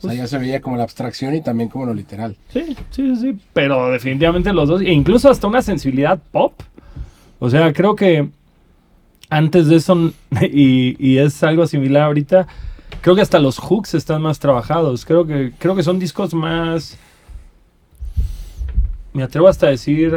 O 0.00 0.06
sea, 0.08 0.14
ya 0.14 0.26
se 0.26 0.36
veía 0.38 0.60
como 0.60 0.76
la 0.76 0.82
abstracción 0.82 1.34
y 1.36 1.42
también 1.42 1.68
como 1.68 1.86
lo 1.86 1.94
literal. 1.94 2.34
Sí, 2.52 2.74
sí, 2.90 3.14
sí, 3.16 3.38
pero 3.52 3.88
definitivamente 3.90 4.52
los 4.52 4.68
dos, 4.68 4.80
e 4.80 4.90
incluso 4.92 5.30
hasta 5.30 5.46
una 5.46 5.62
sensibilidad 5.62 6.18
pop. 6.32 6.54
O 7.38 7.48
sea, 7.50 7.72
creo 7.72 7.94
que 7.94 8.28
antes 9.30 9.68
de 9.68 9.76
eso, 9.76 10.12
y, 10.52 10.96
y 10.98 11.18
es 11.18 11.42
algo 11.44 11.66
similar 11.66 12.02
ahorita, 12.04 12.48
creo 13.00 13.14
que 13.16 13.22
hasta 13.22 13.38
los 13.38 13.58
hooks 13.58 13.94
están 13.94 14.22
más 14.22 14.38
trabajados. 14.38 15.04
Creo 15.04 15.26
que, 15.26 15.52
creo 15.58 15.74
que 15.74 15.82
son 15.82 15.98
discos 15.98 16.34
más, 16.34 16.96
me 19.12 19.22
atrevo 19.22 19.48
hasta 19.48 19.66
a 19.66 19.70
decir, 19.70 20.14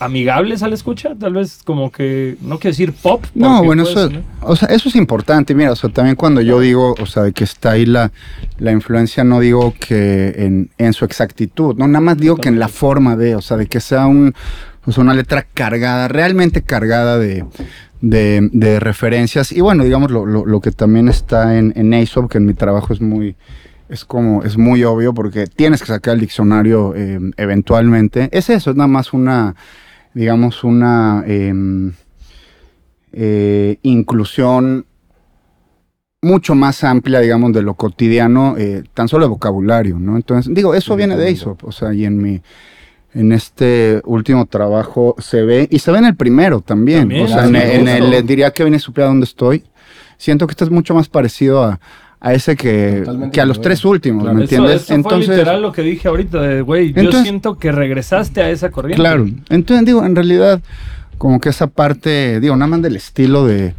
amigables 0.00 0.62
a 0.62 0.68
la 0.68 0.74
escucha. 0.74 1.14
Tal 1.18 1.34
vez 1.34 1.60
como 1.64 1.90
que, 1.92 2.36
no 2.40 2.58
quiero 2.58 2.72
decir 2.72 2.92
pop. 2.92 3.24
No, 3.34 3.62
bueno, 3.62 3.84
eso, 3.84 4.08
sonar- 4.08 4.22
o 4.42 4.56
sea, 4.56 4.68
eso 4.68 4.88
es 4.88 4.96
importante. 4.96 5.54
Mira, 5.54 5.72
o 5.72 5.76
sea, 5.76 5.90
también 5.90 6.16
cuando 6.16 6.40
yo 6.40 6.60
digo, 6.60 6.94
o 7.00 7.06
sea, 7.06 7.22
de 7.24 7.32
que 7.32 7.44
está 7.44 7.72
ahí 7.72 7.86
la, 7.86 8.10
la 8.58 8.72
influencia, 8.72 9.22
no 9.24 9.40
digo 9.40 9.74
que 9.78 10.34
en, 10.36 10.70
en 10.78 10.92
su 10.92 11.04
exactitud, 11.04 11.76
no, 11.76 11.86
nada 11.86 12.00
más 12.00 12.16
digo 12.18 12.36
que 12.36 12.48
en 12.48 12.58
la 12.58 12.68
forma 12.68 13.16
de, 13.16 13.36
o 13.36 13.40
sea, 13.40 13.56
de 13.56 13.66
que 13.66 13.80
sea 13.80 14.06
un, 14.06 14.34
sea, 14.92 15.02
una 15.02 15.14
letra 15.14 15.42
cargada, 15.42 16.08
realmente 16.08 16.62
cargada 16.62 17.18
de, 17.18 17.44
de, 18.00 18.48
de 18.52 18.80
referencias. 18.80 19.52
Y 19.52 19.60
bueno, 19.60 19.84
digamos, 19.84 20.10
lo, 20.10 20.26
lo, 20.26 20.44
lo 20.44 20.60
que 20.60 20.70
también 20.70 21.08
está 21.08 21.58
en, 21.58 21.72
en 21.76 21.92
Aesop, 21.94 22.30
que 22.30 22.38
en 22.38 22.46
mi 22.46 22.54
trabajo 22.54 22.92
es 22.92 23.00
muy, 23.00 23.36
es 23.88 24.04
como, 24.04 24.42
es 24.42 24.56
muy 24.58 24.84
obvio 24.84 25.14
porque 25.14 25.46
tienes 25.46 25.80
que 25.80 25.86
sacar 25.86 26.14
el 26.14 26.20
diccionario 26.20 26.94
eh, 26.96 27.18
eventualmente. 27.36 28.28
Es 28.32 28.50
eso, 28.50 28.70
es 28.70 28.76
nada 28.76 28.88
más 28.88 29.12
una, 29.12 29.54
digamos, 30.14 30.64
una 30.64 31.24
em, 31.26 31.92
eh, 33.12 33.78
inclusión 33.82 34.86
mucho 36.22 36.54
más 36.54 36.82
amplia, 36.84 37.20
digamos, 37.20 37.52
de 37.52 37.62
lo 37.62 37.74
cotidiano, 37.74 38.56
eh, 38.56 38.82
tan 38.94 39.08
solo 39.08 39.26
de 39.26 39.30
vocabulario, 39.30 39.98
¿no? 39.98 40.16
Entonces, 40.16 40.52
digo, 40.54 40.74
eso 40.74 40.96
viene 40.96 41.16
de 41.16 41.26
Aesop, 41.26 41.64
o 41.64 41.72
sea, 41.72 41.92
y 41.92 42.06
en 42.06 42.16
mi, 42.20 42.40
en 43.14 43.32
este 43.32 44.00
último 44.04 44.46
trabajo 44.46 45.14
se 45.18 45.42
ve, 45.42 45.68
y 45.70 45.78
se 45.78 45.92
ve 45.92 45.98
en 45.98 46.04
el 46.06 46.16
primero 46.16 46.60
también, 46.60 47.00
También, 47.00 47.24
o 47.24 47.28
sea, 47.28 47.44
en, 47.46 47.56
el- 47.56 47.70
en 47.70 47.88
el, 47.88 48.10
les 48.10 48.26
diría 48.26 48.50
que 48.50 48.64
viene 48.64 48.78
supiera 48.78 49.08
dónde 49.08 49.24
estoy, 49.24 49.62
siento 50.18 50.46
que 50.46 50.52
este 50.52 50.64
es 50.64 50.70
mucho 50.70 50.94
más 50.94 51.08
parecido 51.08 51.62
a, 51.62 51.78
a 52.20 52.32
ese 52.34 52.56
que, 52.56 53.00
Totalmente 53.04 53.34
que 53.34 53.40
a 53.40 53.46
los 53.46 53.60
tres 53.60 53.84
últimos, 53.84 54.22
Claro. 54.24 54.38
¿me 54.38 54.44
Eso- 54.44 54.54
entiendes? 54.56 54.90
eso 54.90 55.02
fue 55.02 55.18
literal 55.18 55.62
lo 55.62 55.72
que 55.72 55.82
dije 55.82 56.08
ahorita, 56.08 56.40
de, 56.40 56.60
güey, 56.62 56.92
yo 56.92 57.00
Entonces- 57.00 57.22
siento 57.22 57.58
que 57.58 57.70
regresaste 57.72 58.42
a 58.42 58.50
esa 58.50 58.70
corriente. 58.70 59.00
Claro. 59.00 59.26
Entonces, 59.48 59.84
digo, 59.86 60.04
en 60.04 60.14
realidad, 60.16 60.60
como 61.18 61.38
que 61.40 61.50
esa 61.50 61.68
parte, 61.68 62.40
digo, 62.40 62.56
nada 62.56 62.66
más 62.68 62.82
del 62.82 62.96
estilo 62.96 63.46
de, 63.46 63.74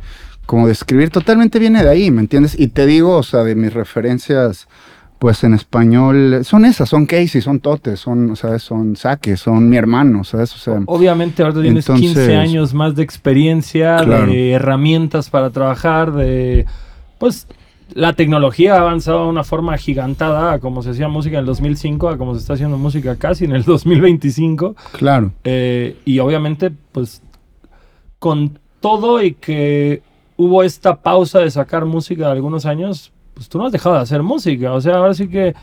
como 0.45 0.67
de 0.67 0.73
escribir, 0.73 1.09
totalmente 1.09 1.59
viene 1.59 1.83
de 1.83 1.89
ahí, 1.89 2.11
¿me 2.11 2.21
entiendes? 2.21 2.57
Y 2.57 2.67
te 2.67 2.85
digo, 2.85 3.17
o 3.17 3.23
sea, 3.23 3.43
de 3.43 3.55
mis 3.55 3.73
referencias, 3.73 4.67
pues 5.25 5.43
en 5.43 5.55
español, 5.55 6.41
son 6.43 6.65
esas, 6.65 6.87
son 6.87 7.07
Casey, 7.07 7.41
son 7.41 7.59
Totes, 7.59 7.99
son, 7.99 8.35
sea, 8.35 8.59
son 8.59 8.95
Saque, 8.95 9.37
son 9.37 9.67
mi 9.67 9.75
hermano, 9.75 10.23
¿sabes? 10.23 10.53
O 10.53 10.59
sea, 10.59 10.83
Obviamente 10.85 11.41
ahora 11.41 11.63
tienes 11.63 11.89
Entonces- 11.89 12.13
15 12.13 12.35
años 12.35 12.75
más 12.75 12.93
de 12.93 13.01
experiencia, 13.01 13.97
Claro. 14.05 14.27
de 14.27 14.51
herramientas 14.51 15.31
para 15.31 15.49
trabajar, 15.49 16.11
de 16.13 16.67
pues 17.17 17.47
la 17.95 18.13
tecnología 18.13 18.75
ha 18.75 18.81
avanzado 18.81 19.23
de 19.23 19.29
una 19.31 19.43
forma 19.43 19.75
gigantada 19.79 20.53
a 20.53 20.59
como 20.59 20.83
se 20.83 20.91
hacía 20.91 21.07
música 21.07 21.37
en 21.37 21.39
el 21.39 21.45
2005 21.47 22.07
a 22.09 22.19
como 22.19 22.35
se 22.35 22.41
está 22.41 22.53
haciendo 22.53 22.77
música 22.77 23.15
casi 23.15 23.45
en 23.45 23.53
el 23.53 23.63
2025 23.63 24.75
claro. 24.91 25.31
Eh, 25.43 25.95
y 26.05 26.19
obviamente 26.19 26.71
pues 26.91 27.23
con 28.19 28.59
todo 28.79 29.23
y 29.23 29.33
que 29.33 30.03
hubo 30.37 30.61
esta 30.61 30.97
pausa 31.01 31.39
de 31.39 31.49
sacar 31.49 31.85
música 31.85 32.27
de 32.27 32.31
algunos 32.33 32.67
años 32.67 33.11
pues 33.35 33.47
tú 33.47 33.59
no 33.59 33.67
has 33.67 33.71
dejado 33.71 33.95
de 33.95 34.01
hacer 34.01 34.23
música 34.23 34.73
o 34.73 34.81
sea 34.81 34.95
ahora 34.95 35.13
sí 35.13 35.27
que 35.27 35.53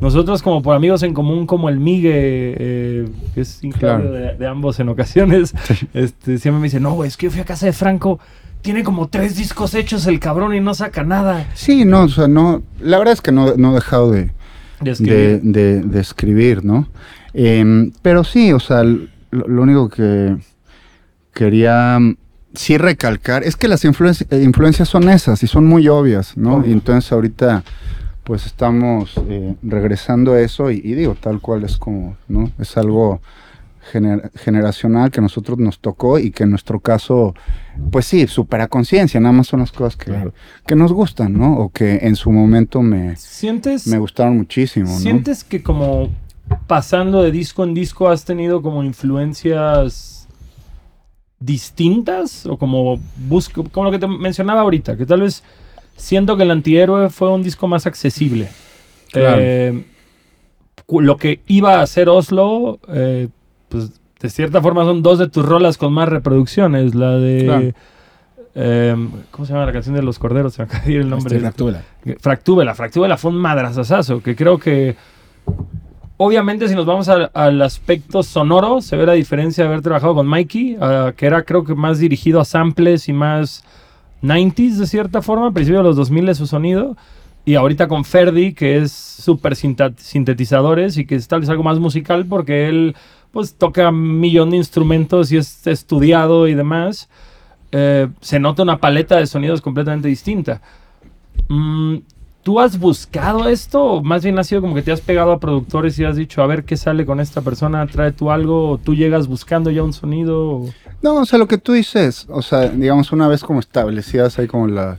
nosotros 0.00 0.42
como 0.42 0.62
por 0.62 0.74
amigos 0.74 1.02
en 1.02 1.12
común 1.14 1.46
como 1.46 1.68
el 1.68 1.78
Migue 1.80 2.12
eh, 2.14 3.08
que 3.34 3.40
es 3.42 3.62
hijo 3.62 3.78
Claro. 3.78 4.10
de, 4.12 4.34
de 4.36 4.46
ambos 4.46 4.78
en 4.80 4.88
ocasiones 4.88 5.52
este, 5.94 6.38
siempre 6.38 6.60
me 6.60 6.64
dice 6.64 6.80
no 6.80 6.92
güey 6.94 7.08
es 7.08 7.16
que 7.16 7.26
yo 7.26 7.30
fui 7.30 7.40
a 7.40 7.44
casa 7.44 7.66
de 7.66 7.72
Franco 7.72 8.18
tiene 8.62 8.82
como 8.84 9.08
tres 9.08 9.36
discos 9.36 9.74
hechos 9.74 10.06
el 10.06 10.18
cabrón 10.20 10.54
y 10.54 10.60
no 10.60 10.74
saca 10.74 11.04
nada 11.04 11.46
Sí, 11.54 11.84
no, 11.84 12.02
o 12.04 12.08
sea, 12.08 12.26
no, 12.28 12.62
la 12.80 12.98
verdad 12.98 13.14
es 13.14 13.20
que 13.20 13.30
no, 13.32 13.54
no 13.56 13.70
he 13.70 13.74
dejado 13.74 14.10
de, 14.10 14.30
de 14.80 14.90
escribir. 14.90 15.40
de- 15.42 15.80
de 15.82 16.00
escribir, 16.00 16.64
¿no? 16.64 16.88
Em, 17.34 17.92
pero 18.02 18.24
sí, 18.24 18.52
o 18.52 18.58
sea, 18.58 18.82
lo, 18.82 19.06
lo 19.30 19.62
único 19.62 19.88
que 19.88 20.36
quería 21.32 21.98
sí 22.58 22.76
recalcar 22.76 23.44
es 23.44 23.56
que 23.56 23.68
las 23.68 23.84
eh, 23.84 23.88
influencias 24.42 24.88
son 24.88 25.08
esas 25.08 25.42
y 25.42 25.46
son 25.46 25.64
muy 25.66 25.88
obvias, 25.88 26.36
¿no? 26.36 26.56
Obvio. 26.56 26.70
Y 26.70 26.72
entonces 26.72 27.10
ahorita 27.12 27.62
pues 28.24 28.44
estamos 28.46 29.14
eh, 29.28 29.54
regresando 29.62 30.32
a 30.34 30.40
eso 30.40 30.70
y, 30.70 30.76
y 30.84 30.94
digo, 30.94 31.14
tal 31.18 31.40
cual 31.40 31.64
es 31.64 31.76
como, 31.78 32.16
¿no? 32.28 32.50
Es 32.58 32.76
algo 32.76 33.20
gener- 33.90 34.30
generacional 34.36 35.10
que 35.10 35.20
a 35.20 35.22
nosotros 35.22 35.56
nos 35.58 35.78
tocó 35.78 36.18
y 36.18 36.30
que 36.30 36.42
en 36.42 36.50
nuestro 36.50 36.80
caso, 36.80 37.34
pues 37.90 38.04
sí, 38.04 38.26
supera 38.26 38.68
conciencia, 38.68 39.18
nada 39.18 39.32
más 39.32 39.46
son 39.46 39.60
las 39.60 39.72
cosas 39.72 39.96
que, 39.96 40.06
Claro. 40.10 40.34
que 40.66 40.74
nos 40.76 40.92
gustan, 40.92 41.32
¿no? 41.38 41.56
O 41.58 41.70
que 41.70 42.00
en 42.02 42.16
su 42.16 42.30
momento 42.30 42.82
me, 42.82 43.16
¿Sientes, 43.16 43.86
me 43.86 43.96
gustaron 43.98 44.36
muchísimo, 44.36 44.90
¿no? 44.90 44.98
¿Sientes 44.98 45.42
que 45.44 45.62
como 45.62 46.10
pasando 46.66 47.22
de 47.22 47.30
disco 47.30 47.64
en 47.64 47.72
disco 47.72 48.08
has 48.10 48.24
tenido 48.26 48.60
como 48.62 48.82
influencias 48.84 50.17
distintas? 51.40 52.46
O 52.46 52.56
como 52.56 52.98
busco, 53.16 53.64
como 53.64 53.86
lo 53.86 53.90
que 53.90 53.98
te 53.98 54.06
mencionaba 54.06 54.62
ahorita, 54.62 54.96
que 54.96 55.06
tal 55.06 55.22
vez 55.22 55.42
siento 55.96 56.36
que 56.36 56.44
el 56.44 56.50
antihéroe 56.50 57.10
fue 57.10 57.30
un 57.30 57.42
disco 57.42 57.68
más 57.68 57.86
accesible. 57.86 58.48
Claro. 59.12 59.36
Eh, 59.40 59.84
lo 60.88 61.16
que 61.16 61.40
iba 61.46 61.80
a 61.80 61.86
ser 61.86 62.08
Oslo, 62.08 62.78
eh, 62.88 63.28
pues 63.68 64.00
de 64.20 64.30
cierta 64.30 64.60
forma 64.62 64.84
son 64.84 65.02
dos 65.02 65.18
de 65.18 65.28
tus 65.28 65.44
rolas 65.44 65.76
con 65.76 65.92
más 65.92 66.08
reproducciones. 66.08 66.94
La 66.94 67.16
de. 67.16 67.44
Claro. 67.44 67.72
eh, 68.54 69.08
¿Cómo 69.30 69.46
se 69.46 69.52
llama 69.52 69.66
la 69.66 69.72
canción 69.72 69.94
de 69.94 70.02
los 70.02 70.18
corderos? 70.18 70.54
Se 70.54 70.62
me 70.62 70.66
acaba 70.66 70.84
de 70.84 70.92
ir 70.92 71.00
el 71.00 71.10
nombre. 71.10 71.36
Este, 71.36 71.40
Fractúbela. 71.40 71.82
Fractúbela, 72.20 72.74
Fractúbela 72.74 73.16
fue 73.16 73.30
un 73.30 73.38
madrazazazo, 73.38 74.22
que 74.22 74.34
creo 74.34 74.58
que 74.58 74.96
obviamente 76.18 76.68
si 76.68 76.74
nos 76.74 76.84
vamos 76.84 77.08
al, 77.08 77.62
aspecto 77.62 78.22
sonoro, 78.22 78.82
se 78.82 78.96
ve 78.96 79.06
la 79.06 79.14
diferencia 79.14 79.64
de 79.64 79.68
haber 79.68 79.82
trabajado 79.82 80.14
con 80.14 80.26
Mikey, 80.26 80.76
ah, 80.80 81.12
que 81.16 81.24
era 81.24 81.42
creo 81.44 81.64
que 81.64 81.74
más 81.74 81.98
dirigido 81.98 82.40
a 82.40 82.44
samples 82.44 83.08
y 83.08 83.14
más 83.14 83.64
90s 84.22 84.76
de 84.76 84.86
cierta 84.86 85.22
forma, 85.22 85.46
al 85.46 85.52
principio 85.54 85.78
de 85.78 85.84
los 85.84 85.96
2000 85.96 86.26
de 86.26 86.34
su 86.34 86.46
sonido, 86.46 86.96
y 87.44 87.54
ahorita 87.54 87.88
con 87.88 88.04
Ferdi, 88.04 88.52
que 88.52 88.76
es 88.76 88.92
súper 88.92 89.56
sintetizadores 89.56 90.98
y 90.98 91.06
que 91.06 91.14
es 91.14 91.28
tal 91.28 91.40
vez 91.40 91.48
algo 91.48 91.62
más 91.62 91.78
musical 91.78 92.26
porque 92.26 92.68
él 92.68 92.94
pues 93.30 93.54
toca 93.54 93.88
un 93.88 94.20
millón 94.20 94.50
de 94.50 94.58
instrumentos 94.58 95.32
y 95.32 95.38
es 95.38 95.66
estudiado 95.66 96.46
y 96.46 96.54
demás. 96.54 97.08
Eh, 97.72 98.08
se 98.20 98.38
nota 98.38 98.62
una 98.62 98.78
paleta 98.78 99.16
de 99.16 99.26
sonidos 99.26 99.62
completamente 99.62 100.08
distinta. 100.08 100.60
Mm, 101.48 101.96
¿Tú 102.48 102.60
has 102.60 102.78
buscado 102.78 103.46
esto 103.46 103.84
o 103.84 104.02
más 104.02 104.24
bien 104.24 104.38
ha 104.38 104.42
sido 104.42 104.62
como 104.62 104.74
que 104.74 104.80
te 104.80 104.90
has 104.90 105.02
pegado 105.02 105.32
a 105.32 105.38
productores 105.38 105.98
y 105.98 106.04
has 106.06 106.16
dicho, 106.16 106.42
a 106.42 106.46
ver 106.46 106.64
qué 106.64 106.78
sale 106.78 107.04
con 107.04 107.20
esta 107.20 107.42
persona, 107.42 107.86
trae 107.86 108.10
tú 108.10 108.30
algo, 108.30 108.70
o 108.70 108.78
tú 108.78 108.94
llegas 108.94 109.26
buscando 109.26 109.70
ya 109.70 109.82
un 109.82 109.92
sonido? 109.92 110.64
No, 111.02 111.16
o 111.16 111.26
sea, 111.26 111.38
lo 111.38 111.46
que 111.46 111.58
tú 111.58 111.74
dices, 111.74 112.24
o 112.30 112.40
sea, 112.40 112.70
digamos, 112.70 113.12
una 113.12 113.28
vez 113.28 113.42
como 113.44 113.60
establecidas 113.60 114.38
ahí 114.38 114.46
como 114.46 114.66
la, 114.66 114.98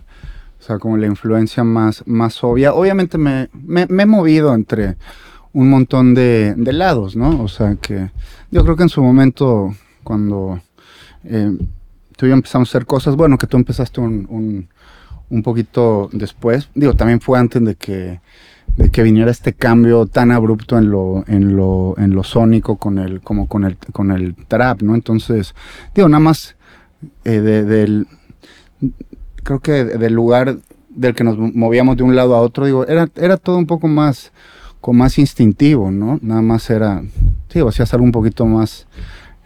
o 0.60 0.64
sea, 0.64 0.78
como 0.78 0.96
la 0.98 1.08
influencia 1.08 1.64
más, 1.64 2.04
más 2.06 2.44
obvia, 2.44 2.72
obviamente 2.72 3.18
me, 3.18 3.50
me, 3.52 3.88
he 3.90 4.06
movido 4.06 4.54
entre 4.54 4.98
un 5.52 5.72
montón 5.72 6.14
de, 6.14 6.54
lados, 6.56 7.16
¿no? 7.16 7.42
O 7.42 7.48
sea, 7.48 7.78
que 7.82 8.12
yo 8.52 8.64
creo 8.64 8.76
que 8.76 8.84
en 8.84 8.90
su 8.90 9.02
momento, 9.02 9.74
cuando 10.04 10.62
eh, 11.24 11.58
tú 12.16 12.28
y 12.28 12.30
yo 12.30 12.36
empezamos 12.36 12.70
a 12.70 12.72
hacer 12.74 12.86
cosas, 12.86 13.16
bueno, 13.16 13.40
que 13.40 13.48
tú 13.48 13.58
empezaste 13.58 14.02
un, 14.02 14.68
un 15.30 15.44
poquito 15.44 16.10
después, 16.12 16.70
digo, 16.76 16.94
también 16.96 17.22
fue 17.22 17.40
antes 17.40 17.64
de 17.64 17.76
que 17.76 18.20
de 18.78 18.90
que 18.92 19.04
viniera 19.04 19.30
este 19.32 19.52
cambio 19.54 20.06
tan 20.06 20.32
abrupto 20.32 20.78
en 20.78 20.90
lo, 20.90 21.26
en 21.28 21.58
lo, 21.58 21.96
en 21.98 22.12
lo 22.16 22.24
sónico 22.24 22.78
con 22.78 22.98
el, 23.00 23.20
como 23.20 23.48
con 23.48 23.66
el, 23.66 23.76
con 23.92 24.12
el 24.12 24.36
trap, 24.48 24.84
¿no? 24.84 24.96
Entonces, 24.96 25.54
digo, 25.94 26.08
nada 26.08 26.22
más 26.22 26.56
eh, 27.26 27.42
de- 27.42 27.66
del, 27.66 28.08
creo 29.44 29.60
que 29.60 29.84
del 29.84 30.14
lugar 30.14 30.58
del 30.90 31.14
que 31.16 31.24
nos 31.24 31.38
movíamos 31.38 31.98
de 31.98 32.04
un 32.04 32.16
lado 32.16 32.36
a 32.36 32.42
otro, 32.42 32.66
digo, 32.66 32.86
era, 32.88 33.10
era 33.16 33.38
todo 33.38 33.58
un 33.58 33.66
poco 33.66 33.88
más, 33.88 34.32
como 34.82 35.00
más 35.00 35.18
instintivo, 35.18 35.92
¿no? 35.92 36.20
Nada 36.22 36.42
más 36.42 36.70
era, 36.70 37.02
sí, 37.50 37.60
o 37.62 37.68
hacías 37.70 37.94
algo 37.94 38.06
un 38.06 38.12
poquito 38.12 38.46
más, 38.46 38.88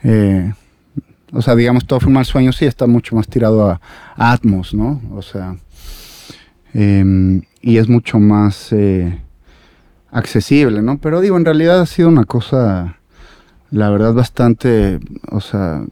eh, 0.04 0.54
o 1.32 1.42
sea, 1.42 1.56
digamos, 1.56 1.86
todo 1.88 2.00
Fue 2.00 2.12
mal 2.12 2.26
sueño 2.26 2.52
sí 2.52 2.66
está 2.66 2.86
mucho 2.88 3.16
más 3.16 3.28
tirado 3.28 3.68
a 3.70 3.80
Atmos, 4.16 4.74
¿no? 4.74 5.02
O 5.16 5.22
sea, 5.22 5.56
em, 6.74 7.42
y 7.62 7.78
es 7.78 7.88
mucho 7.90 8.20
más 8.20 8.72
eh, 8.74 9.20
accesible, 10.12 10.82
¿no? 10.82 10.98
Pero 10.98 11.22
digo, 11.22 11.38
en 11.38 11.46
realidad 11.46 11.82
ha 11.82 11.86
sido 11.86 12.08
una 12.10 12.26
cosa, 12.26 12.98
la 13.72 13.90
verdad, 13.90 14.14
bastante, 14.14 15.00
o 15.30 15.40
sea, 15.42 15.84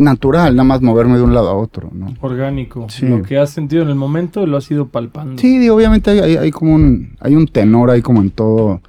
natural, 0.00 0.54
nada 0.54 0.64
más 0.64 0.80
moverme 0.80 1.16
de 1.16 1.22
un 1.24 1.34
lado 1.34 1.48
a 1.48 1.54
otro, 1.54 1.90
¿no? 1.92 2.14
orgánico. 2.20 2.86
Sí. 2.88 3.06
Lo 3.06 3.22
que 3.22 3.36
has 3.38 3.50
sentido 3.50 3.82
en 3.82 3.88
el 3.88 3.96
momento 3.96 4.46
lo 4.46 4.56
has 4.56 4.70
ido 4.70 4.88
palpando. 4.88 5.40
Sí, 5.40 5.58
digo, 5.58 5.74
obviamente 5.74 6.10
hay, 6.10 6.20
hay- 6.20 6.36
hay 6.36 6.50
como 6.52 6.74
un, 6.74 7.16
hay 7.20 7.34
un 7.34 7.46
tenor 7.48 7.90
ahí 7.90 8.00
como 8.00 8.20
en 8.22 8.30
todo, 8.30 8.80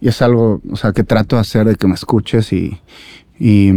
y 0.00 0.08
es 0.08 0.20
algo, 0.22 0.60
o 0.70 0.76
sea, 0.76 0.92
que 0.92 1.04
trato 1.04 1.36
de 1.36 1.40
hacer 1.42 1.66
de 1.68 1.76
que 1.76 1.86
me 1.86 1.94
escuches 1.94 2.52
y, 2.52 2.80
y, 3.38 3.70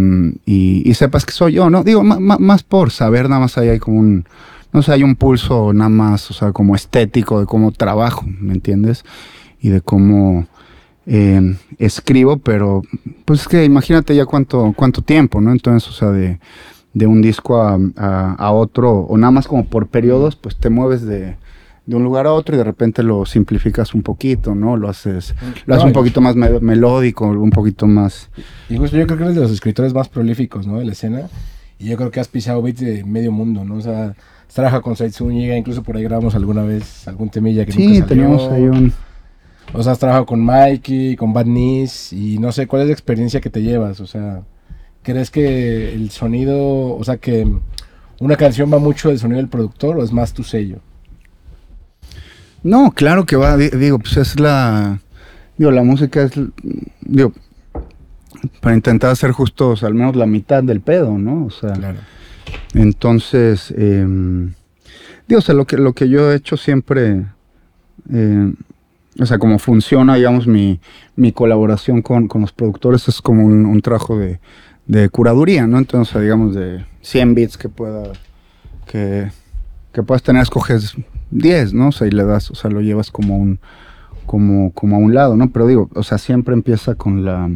y- 0.46 0.82
y 0.90 0.94
sepas 0.96 1.26
que 1.26 1.32
soy 1.32 1.54
yo, 1.54 1.70
¿no? 1.70 1.84
Digo, 1.84 2.04
ma- 2.04 2.40
más 2.40 2.64
por 2.64 2.90
saber, 2.90 3.30
nada 3.30 3.42
más 3.42 3.56
ahí 3.60 3.70
hay 3.70 3.80
como 3.80 4.00
un, 4.00 4.26
no 4.74 4.82
sé, 4.82 4.92
hay 4.92 5.04
un 5.04 5.16
pulso 5.16 5.72
nada 5.74 5.90
más, 5.90 6.30
o 6.32 6.34
sea, 6.34 6.52
como 6.52 6.76
estético 6.76 7.40
de 7.40 7.46
cómo 7.46 7.72
trabajo, 7.72 8.26
¿me 8.40 8.54
entiendes? 8.54 9.06
Y 9.62 9.70
de 9.70 9.82
cómo 9.82 10.48
eh, 11.06 11.56
escribo, 11.78 12.38
pero 12.38 12.82
pues 13.26 13.42
es 13.42 13.48
que 13.48 13.64
imagínate 13.66 14.16
ya 14.16 14.26
cuánto, 14.26 14.74
cuánto 14.76 15.02
tiempo, 15.02 15.42
¿no? 15.42 15.52
Entonces, 15.52 15.90
o 15.90 15.94
sea, 15.94 16.10
de, 16.12 16.40
de 16.94 17.08
un 17.08 17.22
disco 17.22 17.62
a, 17.62 17.78
a- 17.98 18.34
a 18.34 18.52
otro, 18.52 18.92
o 19.02 19.18
nada 19.18 19.32
más 19.32 19.48
como 19.48 19.66
por 19.66 19.88
periodos, 19.88 20.36
pues 20.36 20.56
te 20.58 20.70
mueves 20.70 21.04
de, 21.06 21.36
de 21.86 21.96
un 21.96 22.04
lugar 22.04 22.26
a 22.26 22.34
otro 22.34 22.56
y 22.56 22.58
de 22.58 22.64
repente 22.64 23.04
lo 23.04 23.26
simplificas 23.26 23.94
un 23.94 24.02
poquito, 24.02 24.56
¿no? 24.56 24.78
Lo 24.78 24.90
haces, 24.90 25.36
lo 25.66 25.76
haces 25.76 25.84
No, 25.84 25.88
un 25.90 25.94
poquito 25.94 26.22
más 26.22 26.36
me- 26.36 26.60
melódico, 26.62 27.26
un 27.28 27.50
poquito 27.52 27.86
más... 27.88 28.30
Y 28.70 28.78
justo 28.78 28.96
yo 28.98 29.06
creo 29.06 29.18
que 29.18 29.24
eres 29.26 29.36
de 29.36 29.42
los 29.42 29.52
escritores 29.52 29.94
más 29.94 30.08
prolíficos, 30.10 30.66
¿no? 30.68 30.80
De 30.80 30.86
la 30.86 30.94
escena. 30.94 31.28
Y 31.80 31.88
yo 31.90 31.98
creo 31.98 32.12
que 32.12 32.20
has 32.22 32.30
pisado 32.30 32.62
beats 32.62 32.80
de 32.80 33.04
medio 33.04 33.32
mundo, 33.34 33.66
¿no? 33.66 33.76
O 33.76 33.82
sea, 33.82 34.16
has 34.54 34.56
trabajado 34.56 34.84
con 34.84 34.96
Said 34.96 35.12
Zúñiga, 35.14 35.58
incluso 35.58 35.82
por 35.82 35.98
ahí 35.98 36.04
grabamos 36.04 36.36
alguna 36.36 36.62
vez 36.62 37.08
algún 37.08 37.28
temilla 37.30 37.66
que 37.66 37.72
Sí, 37.72 37.88
nunca 37.88 38.08
salió. 38.08 38.08
teníamos 38.08 38.52
ahí 38.52 38.62
un... 38.66 38.94
O 39.74 39.82
sea, 39.82 39.94
has 39.94 39.98
trabajado 39.98 40.28
con 40.28 40.46
Mikey, 40.46 41.16
con 41.16 41.34
Bad 41.34 41.46
Knees, 41.46 42.14
y 42.14 42.38
no 42.38 42.52
sé, 42.52 42.68
¿cuál 42.68 42.84
es 42.84 42.88
la 42.90 42.94
experiencia 42.94 43.42
que 43.42 43.50
te 43.50 43.64
llevas? 43.64 44.00
O 44.00 44.06
sea, 44.06 44.44
¿crees 45.02 45.32
que 45.32 45.96
el 45.96 46.12
sonido, 46.12 46.96
o 46.96 47.04
sea, 47.04 47.18
que 47.18 47.48
una 48.20 48.36
canción 48.36 48.72
va 48.72 48.78
mucho 48.78 49.10
del 49.10 49.18
sonido 49.18 49.38
del 49.38 49.48
productor 49.50 49.98
o 49.98 50.04
es 50.04 50.12
más 50.12 50.34
tu 50.34 50.44
sello? 50.44 50.78
No, 52.62 52.92
claro 52.92 53.26
que 53.26 53.36
va, 53.36 53.58
di- 53.58 53.70
digo, 53.70 53.98
pues 53.98 54.18
es 54.18 54.40
la... 54.40 55.00
Digo, 55.58 55.72
la 55.72 55.82
música 55.82 56.22
es... 56.22 56.32
Digo, 57.02 57.34
para 58.62 58.76
intentar 58.76 59.10
hacer 59.10 59.32
justos 59.32 59.84
al 59.84 59.96
menos 59.96 60.16
la 60.16 60.28
mitad 60.28 60.62
del 60.62 60.82
pedo, 60.82 61.18
¿no? 61.18 61.46
O 61.46 61.50
sea... 61.50 61.74
Claro. 61.74 61.98
Entonces, 62.74 63.74
eh, 63.78 64.06
digo, 65.28 65.42
lo 65.54 65.66
que, 65.66 65.78
lo 65.78 65.94
que 65.94 66.10
yo 66.10 66.32
he 66.32 66.36
hecho 66.36 66.58
siempre, 66.58 67.26
eh, 68.12 68.54
o 69.20 69.26
sea, 69.26 69.38
como 69.38 69.60
funciona, 69.60 70.16
digamos, 70.16 70.48
mi, 70.48 70.80
mi 71.16 71.32
colaboración 71.32 72.02
con, 72.02 72.28
con 72.28 72.42
los 72.42 72.52
productores 72.52 73.08
es 73.08 73.22
como 73.22 73.46
un, 73.46 73.66
un 73.66 73.82
trabajo 73.82 74.18
de, 74.18 74.40
de 74.88 75.10
curaduría, 75.10 75.68
¿no? 75.68 75.78
Entonces, 75.78 76.22
digamos, 76.22 76.56
de 76.56 76.86
100 77.02 77.36
bits 77.36 77.58
que 77.58 77.70
pueda, 77.70 78.12
que, 78.86 79.32
que 79.92 80.04
puedas 80.04 80.24
tener, 80.24 80.42
escoges 80.42 80.96
10, 81.32 81.74
¿no? 81.74 81.90
O 81.90 81.92
sea, 81.92 82.08
y 82.08 82.12
le 82.12 82.24
das, 82.24 82.52
o 82.52 82.56
sea, 82.56 82.70
lo 82.72 82.82
llevas 82.82 83.12
como 83.12 83.38
un, 83.38 83.60
como, 84.26 84.72
como 84.74 84.96
a 84.96 85.00
un 85.00 85.14
lado, 85.14 85.36
¿no? 85.36 85.52
Pero 85.52 85.68
digo, 85.68 85.90
o 85.94 86.04
sea, 86.04 86.18
siempre 86.18 86.54
empieza 86.54 86.96
con 86.96 87.24
la, 87.24 87.50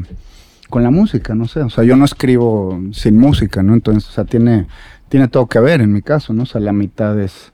con 0.69 0.83
la 0.83 0.91
música, 0.91 1.33
no 1.35 1.47
sé, 1.47 1.61
o 1.61 1.69
sea, 1.69 1.83
yo 1.83 1.95
no 1.95 2.05
escribo 2.05 2.79
sin 2.91 3.17
música, 3.17 3.63
¿no? 3.63 3.73
Entonces, 3.73 4.09
o 4.09 4.11
sea, 4.11 4.25
tiene, 4.25 4.67
tiene 5.09 5.27
todo 5.27 5.47
que 5.47 5.59
ver 5.59 5.81
en 5.81 5.93
mi 5.93 6.01
caso, 6.01 6.33
¿no? 6.33 6.43
O 6.43 6.45
sea, 6.45 6.59
la 6.61 6.73
mitad 6.73 7.19
es, 7.19 7.53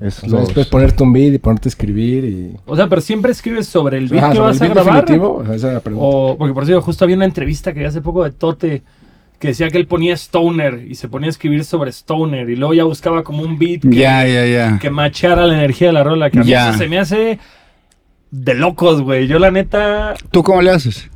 es 0.00 0.18
O 0.24 0.28
sea, 0.28 0.30
los- 0.40 0.46
después 0.48 0.66
ponerte 0.66 1.02
un 1.02 1.12
beat 1.12 1.34
y 1.34 1.38
ponerte 1.38 1.68
a 1.68 1.70
escribir 1.70 2.24
y... 2.24 2.56
O 2.66 2.76
sea, 2.76 2.88
pero 2.88 3.00
siempre 3.00 3.32
escribes 3.32 3.66
sobre 3.66 3.98
el 3.98 4.08
beat 4.08 4.22
Ajá, 4.24 4.32
que 4.32 4.36
sobre 4.38 4.48
vas 4.50 4.56
el 4.60 4.62
a 4.62 4.66
beat 4.74 4.74
grabar. 4.84 5.00
definitivo, 5.04 5.34
o 5.36 5.44
sea, 5.46 5.54
esa 5.54 5.68
es 5.68 5.74
la 5.74 5.80
pregunta. 5.80 6.06
O, 6.06 6.36
porque 6.38 6.54
por 6.54 6.64
cierto, 6.66 6.82
justo 6.82 7.04
había 7.04 7.16
una 7.16 7.24
entrevista 7.24 7.72
que 7.72 7.86
hace 7.86 8.00
poco 8.00 8.24
de 8.24 8.30
Tote 8.32 8.82
que 9.38 9.48
decía 9.48 9.70
que 9.70 9.78
él 9.78 9.86
ponía 9.86 10.14
Stoner 10.14 10.84
y 10.88 10.96
se 10.96 11.08
ponía 11.08 11.28
a 11.28 11.30
escribir 11.30 11.64
sobre 11.64 11.90
Stoner 11.92 12.50
y 12.50 12.56
luego 12.56 12.74
ya 12.74 12.82
buscaba 12.82 13.22
como 13.22 13.42
un 13.42 13.56
beat 13.56 13.82
que, 13.82 13.90
Ya, 13.94 14.26
ya, 14.26 14.44
ya. 14.46 14.78
que 14.80 14.90
macheara 14.90 15.46
la 15.46 15.54
energía 15.54 15.86
de 15.88 15.92
la 15.92 16.02
rola. 16.02 16.28
Que 16.30 16.40
a 16.40 16.42
mí 16.42 16.52
eso 16.52 16.72
se 16.76 16.88
me 16.88 16.98
hace 16.98 17.38
de 18.32 18.54
locos, 18.54 19.00
güey. 19.00 19.28
Yo 19.28 19.38
la 19.38 19.52
neta, 19.52 20.14
¿Tú 20.32 20.42
cómo 20.42 20.60
le 20.60 20.70
haces? 20.70 21.08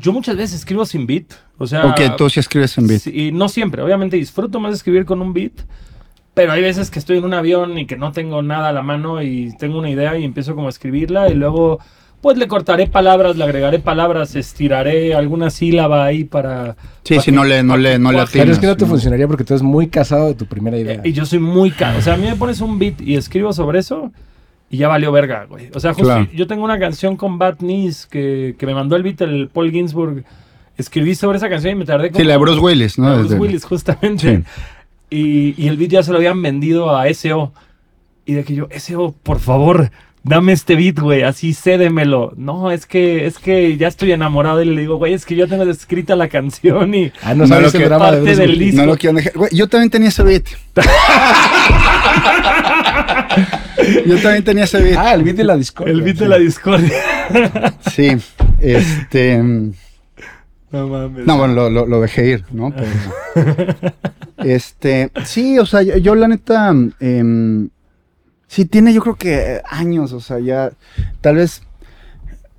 Yo 0.00 0.12
muchas 0.12 0.36
veces 0.36 0.60
escribo 0.60 0.84
sin 0.86 1.06
beat. 1.06 1.26
O 1.58 1.66
sea, 1.66 1.86
ok, 1.86 2.16
tú 2.16 2.28
sí 2.30 2.40
escribes 2.40 2.76
en 2.78 2.86
beat. 2.86 3.06
y 3.08 3.32
no 3.32 3.48
siempre. 3.48 3.82
Obviamente 3.82 4.16
disfruto 4.16 4.60
más 4.60 4.74
escribir 4.74 5.04
con 5.04 5.20
un 5.22 5.32
beat. 5.32 5.52
Pero 6.34 6.52
hay 6.52 6.62
veces 6.62 6.90
que 6.90 7.00
estoy 7.00 7.18
en 7.18 7.24
un 7.24 7.34
avión 7.34 7.76
y 7.78 7.86
que 7.86 7.96
no 7.96 8.12
tengo 8.12 8.42
nada 8.42 8.68
a 8.68 8.72
la 8.72 8.82
mano 8.82 9.20
y 9.22 9.56
tengo 9.58 9.78
una 9.78 9.90
idea 9.90 10.16
y 10.16 10.24
empiezo 10.24 10.54
como 10.54 10.68
a 10.68 10.70
escribirla 10.70 11.28
y 11.30 11.34
luego 11.34 11.80
pues 12.20 12.36
le 12.36 12.46
cortaré 12.48 12.86
palabras, 12.88 13.36
le 13.36 13.44
agregaré 13.44 13.78
palabras, 13.80 14.34
estiraré 14.36 15.14
alguna 15.14 15.50
sílaba 15.50 16.04
ahí 16.04 16.24
para... 16.24 16.76
Sí, 17.04 17.14
para 17.14 17.22
sí, 17.22 17.30
que- 17.30 17.36
no 17.36 17.44
le, 17.44 17.62
no 17.62 17.76
le, 17.76 17.98
no 17.98 18.10
le 18.10 18.18
cuaje. 18.18 18.38
Pero 18.40 18.52
es 18.52 18.58
que 18.58 18.66
no 18.66 18.72
atinas, 18.72 18.86
te 18.86 18.90
funcionaría 18.90 19.26
porque 19.28 19.44
tú 19.44 19.54
eres 19.54 19.62
muy 19.62 19.88
casado 19.88 20.26
de 20.28 20.34
tu 20.34 20.46
primera 20.46 20.76
idea. 20.78 20.94
Eh, 20.94 21.00
Y 21.08 21.12
yo 21.12 21.24
soy 21.26 21.38
muy 21.40 21.70
caro. 21.72 21.98
O 21.98 22.02
sea, 22.02 22.14
a 22.14 22.16
mí 22.16 22.26
me 22.26 22.34
pones 22.36 22.60
un 22.60 22.78
beat 22.78 23.00
y 23.00 23.16
escribo 23.16 23.52
sobre 23.52 23.78
eso 23.80 24.12
y 24.70 24.76
ya 24.78 24.88
valió 24.88 25.10
verga, 25.12 25.46
güey. 25.48 25.70
O 25.74 25.80
sea, 25.80 25.92
justo 25.94 26.08
Claro. 26.08 26.28
yo 26.34 26.46
tengo 26.46 26.64
una 26.64 26.78
canción 26.78 27.16
con 27.16 27.38
Bad 27.38 27.56
Knees 27.58 28.06
que, 28.06 28.54
que 28.58 28.66
me 28.66 28.74
mandó 28.74 28.96
el 28.96 29.02
beat 29.02 29.20
el 29.22 29.48
Paul 29.48 29.70
Ginsburg. 29.70 30.24
Escribí 30.76 31.14
sobre 31.14 31.38
esa 31.38 31.48
canción 31.48 31.72
y 31.72 31.74
me 31.76 31.84
tardé 31.84 32.10
como... 32.10 32.20
Sí, 32.20 32.24
la 32.26 32.34
de 32.34 32.38
Bruce 32.38 32.60
Willis, 32.60 32.98
¿no? 32.98 33.06
La 33.06 33.10
de 33.12 33.18
Bruce 33.18 33.34
Desde- 33.34 33.40
Willis, 33.42 33.64
justamente. 33.64 34.44
Y, 35.10 35.54
y 35.60 35.68
el 35.68 35.76
beat 35.76 35.90
ya 35.90 36.02
se 36.02 36.12
lo 36.12 36.18
habían 36.18 36.40
vendido 36.42 36.94
a 36.96 37.12
SEO. 37.12 37.52
Y 38.26 38.34
de 38.34 38.44
que 38.44 38.54
yo, 38.54 38.68
SEO, 38.76 39.12
por 39.22 39.40
favor, 39.40 39.90
dame 40.22 40.52
este 40.52 40.76
beat, 40.76 40.98
güey, 41.00 41.22
así 41.22 41.54
cédemelo. 41.54 42.34
No, 42.36 42.70
es 42.70 42.84
que, 42.86 43.24
es 43.26 43.38
que 43.38 43.76
ya 43.78 43.88
estoy 43.88 44.12
enamorado. 44.12 44.62
Y 44.62 44.66
le 44.66 44.80
digo, 44.82 44.96
güey, 44.98 45.14
es 45.14 45.24
que 45.24 45.34
yo 45.34 45.48
tengo 45.48 45.64
escrita 45.64 46.14
la 46.14 46.28
canción 46.28 46.94
y... 46.94 47.10
Ah, 47.22 47.34
no 47.34 47.44
No, 47.44 47.46
sabes 47.48 47.72
lo 47.72 47.78
que 47.80 47.86
drama 47.86 48.04
de 48.04 48.10
parte 48.18 48.20
Bruce 48.26 48.40
del 48.42 48.58
disco. 48.58 48.80
No 48.82 48.86
lo 48.86 48.96
quiero 48.98 49.16
dejar. 49.16 49.32
Güey, 49.32 49.50
yo 49.52 49.66
también 49.66 49.90
tenía 49.90 50.10
ese 50.10 50.22
beat. 50.22 50.44
yo 54.06 54.16
también 54.22 54.44
tenía 54.44 54.64
ese 54.64 54.80
beat. 54.82 54.96
Ah, 54.98 55.14
el 55.14 55.22
beat 55.22 55.36
de 55.36 55.44
la 55.44 55.56
Discord. 55.56 55.88
El 55.88 56.02
beat 56.02 56.16
de 56.18 56.28
la 56.28 56.38
discordia. 56.38 56.92
Sí, 57.92 58.08
este. 58.60 59.38
no 60.70 60.86
mames. 60.88 61.26
No, 61.26 61.36
bueno, 61.38 61.54
lo, 61.54 61.70
lo- 61.70 61.86
lo 61.86 62.00
dejé 62.00 62.26
ir, 62.30 62.44
¿no? 62.52 62.72
Pero- 62.74 63.92
este, 64.38 65.10
sí, 65.24 65.58
o 65.58 65.66
sea, 65.66 65.82
yo, 65.82 65.96
yo 65.96 66.14
la 66.14 66.28
neta, 66.28 66.74
em, 67.00 67.68
sí 68.46 68.64
tiene 68.64 68.92
yo 68.94 69.00
creo 69.02 69.16
que 69.16 69.60
años, 69.68 70.12
o 70.12 70.20
sea, 70.20 70.38
ya, 70.38 70.70
tal 71.20 71.36
vez, 71.36 71.62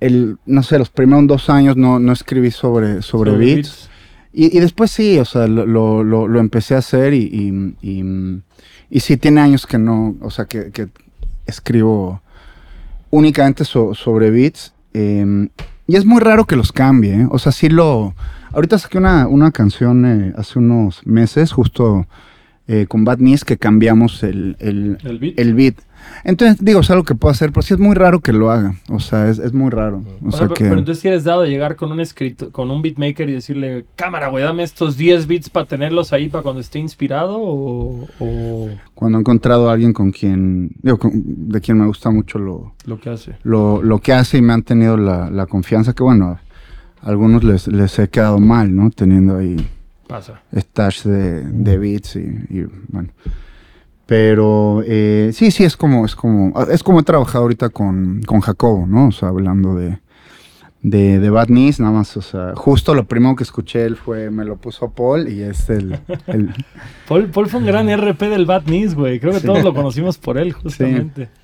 el, 0.00 0.38
no 0.46 0.62
sé, 0.62 0.78
los 0.78 0.90
primeros 0.90 1.26
dos 1.26 1.50
años 1.50 1.76
no, 1.76 1.98
no 1.98 2.12
escribí 2.12 2.50
sobre, 2.50 3.02
sobre, 3.02 3.32
beats. 3.32 3.88
Y, 4.32 4.56
y 4.56 4.60
después 4.60 4.90
sí, 4.92 5.18
o 5.18 5.24
sea, 5.24 5.46
lo, 5.48 5.66
lo- 5.66 6.04
lo- 6.04 6.28
lo 6.28 6.38
empecé 6.40 6.74
a 6.74 6.78
hacer 6.78 7.12
y, 7.14 7.22
y, 7.24 7.76
y- 7.82 8.40
y 8.92 9.00
sí 9.00 9.16
tiene 9.16 9.40
años 9.40 9.66
que 9.66 9.78
no, 9.78 10.16
o 10.20 10.30
sea, 10.30 10.44
que, 10.46 10.70
que 10.70 10.88
escribo 11.46 12.22
únicamente 13.10 13.64
so- 13.64 13.94
sobre 13.94 14.30
beats. 14.30 14.72
eh, 14.94 15.48
y 15.86 15.96
es 15.96 16.04
muy 16.04 16.20
raro 16.20 16.44
que 16.44 16.54
los 16.54 16.70
cambie, 16.70 17.14
¿eh? 17.22 17.26
o 17.30 17.38
sea, 17.40 17.50
sí 17.50 17.68
lo... 17.68 18.14
Ahorita 18.52 18.78
saqué 18.78 18.98
una, 18.98 19.26
una 19.26 19.50
canción 19.50 20.04
eh, 20.06 20.32
hace 20.36 20.60
unos 20.60 21.04
meses, 21.04 21.50
justo 21.50 22.06
eh, 22.68 22.86
con 22.88 23.04
Bad 23.04 23.18
Knees, 23.18 23.44
que 23.44 23.58
cambiamos 23.58 24.22
el, 24.22 24.56
el, 24.60 24.98
El 25.02 25.18
beat. 25.18 25.38
el 25.40 25.54
beat. 25.54 25.74
Entonces, 26.24 26.62
digo, 26.62 26.80
es 26.80 26.90
algo 26.90 27.04
que 27.04 27.14
puedo 27.14 27.32
hacer, 27.32 27.50
pero 27.50 27.62
sí 27.62 27.72
es 27.74 27.80
muy 27.80 27.94
raro 27.94 28.20
que 28.20 28.32
lo 28.32 28.50
haga. 28.50 28.74
O 28.90 29.00
sea, 29.00 29.28
es, 29.28 29.38
es 29.38 29.52
muy 29.54 29.70
raro. 29.70 30.02
O 30.24 30.30
sea 30.30 30.40
pero, 30.42 30.54
que... 30.54 30.64
pero 30.64 30.78
entonces 30.78 31.00
si 31.00 31.08
eres 31.08 31.24
dado 31.24 31.42
de 31.42 31.48
llegar 31.50 31.76
con 31.76 31.90
un 31.92 32.00
escrito, 32.00 32.50
con 32.52 32.70
un 32.70 32.82
beatmaker 32.82 33.28
y 33.28 33.32
decirle, 33.32 33.86
cámara, 33.96 34.28
güey, 34.28 34.44
dame 34.44 34.62
estos 34.62 34.96
10 34.96 35.26
beats 35.26 35.48
para 35.48 35.66
tenerlos 35.66 36.12
ahí 36.12 36.28
para 36.28 36.42
cuando 36.42 36.60
esté 36.60 36.78
inspirado 36.78 37.38
o, 37.40 38.06
o 38.18 38.68
Cuando 38.94 39.18
he 39.18 39.20
encontrado 39.20 39.70
a 39.70 39.72
alguien 39.72 39.92
con 39.92 40.10
quien, 40.12 40.70
digo, 40.82 40.98
con- 40.98 41.12
de 41.14 41.60
quien 41.60 41.78
me 41.78 41.86
gusta 41.86 42.10
mucho 42.10 42.38
lo, 42.38 42.74
lo 42.84 43.00
que 43.00 43.10
hace. 43.10 43.36
lo, 43.42 43.82
lo 43.82 43.98
que 44.00 44.12
hace 44.12 44.38
y 44.38 44.42
me 44.42 44.52
han 44.52 44.62
tenido 44.62 44.96
la, 44.98 45.30
la 45.30 45.46
confianza 45.46 45.94
que, 45.94 46.02
bueno, 46.02 46.38
a 47.02 47.08
algunos 47.08 47.42
les, 47.44 47.66
les 47.68 47.98
he 47.98 48.08
quedado 48.10 48.38
mal, 48.38 48.76
¿no? 48.76 48.90
Teniendo 48.90 49.38
ahí 49.38 49.56
Pasa. 50.06 50.42
stash 50.54 51.04
de, 51.04 51.44
de 51.44 51.78
beats 51.78 52.16
y, 52.16 52.20
y, 52.50 52.66
bueno. 52.88 53.08
Pero 54.10 54.82
eh, 54.88 55.30
sí, 55.32 55.52
sí, 55.52 55.62
es 55.62 55.76
como, 55.76 56.04
es 56.04 56.16
como, 56.16 56.52
es 56.64 56.82
como 56.82 56.98
he 56.98 57.04
trabajado 57.04 57.42
ahorita 57.44 57.68
con, 57.68 58.20
con 58.26 58.40
Jacobo, 58.40 58.84
¿no? 58.84 59.06
O 59.06 59.12
sea, 59.12 59.28
hablando 59.28 59.76
de, 59.76 60.00
de, 60.82 61.20
de 61.20 61.30
Bad 61.30 61.46
Knees, 61.46 61.78
nada 61.78 61.92
más, 61.92 62.16
o 62.16 62.20
sea, 62.20 62.54
justo 62.56 62.92
lo 62.96 63.04
primero 63.04 63.36
que 63.36 63.44
escuché 63.44 63.84
él 63.84 63.94
fue, 63.94 64.32
me 64.32 64.44
lo 64.44 64.56
puso 64.56 64.90
Paul 64.90 65.28
y 65.28 65.42
es 65.42 65.70
el, 65.70 65.96
el 66.26 66.52
Paul, 67.08 67.26
Paul 67.28 67.46
fue 67.46 67.60
un 67.60 67.66
gran 67.66 67.88
RP 67.88 68.22
del 68.22 68.46
Bad 68.46 68.64
Knees, 68.64 68.96
güey. 68.96 69.20
Creo 69.20 69.32
que 69.32 69.46
todos 69.46 69.62
lo 69.62 69.72
conocimos 69.72 70.18
por 70.18 70.38
él, 70.38 70.54
justamente. 70.54 71.22
Este, 71.22 71.39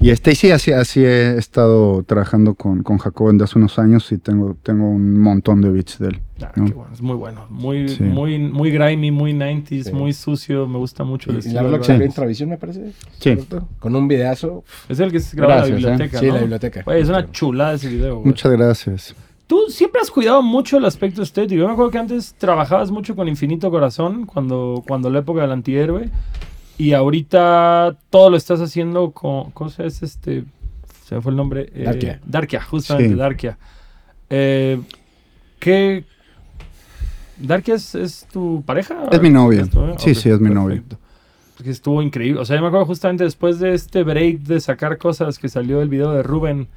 y 0.00 0.14
sí, 0.34 0.50
así, 0.50 0.72
así 0.72 1.04
he 1.04 1.36
estado 1.38 2.02
trabajando 2.02 2.54
con, 2.54 2.82
con 2.82 2.98
Jacobo 2.98 3.32
desde 3.32 3.44
hace 3.44 3.58
unos 3.58 3.78
años 3.78 4.10
y 4.12 4.18
tengo, 4.18 4.56
tengo 4.62 4.88
un 4.88 5.18
montón 5.20 5.60
de 5.60 5.70
beats 5.70 5.98
de 5.98 6.08
él. 6.08 6.20
Ah, 6.42 6.52
¿no? 6.56 6.66
qué 6.66 6.72
bueno, 6.74 6.92
es 6.92 7.00
muy 7.00 7.14
bueno. 7.16 7.46
Muy, 7.48 7.88
Sí. 7.88 8.02
muy, 8.02 8.38
muy 8.38 8.70
grimy, 8.70 9.10
muy 9.10 9.32
90s, 9.32 9.84
Sí. 9.84 9.92
muy 9.92 10.12
sucio. 10.12 10.66
Me 10.66 10.76
gusta 10.78 11.04
mucho 11.04 11.30
el 11.30 11.38
Y, 11.44 11.48
y 11.48 11.52
la 11.52 11.62
verdad 11.62 11.78
que 11.78 11.84
salió 11.84 12.04
en. 12.04 12.12
Travisión, 12.12 12.48
me 12.50 12.58
parece. 12.58 12.90
Sí. 12.90 13.20
¿cierto? 13.20 13.66
Con 13.78 13.96
un 13.96 14.06
videazo. 14.06 14.64
Es 14.88 15.00
el 15.00 15.10
que 15.12 15.20
se 15.20 15.36
graba 15.36 15.54
en 15.54 15.60
la 15.60 15.66
¿eh? 15.66 15.70
biblioteca, 15.72 16.18
Sí, 16.18 16.26
¿no? 16.26 16.34
la 16.34 16.40
biblioteca. 16.40 16.82
Güey, 16.82 17.00
es 17.02 17.08
una 17.08 17.30
chulada 17.32 17.74
ese 17.74 17.88
video, 17.88 18.16
güey. 18.16 18.26
Muchas 18.26 18.52
gracias. 18.52 19.14
Tú 19.46 19.60
siempre 19.68 20.00
has 20.00 20.10
cuidado 20.10 20.42
mucho 20.42 20.76
el 20.76 20.84
aspecto 20.84 21.22
estético. 21.22 21.60
Yo 21.60 21.66
me 21.68 21.72
acuerdo 21.72 21.92
que 21.92 21.98
antes 21.98 22.34
trabajabas 22.36 22.90
mucho 22.90 23.14
con 23.14 23.28
Infinito 23.28 23.70
Corazón, 23.70 24.26
cuando, 24.26 24.82
cuando 24.86 25.08
la 25.08 25.20
época 25.20 25.42
del 25.42 25.52
antihéroe. 25.52 26.10
Y 26.78 26.92
ahorita 26.92 27.96
todo 28.10 28.30
lo 28.30 28.36
estás 28.36 28.60
haciendo 28.60 29.10
con. 29.12 29.50
¿Cómo 29.52 29.70
se 29.70 29.86
es 29.86 30.02
este? 30.02 30.44
Se 31.04 31.20
fue 31.20 31.30
el 31.30 31.36
nombre. 31.36 31.70
Eh, 31.74 31.84
Darkia. 31.84 32.20
Darkia, 32.26 32.60
justamente, 32.62 33.10
Sí. 33.10 33.18
Darkia. 33.18 33.58
Eh, 34.28 34.80
¿Qué. 35.58 36.04
¿Darkia 37.38 37.74
es, 37.76 37.94
es 37.94 38.26
tu 38.32 38.62
pareja? 38.66 38.94
Es 39.10 39.20
mi 39.22 39.30
novia. 39.30 39.62
¿Es 39.62 39.70
tu 39.70 39.80
novia? 39.80 39.98
Sí, 39.98 40.14
sí, 40.14 40.28
es 40.30 40.40
mi 40.40 40.50
novia. 40.50 40.82
Porque 41.56 41.70
estuvo 41.70 42.02
increíble. 42.02 42.40
O 42.40 42.44
sea, 42.44 42.56
yo 42.56 42.62
me 42.62 42.68
acuerdo 42.68 42.86
justamente 42.86 43.24
después 43.24 43.58
de 43.58 43.72
este 43.74 44.02
break 44.02 44.40
de 44.40 44.60
sacar 44.60 44.98
cosas 44.98 45.38
que 45.38 45.48
salió 45.48 45.80
el 45.80 45.88
video 45.88 46.12
de 46.12 46.22
Rubén. 46.22 46.68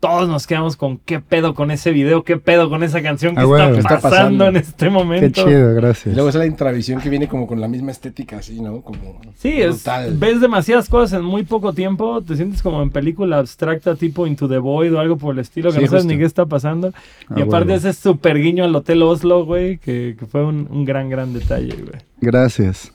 Todos 0.00 0.30
nos 0.30 0.46
quedamos 0.46 0.76
con 0.76 0.96
qué 0.96 1.20
pedo 1.20 1.54
con 1.54 1.70
ese 1.70 1.90
video, 1.92 2.22
qué 2.24 2.38
pedo 2.38 2.70
con 2.70 2.82
esa 2.82 3.02
canción 3.02 3.34
que 3.34 3.40
Ah, 3.42 3.44
está, 3.44 3.48
bueno. 3.48 3.72
¿Qué 3.74 3.78
está 3.80 4.00
pasando, 4.00 4.10
pasando? 4.44 4.46
en 4.48 4.56
este 4.56 4.84
Qué 4.86 4.90
momento. 4.90 5.44
chido, 5.44 5.72
Y 5.72 5.74
gracias. 5.74 6.14
luego 6.14 6.30
es 6.30 6.34
la 6.36 6.46
intravisión 6.46 7.02
que 7.02 7.10
viene 7.10 7.28
como 7.28 7.46
con 7.46 7.60
la 7.60 7.68
misma 7.68 7.90
estética, 7.90 8.38
así, 8.38 8.62
¿no? 8.62 8.80
Como 8.80 9.20
Sí, 9.36 9.60
es, 9.60 9.84
ves 10.18 10.40
demasiadas 10.40 10.88
cosas 10.88 11.20
en 11.20 11.24
muy 11.26 11.42
poco 11.42 11.74
tiempo, 11.74 12.22
te 12.22 12.34
sientes 12.34 12.62
como 12.62 12.82
en 12.82 12.88
película 12.88 13.36
abstracta 13.38 13.94
tipo 13.94 14.26
Into 14.26 14.48
the 14.48 14.56
Void 14.56 14.94
o 14.94 15.00
algo 15.00 15.18
por 15.18 15.34
el 15.34 15.40
estilo, 15.40 15.68
que 15.70 15.76
Sí, 15.76 15.80
no 15.82 15.86
sabes 15.88 16.04
justo. 16.04 16.12
ni 16.14 16.18
qué 16.18 16.24
está 16.24 16.46
pasando. 16.46 16.88
y 16.88 17.40
Ah, 17.40 17.44
aparte 17.44 17.48
bueno. 17.48 17.74
ese 17.74 17.92
super 17.92 18.38
guiño 18.38 18.64
al 18.64 18.74
Hotel 18.74 19.02
Oslo, 19.02 19.44
güey, 19.44 19.76
que, 19.76 20.16
que 20.18 20.24
fue 20.24 20.42
un, 20.44 20.66
un 20.70 20.86
gran, 20.86 21.10
gran 21.10 21.34
detalle, 21.34 21.74
güey. 21.74 22.00
Gracias. 22.22 22.90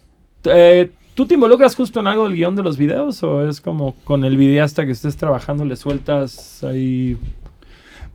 Eh, 0.45 0.89
¿Tú 1.15 1.25
te 1.25 1.34
involucras 1.34 1.75
justo 1.75 2.01
en 2.01 2.08
algo 2.08 2.25
del 2.25 2.36
guion 2.36 2.58
de 2.58 2.62
los 2.62 2.78
videos 2.78 3.23
o 3.23 3.47
es 3.47 3.62
como 3.62 3.95
con 4.04 4.25
el 4.25 4.36
videasta 4.36 4.86
que 4.86 4.91
estés 4.91 5.15
trabajando 5.15 5.63
le 5.63 5.78
sueltas 5.78 6.62
ahí? 6.62 7.17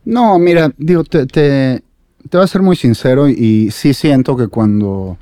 No, 0.05 0.37
mira, 0.37 0.71
digo, 0.77 1.03
te, 1.03 1.25
te, 1.25 1.83
te 2.29 2.37
voy 2.37 2.43
a 2.43 2.47
ser 2.47 2.61
muy 2.61 2.75
sincero 2.75 3.27
y, 3.27 3.71
sí 3.71 3.95
siento 3.95 4.37
que 4.37 4.47
cuando, 4.47 5.17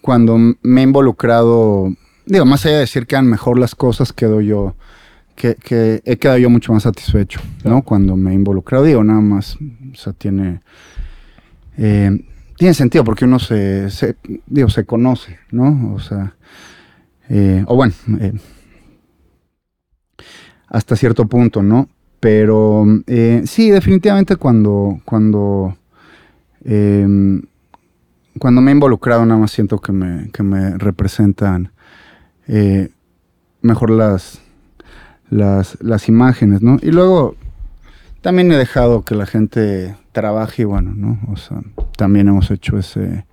cuando 0.00 0.36
me 0.60 0.80
he 0.80 0.84
involucrado, 0.84 1.94
digo, 2.26 2.44
más 2.46 2.66
allá 2.66 2.74
de 2.74 2.80
decir 2.80 3.06
que 3.06 3.14
han 3.14 3.28
mejor 3.28 3.60
las 3.60 3.76
cosas, 3.76 4.12
quedo 4.12 4.40
yo, 4.40 4.74
que, 5.36 5.54
que 5.54 6.02
he 6.04 6.16
quedado 6.16 6.38
yo 6.38 6.50
mucho 6.50 6.72
más 6.72 6.82
satisfecho, 6.82 7.40
Claro. 7.62 7.76
¿no? 7.76 7.82
Cuando 7.82 8.16
me 8.16 8.32
he 8.32 8.34
involucrado, 8.34 8.82
digo, 8.82 9.04
nada 9.04 9.20
más, 9.20 9.56
o 9.56 9.96
sea, 9.96 10.12
tiene, 10.12 10.62
eh, 11.78 12.10
tiene 12.56 12.74
sentido 12.74 13.04
porque 13.04 13.24
uno 13.24 13.38
se, 13.38 13.88
se, 13.90 14.16
digo, 14.46 14.68
se 14.68 14.84
conoce, 14.84 15.38
¿no? 15.52 15.94
O 15.94 16.00
sea, 16.00 16.34
eh, 17.28 17.64
o 17.66 17.76
bueno, 17.76 17.94
eh, 18.20 18.32
hasta 20.68 20.96
cierto 20.96 21.26
punto, 21.26 21.62
¿no? 21.62 21.88
Pero 22.20 22.84
eh, 23.06 23.42
sí, 23.46 23.70
definitivamente 23.70 24.36
cuando, 24.36 25.00
cuando, 25.04 25.76
em, 26.64 27.42
cuando 28.38 28.60
me 28.60 28.70
he 28.70 28.74
involucrado, 28.74 29.24
nada 29.26 29.40
más 29.40 29.50
siento 29.50 29.78
que 29.80 29.92
me, 29.92 30.30
que 30.32 30.42
me 30.42 30.76
representan 30.78 31.70
eh, 32.48 32.88
mejor 33.62 33.90
las, 33.90 34.40
las, 35.30 35.78
las 35.80 36.08
imágenes, 36.08 36.62
¿no? 36.62 36.78
Y 36.82 36.90
luego 36.92 37.36
también 38.20 38.50
he 38.52 38.56
dejado 38.56 39.02
que 39.02 39.14
la 39.14 39.26
gente 39.26 39.94
trabaje 40.12 40.62
y 40.62 40.64
bueno, 40.64 40.94
¿no? 40.94 41.18
O 41.30 41.36
sea, 41.36 41.60
también 41.96 42.28
hemos 42.28 42.50
hecho 42.50 42.78
ese, 42.78 43.26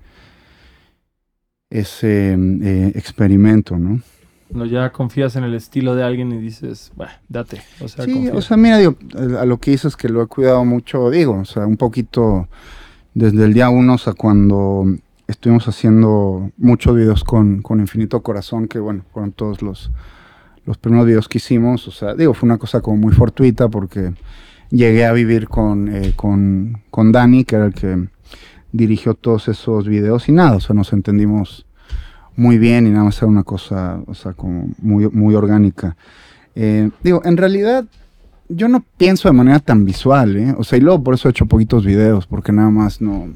ese 1.71 2.33
eh, 2.33 2.91
experimento, 2.95 3.77
¿no? 3.79 4.01
Cuando 4.49 4.65
ya 4.65 4.91
confías 4.91 5.37
en 5.37 5.45
el 5.45 5.53
estilo 5.53 5.95
de 5.95 6.03
alguien 6.03 6.31
y 6.33 6.37
dices, 6.37 6.91
bueno, 6.95 7.13
date. 7.29 7.61
O 7.79 7.87
sea, 7.87 8.03
Sí, 8.03 8.11
confía. 8.13 8.33
o 8.35 8.41
sea, 8.41 8.57
mira, 8.57 8.77
digo, 8.77 8.95
a 9.39 9.45
lo 9.45 9.57
que 9.57 9.71
dices 9.71 9.93
es 9.93 9.95
que 9.95 10.09
lo 10.09 10.21
he 10.21 10.27
cuidado 10.27 10.65
mucho, 10.65 11.09
digo, 11.09 11.39
o 11.39 11.45
sea, 11.45 11.65
un 11.65 11.77
poquito 11.77 12.49
desde 13.13 13.45
el 13.45 13.53
día 13.53 13.69
uno, 13.69 13.93
o 13.93 13.97
sea, 13.97 14.13
cuando 14.13 14.85
estuvimos 15.25 15.67
haciendo 15.69 16.51
muchos 16.57 16.95
videos 16.95 17.23
con, 17.23 17.61
con 17.61 17.79
Infinito 17.79 18.21
Corazón, 18.21 18.67
que 18.67 18.79
bueno, 18.79 19.05
fueron 19.13 19.31
todos 19.31 19.61
los, 19.61 19.89
los 20.65 20.77
primeros 20.77 21.07
videos 21.07 21.29
que 21.29 21.37
hicimos, 21.37 21.87
o 21.87 21.91
sea, 21.91 22.13
digo, 22.13 22.33
fue 22.33 22.47
una 22.47 22.57
cosa 22.57 22.81
como 22.81 22.97
muy 22.97 23.13
fortuita 23.13 23.69
porque 23.69 24.13
llegué 24.69 25.05
a 25.05 25.13
vivir 25.13 25.47
con, 25.47 25.87
eh, 25.95 26.11
con, 26.17 26.81
con 26.89 27.13
Dani, 27.13 27.45
que 27.45 27.55
era 27.55 27.65
el 27.67 27.73
que 27.73 28.07
dirigió 28.71 29.13
todos 29.13 29.47
esos 29.47 29.87
videos 29.87 30.29
y 30.29 30.31
nada, 30.31 30.55
o 30.55 30.59
sea, 30.59 30.75
nos 30.75 30.93
entendimos 30.93 31.65
muy 32.35 32.57
bien 32.57 32.87
y 32.87 32.89
nada 32.89 33.05
más 33.05 33.17
era 33.17 33.27
una 33.27 33.43
cosa, 33.43 33.99
o 34.07 34.13
sea, 34.13 34.33
como 34.33 34.69
muy, 34.79 35.09
muy 35.09 35.35
orgánica. 35.35 35.95
Eh, 36.55 36.89
digo, 37.03 37.21
en 37.25 37.37
realidad 37.37 37.85
yo 38.49 38.67
no 38.67 38.83
pienso 38.97 39.29
de 39.29 39.33
manera 39.33 39.59
tan 39.59 39.85
visual, 39.85 40.35
¿eh? 40.35 40.55
O 40.57 40.63
sea, 40.63 40.77
y 40.77 40.81
luego 40.81 41.03
por 41.03 41.13
eso 41.13 41.27
he 41.27 41.31
hecho 41.31 41.45
poquitos 41.45 41.85
videos, 41.85 42.27
porque 42.27 42.51
nada 42.51 42.69
más 42.69 43.01
no... 43.01 43.27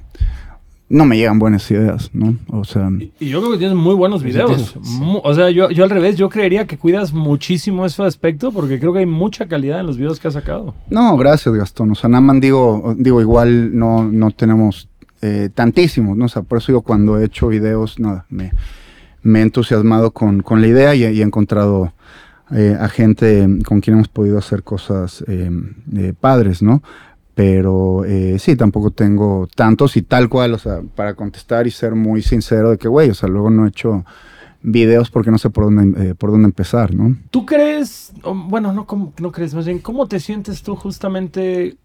no 0.87 1.05
me 1.05 1.17
llegan 1.17 1.39
buenas 1.39 1.69
ideas, 1.71 2.11
¿no? 2.13 2.35
O 2.49 2.63
sea... 2.63 2.89
Y, 2.99 3.11
y 3.19 3.29
yo 3.29 3.39
creo 3.39 3.53
que 3.53 3.57
tienes 3.57 3.75
muy 3.75 3.95
buenos 3.95 4.21
videos. 4.23 4.75
O 5.23 5.33
sea, 5.33 5.49
yo, 5.49 5.71
yo 5.71 5.83
al 5.83 5.89
revés, 5.89 6.15
yo 6.15 6.29
creería 6.29 6.67
que 6.67 6.77
cuidas 6.77 7.11
muchísimo 7.11 7.85
ese 7.85 8.03
aspecto 8.03 8.51
porque 8.51 8.79
creo 8.79 8.93
que 8.93 8.99
hay 8.99 9.05
mucha 9.05 9.47
calidad 9.47 9.79
en 9.79 9.87
los 9.87 9.97
videos 9.97 10.19
que 10.19 10.27
has 10.27 10.35
sacado. 10.35 10.75
No, 10.89 11.17
gracias 11.17 11.55
Gastón. 11.55 11.91
O 11.91 11.95
sea, 11.95 12.09
nada 12.09 12.21
más 12.21 12.39
digo, 12.39 12.93
digo 12.97 13.19
igual 13.19 13.77
no, 13.77 14.03
no 14.03 14.31
tenemos 14.31 14.87
eh, 15.21 15.49
tantísimos, 15.53 16.17
¿no? 16.17 16.25
O 16.25 16.29
sea, 16.29 16.41
por 16.41 16.57
eso 16.57 16.71
digo, 16.71 16.81
cuando 16.81 17.19
he 17.19 17.25
hecho 17.25 17.47
videos, 17.47 17.99
nada, 17.99 18.25
me, 18.29 18.51
he 19.23 19.41
entusiasmado 19.41 20.11
con, 20.11 20.41
con 20.41 20.61
la 20.61 20.67
idea 20.67 20.95
y, 20.95 21.03
he 21.03 21.21
encontrado 21.21 21.93
eh, 22.51 22.77
a 22.79 22.87
gente 22.89 23.47
con 23.65 23.81
quien 23.81 23.95
hemos 23.95 24.07
podido 24.07 24.37
hacer 24.37 24.63
cosas 24.63 25.23
eh, 25.27 26.13
padres, 26.19 26.61
¿no? 26.61 26.83
Pero 27.33 28.03
sí, 28.37 28.55
tampoco 28.55 28.91
tengo 28.91 29.45
tantos 29.55 29.97
y 29.97 30.03
tal 30.03 30.29
cual, 30.29 30.53
o 30.53 30.57
sea, 30.57 30.81
para 30.95 31.15
contestar 31.15 31.67
y 31.67 31.71
ser 31.71 31.93
muy 31.93 32.21
sincero 32.21 32.71
de 32.71 32.77
que, 32.77 32.87
güey, 32.87 33.09
o 33.09 33.13
sea, 33.13 33.27
luego 33.27 33.49
no 33.49 33.65
he 33.65 33.69
hecho 33.69 34.05
videos 34.61 35.11
porque 35.11 35.31
no 35.31 35.37
sé 35.37 35.49
por 35.49 35.65
dónde, 35.65 36.15
por 36.15 36.31
dónde 36.31 36.45
empezar, 36.45 36.95
¿no? 36.95 37.13
¿Tú 37.31 37.45
crees, 37.45 38.13
bueno, 38.23 38.71
no, 38.71 38.85
¿cómo- 38.87 39.11
no 39.19 39.33
crees, 39.33 39.53
más 39.53 39.65
bien, 39.65 39.79
¿cómo 39.79 40.07
te 40.07 40.21
sientes 40.21 40.63
tú 40.63 40.77
justamente 40.77 41.75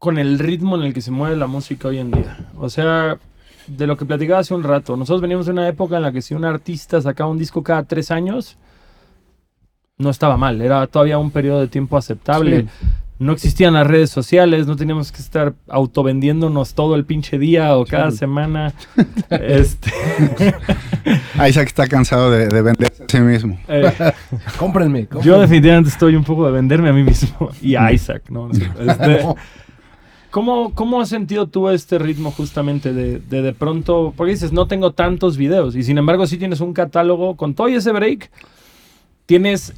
con 0.00 0.18
el 0.18 0.38
ritmo 0.40 0.74
en 0.76 0.82
el 0.82 0.92
que 0.94 1.00
se 1.02 1.10
mueve 1.12 1.36
la 1.36 1.46
música 1.46 1.86
hoy 1.88 1.98
en 1.98 2.10
día? 2.10 2.38
O 2.56 2.68
sea, 2.70 3.18
de 3.68 3.86
lo 3.86 3.96
que 3.96 4.04
platicaba 4.06 4.40
hace 4.40 4.54
un 4.54 4.64
rato, 4.64 4.96
nosotros 4.96 5.20
veníamos 5.20 5.46
de 5.46 5.52
una 5.52 5.68
época 5.68 5.96
en 5.98 6.02
la 6.02 6.10
que 6.10 6.22
si 6.22 6.34
un 6.34 6.44
artista 6.44 7.00
sacaba 7.00 7.30
un 7.30 7.38
disco 7.38 7.62
cada 7.62 7.84
tres 7.84 8.10
años, 8.10 8.56
no 9.98 10.10
estaba 10.10 10.36
mal, 10.36 10.60
era 10.62 10.86
todavía 10.86 11.18
un 11.18 11.30
periodo 11.30 11.60
de 11.60 11.68
tiempo 11.68 11.96
aceptable. 11.96 12.62
Sí. 12.62 12.68
No 13.18 13.32
existían 13.32 13.74
las 13.74 13.86
redes 13.86 14.08
sociales, 14.08 14.66
no 14.66 14.76
teníamos 14.76 15.12
que 15.12 15.18
estar 15.20 15.52
autovendiéndonos 15.68 16.72
todo 16.72 16.94
el 16.94 17.04
pinche 17.04 17.38
día 17.38 17.76
o 17.76 17.84
cada 17.84 18.10
Sí. 18.10 18.16
semana. 18.16 18.72
este, 19.30 19.90
Ah, 21.36 21.46
Isaac 21.48 21.66
está 21.68 21.86
cansado 21.86 22.30
de, 22.30 22.48
de 22.48 22.62
venderse 22.62 23.04
a 23.04 23.06
sí 23.08 23.20
mismo. 23.20 23.58
eh, 23.68 23.92
Cómprenme. 24.58 25.06
Yo 25.22 25.38
definitivamente 25.38 25.90
estoy 25.90 26.16
un 26.16 26.24
poco 26.24 26.46
de 26.46 26.52
venderme 26.52 26.88
a 26.88 26.92
mí 26.94 27.02
mismo 27.02 27.50
y 27.60 27.74
a 27.76 27.92
Isaac, 27.92 28.22
¿no? 28.30 28.48
No. 28.48 28.54
Este, 28.90 29.26
¿cómo, 30.30 30.74
¿Cómo 30.74 31.00
has 31.00 31.08
sentido 31.08 31.46
tú 31.46 31.68
este 31.68 31.98
ritmo 31.98 32.30
justamente 32.30 32.92
de, 32.92 33.18
de 33.18 33.42
de 33.42 33.52
pronto? 33.52 34.12
Porque 34.16 34.32
dices, 34.32 34.52
no 34.52 34.66
tengo 34.66 34.92
tantos 34.92 35.36
videos 35.36 35.76
y 35.76 35.82
sin 35.82 35.98
embargo 35.98 36.26
sí 36.26 36.38
tienes 36.38 36.60
un 36.60 36.72
catálogo 36.72 37.36
con 37.36 37.54
todo 37.54 37.68
y 37.68 37.74
ese 37.74 37.92
break. 37.92 38.30
Tienes 39.26 39.74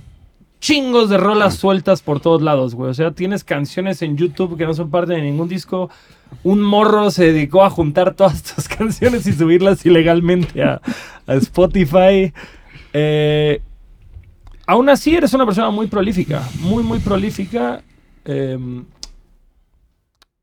chingos 0.63 1.11
de 1.11 1.17
rolas 1.17 1.57
sueltas 1.57 2.03
por 2.03 2.21
todos 2.21 2.41
lados, 2.41 2.77
güey. 2.77 2.89
O 2.89 2.95
sea, 2.95 3.11
tienes 3.11 3.43
canciones 3.43 4.01
en 4.01 4.17
YouTube 4.17 4.57
que 4.57 4.65
no 4.65 4.73
son 4.73 4.91
parte 4.91 5.13
de 5.13 5.21
ningún 5.21 5.49
disco. 5.49 5.91
Un 6.45 6.63
morro 6.63 7.11
se 7.11 7.33
dedicó 7.33 7.65
a 7.65 7.71
juntar 7.71 8.15
todas 8.15 8.35
estas 8.35 8.69
canciones 8.79 9.27
y 9.27 9.33
subirlas 9.33 9.85
ilegalmente 9.85 10.63
a, 10.63 10.81
a 11.27 11.35
Spotify. 11.35 12.33
Eh, 12.93 13.61
aún 14.65 14.89
así 14.89 15.17
eres 15.17 15.35
una 15.35 15.45
persona 15.45 15.71
muy 15.71 15.89
prolífica, 15.89 16.49
muy, 16.61 16.85
muy 16.85 17.01
prolífica. 17.01 17.83
Em, 18.25 18.85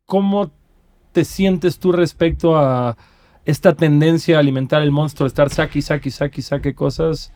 ¿Cómo 0.10 0.50
te 1.12 1.24
sientes 1.24 1.78
tú 1.78 1.92
respecto 1.92 2.58
a 2.58 2.98
esta 3.46 3.76
tendencia 3.76 4.38
a 4.38 4.40
alimentar 4.40 4.82
el 4.82 4.90
monstruo, 4.90 5.28
estar 5.28 5.52
saque, 5.52 5.84
saque, 5.84 6.10
saque, 6.10 6.42
saque 6.42 6.74
cosas 6.74 7.32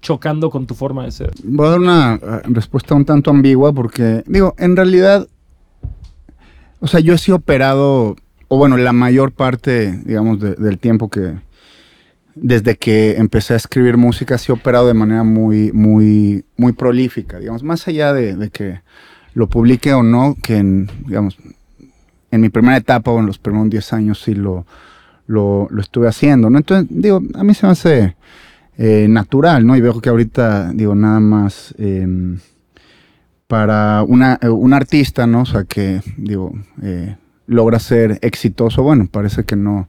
chocando 0.00 0.48
con 0.48 0.66
tu 0.66 0.74
forma 0.74 1.04
de 1.04 1.10
ser? 1.10 1.30
Voy 1.44 1.66
a 1.66 1.70
dar 1.72 1.80
una 1.80 2.14
eh, 2.14 2.40
respuesta 2.44 2.94
un 2.94 3.04
tanto 3.04 3.30
ambigua 3.30 3.74
porque, 3.74 4.24
digo, 4.26 4.54
en 4.56 4.74
realidad, 4.74 5.28
o 6.80 6.86
sea, 6.86 7.00
yo 7.00 7.12
he 7.12 7.18
sido 7.18 7.36
operado, 7.36 8.16
o 8.48 8.56
bueno, 8.56 8.78
la 8.78 8.94
mayor 8.94 9.32
parte, 9.32 10.00
digamos, 10.06 10.40
de- 10.40 10.54
del 10.54 10.78
tiempo 10.78 11.10
que, 11.10 11.34
desde 12.34 12.78
que 12.78 13.16
empecé 13.18 13.52
a 13.52 13.58
escribir 13.58 13.98
música, 13.98 14.36
he 14.36 14.38
sido 14.38 14.54
operado 14.54 14.86
de 14.86 14.94
manera 14.94 15.24
muy, 15.24 15.72
muy, 15.72 16.46
muy 16.56 16.72
prolífica, 16.72 17.38
digamos, 17.38 17.62
más 17.62 17.86
allá 17.86 18.14
de 18.14 18.48
que 18.48 18.80
lo 19.34 19.48
publique 19.48 19.92
o 19.92 20.02
no, 20.02 20.36
que 20.42 20.58
en, 20.58 20.90
digamos, 21.06 21.38
en 22.30 22.40
mi 22.40 22.48
primera 22.48 22.76
etapa 22.76 23.10
o 23.10 23.18
en 23.20 23.26
los 23.26 23.38
primeros 23.38 23.70
10 23.70 23.92
años 23.92 24.22
sí 24.22 24.34
lo, 24.34 24.66
lo, 25.26 25.68
lo 25.70 25.80
estuve 25.80 26.08
haciendo, 26.08 26.50
¿no? 26.50 26.58
Entonces, 26.58 26.86
digo, 26.90 27.22
a 27.34 27.44
mí 27.44 27.54
se 27.54 27.66
me 27.66 27.72
hace 27.72 28.16
eh, 28.78 29.06
natural, 29.08 29.66
¿no? 29.66 29.76
Y 29.76 29.80
veo 29.80 30.00
que 30.00 30.08
ahorita, 30.08 30.72
digo, 30.72 30.94
nada 30.94 31.20
más 31.20 31.74
em, 31.78 32.38
para 33.46 34.02
una, 34.02 34.38
eh, 34.40 34.48
un 34.48 34.72
artista, 34.72 35.26
¿no? 35.26 35.42
O 35.42 35.46
sea, 35.46 35.64
que, 35.64 36.00
digo, 36.16 36.52
eh, 36.82 37.16
logra 37.46 37.78
ser 37.78 38.18
exitoso, 38.22 38.82
bueno, 38.82 39.08
parece 39.10 39.44
que 39.44 39.56
no, 39.56 39.88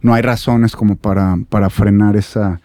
no 0.00 0.14
hay 0.14 0.22
razones 0.22 0.74
como 0.74 0.96
para, 0.96 1.38
para 1.48 1.70
frenar 1.70 2.16
esa 2.16 2.60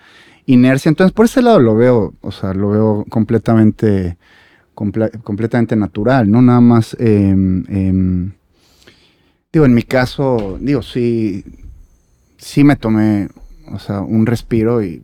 inercia. 0.47 0.89
Entonces, 0.89 1.13
por 1.13 1.25
ese 1.25 1.41
lado 1.41 1.59
lo 1.59 1.75
veo, 1.75 2.13
o 2.21 2.31
sea, 2.31 2.53
lo 2.53 2.69
veo 2.71 3.05
completamente, 3.09 4.17
comple- 4.79 5.11
completamente 5.23 5.75
natural, 5.75 6.31
¿no? 6.31 6.41
Nada 6.41 6.61
más, 6.61 6.95
em, 6.99 7.65
em, 7.67 8.31
digo, 9.51 9.65
en 9.65 9.73
mi 9.73 9.83
caso, 9.83 10.57
digo, 10.61 10.81
sí, 10.81 11.43
sí 12.37 12.63
me 12.63 12.77
tomé, 12.77 13.27
o 13.73 13.77
sea, 13.79 13.99
un 13.99 14.25
respiro 14.25 14.81
y 14.81 15.03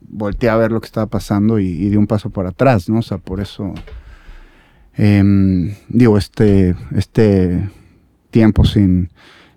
volteé 0.00 0.48
a 0.48 0.56
ver 0.56 0.70
lo 0.70 0.80
que 0.80 0.86
estaba 0.86 1.06
pasando 1.06 1.58
y, 1.58 1.66
y 1.66 1.88
di 1.90 1.96
un 1.96 2.06
paso 2.06 2.30
para 2.30 2.50
atrás, 2.50 2.88
¿no? 2.88 3.00
O 3.00 3.02
sea, 3.02 3.18
por 3.18 3.40
eso, 3.40 3.74
em, 4.96 5.74
digo, 5.88 6.16
este, 6.18 6.76
este 6.94 7.68
tiempo 8.30 8.64
sin, 8.64 9.10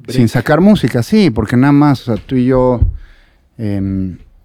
sin 0.07 0.27
sacar 0.29 0.61
música, 0.61 1.03
sí, 1.03 1.29
porque 1.29 1.55
nada 1.55 1.73
más, 1.73 2.01
o 2.01 2.15
sea, 2.15 2.25
tú 2.25 2.35
y 2.35 2.45
yo, 2.45 2.81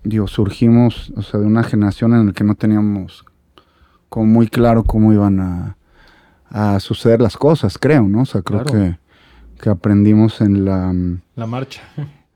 digo, 0.04 0.26
surgimos, 0.26 1.12
o 1.16 1.22
sea, 1.22 1.40
de 1.40 1.46
una 1.46 1.62
generación 1.62 2.12
en 2.12 2.26
la 2.26 2.32
que 2.32 2.44
no 2.44 2.54
teníamos 2.56 3.24
como 4.14 4.27
muy 4.27 4.46
claro 4.46 4.85
cómo 4.85 5.12
iban 5.12 5.40
a, 5.40 5.77
a 6.48 6.79
suceder 6.79 7.20
las 7.20 7.37
cosas, 7.37 7.79
creo, 7.79 8.05
¿no? 8.05 8.22
O 8.22 8.27
sea, 8.27 8.42
creo 8.42 8.62
Claro. 8.62 8.79
que, 8.79 8.98
que 9.61 9.70
aprendimos 9.70 10.40
en 10.40 10.64
la... 10.64 10.92
mm, 10.92 11.20
La 11.35 11.46
marcha. 11.48 11.81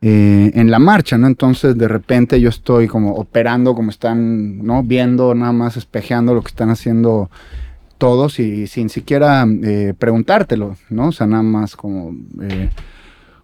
eh, 0.02 0.50
en 0.54 0.70
la 0.72 0.80
marcha, 0.80 1.16
¿no? 1.18 1.28
Entonces 1.28 1.78
de 1.78 1.86
repente 1.86 2.40
yo 2.40 2.48
estoy 2.48 2.88
como 2.88 3.14
operando, 3.14 3.76
como 3.76 3.90
están, 3.90 4.58
¿no? 4.64 4.82
Viendo, 4.82 5.36
nada 5.36 5.52
más 5.52 5.76
espejeando 5.76 6.34
lo 6.34 6.42
que 6.42 6.48
están 6.48 6.70
haciendo 6.70 7.30
todos 7.96 8.40
y 8.40 8.66
sin 8.66 8.88
siquiera 8.88 9.46
eh, 9.62 9.94
preguntártelo, 9.96 10.74
¿no? 10.90 11.08
O 11.08 11.12
sea, 11.12 11.28
nada 11.28 11.44
más 11.44 11.76
como, 11.76 12.12
eh, 12.42 12.70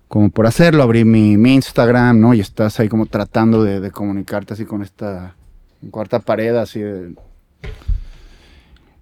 como 0.09 0.31
por 0.31 0.49
hacerlo, 0.49 0.83
abrí 0.83 1.05
mi, 1.05 1.37
mi 1.37 1.55
Instagram, 1.55 2.19
¿no? 2.21 2.35
Y 2.35 2.41
estás 2.41 2.81
ahí 2.81 2.89
como 2.89 3.07
tratando 3.07 3.63
de, 3.63 3.79
de 3.79 3.91
comunicarte 3.93 4.55
así 4.55 4.65
con 4.65 4.83
esta 4.83 5.37
cuarta 5.93 6.19
pared, 6.19 6.57
así 6.57 6.81
de... 6.81 7.15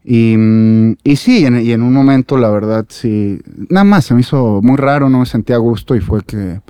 Y, 0.05 0.37
mm, 0.37 0.97
y 1.05 1.17
sí, 1.17 1.45
en- 1.47 1.61
y 1.65 1.71
en 1.73 1.83
un 1.83 1.93
momento 1.93 2.37
la 2.37 2.51
verdad 2.51 2.87
sí, 2.89 3.41
nada 3.69 3.85
más 3.85 4.05
se 4.05 4.15
me 4.15 4.21
hizo 4.21 4.61
muy 4.63 4.77
raro, 4.77 5.09
no 5.09 5.21
me 5.21 5.27
sentía 5.27 5.57
a 5.57 5.61
gusto 5.61 5.95
y 5.95 6.01
fue 6.01 6.23
que 6.23 6.61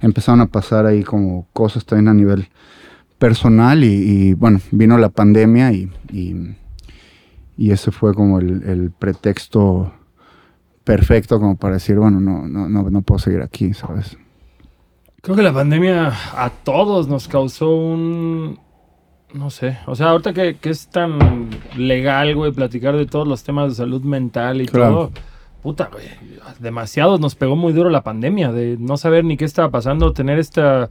empezaron 0.00 0.40
a 0.42 0.46
pasar 0.46 0.84
ahí 0.86 1.02
como 1.02 1.46
cosas 1.52 1.84
también 1.86 2.08
a 2.08 2.14
nivel 2.14 2.48
personal 3.18 3.82
y, 3.82 4.34
bueno, 4.34 4.60
vino 4.72 4.98
la 4.98 5.08
pandemia 5.08 5.72
y, 5.72 5.90
y, 6.12 6.54
y 7.56 7.70
ese 7.70 7.90
fue 7.90 8.12
como 8.12 8.38
el, 8.38 8.62
el 8.64 8.90
pretexto 8.90 9.90
perfecto 10.84 11.40
como 11.40 11.56
para 11.56 11.74
decir, 11.74 11.96
bueno, 11.98 12.20
no, 12.20 12.46
no, 12.46 12.68
no, 12.68 12.90
no 12.90 13.02
puedo 13.02 13.18
seguir 13.18 13.40
aquí, 13.40 13.72
¿sabes? 13.72 14.18
Creo 15.22 15.34
que 15.34 15.42
la 15.42 15.52
pandemia 15.54 16.12
a 16.36 16.50
todos 16.50 17.08
nos 17.08 17.26
causó 17.26 17.74
un... 17.74 18.58
No 19.36 19.50
sé, 19.50 19.76
o 19.86 19.94
sea, 19.94 20.10
ahorita 20.10 20.32
que, 20.32 20.56
que 20.56 20.70
es 20.70 20.88
tan 20.88 21.50
legal, 21.76 22.34
güey, 22.34 22.52
platicar 22.52 22.96
de 22.96 23.06
todos 23.06 23.28
los 23.28 23.42
temas 23.44 23.68
de 23.70 23.74
salud 23.74 24.02
mental 24.02 24.62
y 24.62 24.66
Claro. 24.66 24.92
todo. 24.92 25.12
Puta, 25.62 25.90
güey, 25.92 26.04
demasiados 26.60 27.20
nos 27.20 27.34
pegó 27.34 27.56
muy 27.56 27.72
duro 27.72 27.90
la 27.90 28.02
pandemia, 28.02 28.52
de 28.52 28.76
no 28.78 28.96
saber 28.96 29.24
ni 29.24 29.36
qué 29.36 29.44
estaba 29.44 29.70
pasando, 29.70 30.12
tener 30.12 30.38
esta 30.38 30.88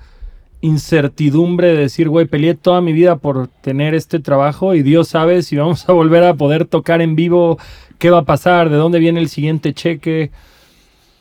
incertidumbre 0.62 1.68
de 1.70 1.78
decir, 1.78 2.10
güey, 2.10 2.26
peleé 2.26 2.56
toda 2.56 2.82
mi 2.82 2.92
vida 2.94 3.16
por 3.18 3.48
tener 3.48 3.94
este 3.96 4.20
trabajo 4.20 4.74
y 4.76 4.84
Dios 4.84 5.08
sabe 5.08 5.42
si 5.44 5.56
vamos 5.56 5.88
a 5.88 5.94
volver 5.94 6.24
a 6.24 6.34
poder 6.34 6.66
tocar 6.66 7.02
en 7.02 7.16
vivo, 7.16 7.58
qué 8.00 8.10
va 8.10 8.20
a 8.20 8.26
pasar, 8.26 8.70
de 8.70 8.76
dónde 8.76 9.00
viene 9.00 9.20
el 9.22 9.30
siguiente 9.30 9.74
cheque. 9.74 10.32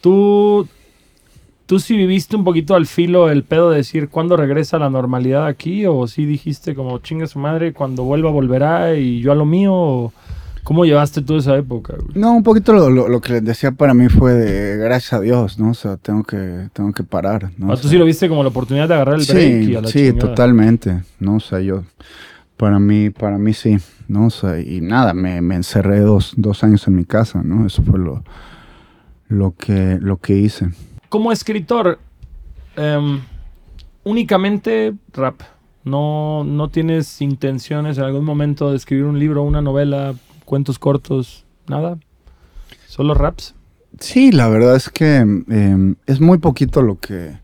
Tú, 0.01 0.69
tú 1.67 1.79
sí 1.81 1.97
viviste 1.97 2.37
un 2.37 2.45
poquito 2.45 2.75
al 2.75 2.87
filo 2.87 3.31
el 3.31 3.43
pedo 3.45 3.71
de 3.71 3.79
decir 3.79 4.09
cuándo 4.09 4.37
regresa 4.37 4.79
la 4.79 4.91
normalidad 4.91 5.47
aquí 5.47 5.87
o 5.87 6.07
sí 6.07 6.27
dijiste 6.27 6.75
como 6.75 6.99
chinga 6.99 7.27
su 7.27 7.39
madre, 7.39 7.73
cuando 7.73 8.05
vuelva 8.05 8.31
volverá 8.31 8.95
y 8.97 9.21
yo 9.21 9.33
a 9.33 9.35
lo 9.35 9.45
mío. 9.47 9.73
o 9.75 10.13
¿Cómo 10.63 10.87
llevaste 10.87 11.21
toda 11.21 11.41
esa 11.41 11.57
época? 11.59 11.93
güey? 11.95 12.13
No, 12.15 12.33
un 12.33 12.43
poquito 12.43 12.73
lo, 12.73 12.89
lo- 12.89 13.07
lo 13.09 13.21
que 13.21 13.35
les 13.35 13.45
decía 13.45 13.73
para 13.73 13.93
mí 13.93 14.09
fue 14.09 14.33
de 14.33 14.79
gracias 14.79 15.13
a 15.13 15.21
Dios, 15.21 15.59
¿no? 15.59 15.73
O 15.73 15.75
sea, 15.75 15.99
tengo 15.99 16.23
que, 16.23 16.69
tengo 16.73 16.91
que 16.93 17.03
parar, 17.05 17.51
¿no? 17.59 17.69
Ah, 17.69 17.75
O 17.75 17.77
tú 17.77 17.83
sea, 17.83 17.91
sí 17.91 17.99
lo 17.99 18.07
viste 18.07 18.31
como 18.31 18.43
la 18.43 18.49
oportunidad 18.49 18.89
de 18.89 18.95
agarrar 18.95 19.17
el 19.21 19.27
break 19.27 19.69
y 19.69 19.75
a 19.77 19.83
la 19.83 19.89
sí, 19.89 19.99
chingada. 20.09 20.19
totalmente, 20.21 21.03
¿no? 21.21 21.37
O 21.37 21.41
sea, 21.41 21.61
yo, 21.61 21.83
para 22.57 22.79
mí, 22.79 23.11
para 23.11 23.37
mí 23.37 23.53
sí, 23.53 23.77
¿no? 24.09 24.29
O 24.29 24.31
sea, 24.31 24.59
y 24.59 24.81
nada, 24.81 25.13
me, 25.13 25.43
me 25.43 25.55
encerré 25.55 26.01
dos, 26.01 26.33
dos 26.39 26.65
años 26.65 26.89
en 26.89 26.97
mi 26.97 27.05
casa, 27.05 27.43
¿no? 27.45 27.67
Eso 27.67 27.83
fue 27.83 27.99
lo, 27.99 28.25
lo, 29.29 29.55
que, 29.55 29.99
lo 30.01 30.17
que 30.17 30.35
hice. 30.39 30.71
Como 31.15 31.31
escritor, 31.31 32.01
em, 32.75 33.21
únicamente 34.03 34.95
rap. 35.13 35.43
No, 35.85 36.43
no 36.43 36.71
tienes 36.71 37.21
intenciones 37.21 37.99
en 37.99 38.05
algún 38.05 38.25
momento 38.25 38.71
de 38.73 38.77
escribir 38.77 39.05
un 39.05 39.21
libro, 39.21 39.45
una 39.45 39.61
novela, 39.61 40.17
cuentos 40.45 40.81
cortos, 40.81 41.45
nada. 41.69 41.99
Solo 42.89 43.15
raps. 43.15 43.55
Sí, 44.01 44.33
la 44.33 44.49
verdad 44.49 44.75
es 44.75 44.89
que 44.89 45.19
em, 45.19 45.95
es 46.07 46.21
muy 46.21 46.39
poquito 46.39 46.83
lo 46.83 46.99
que, 46.99 47.39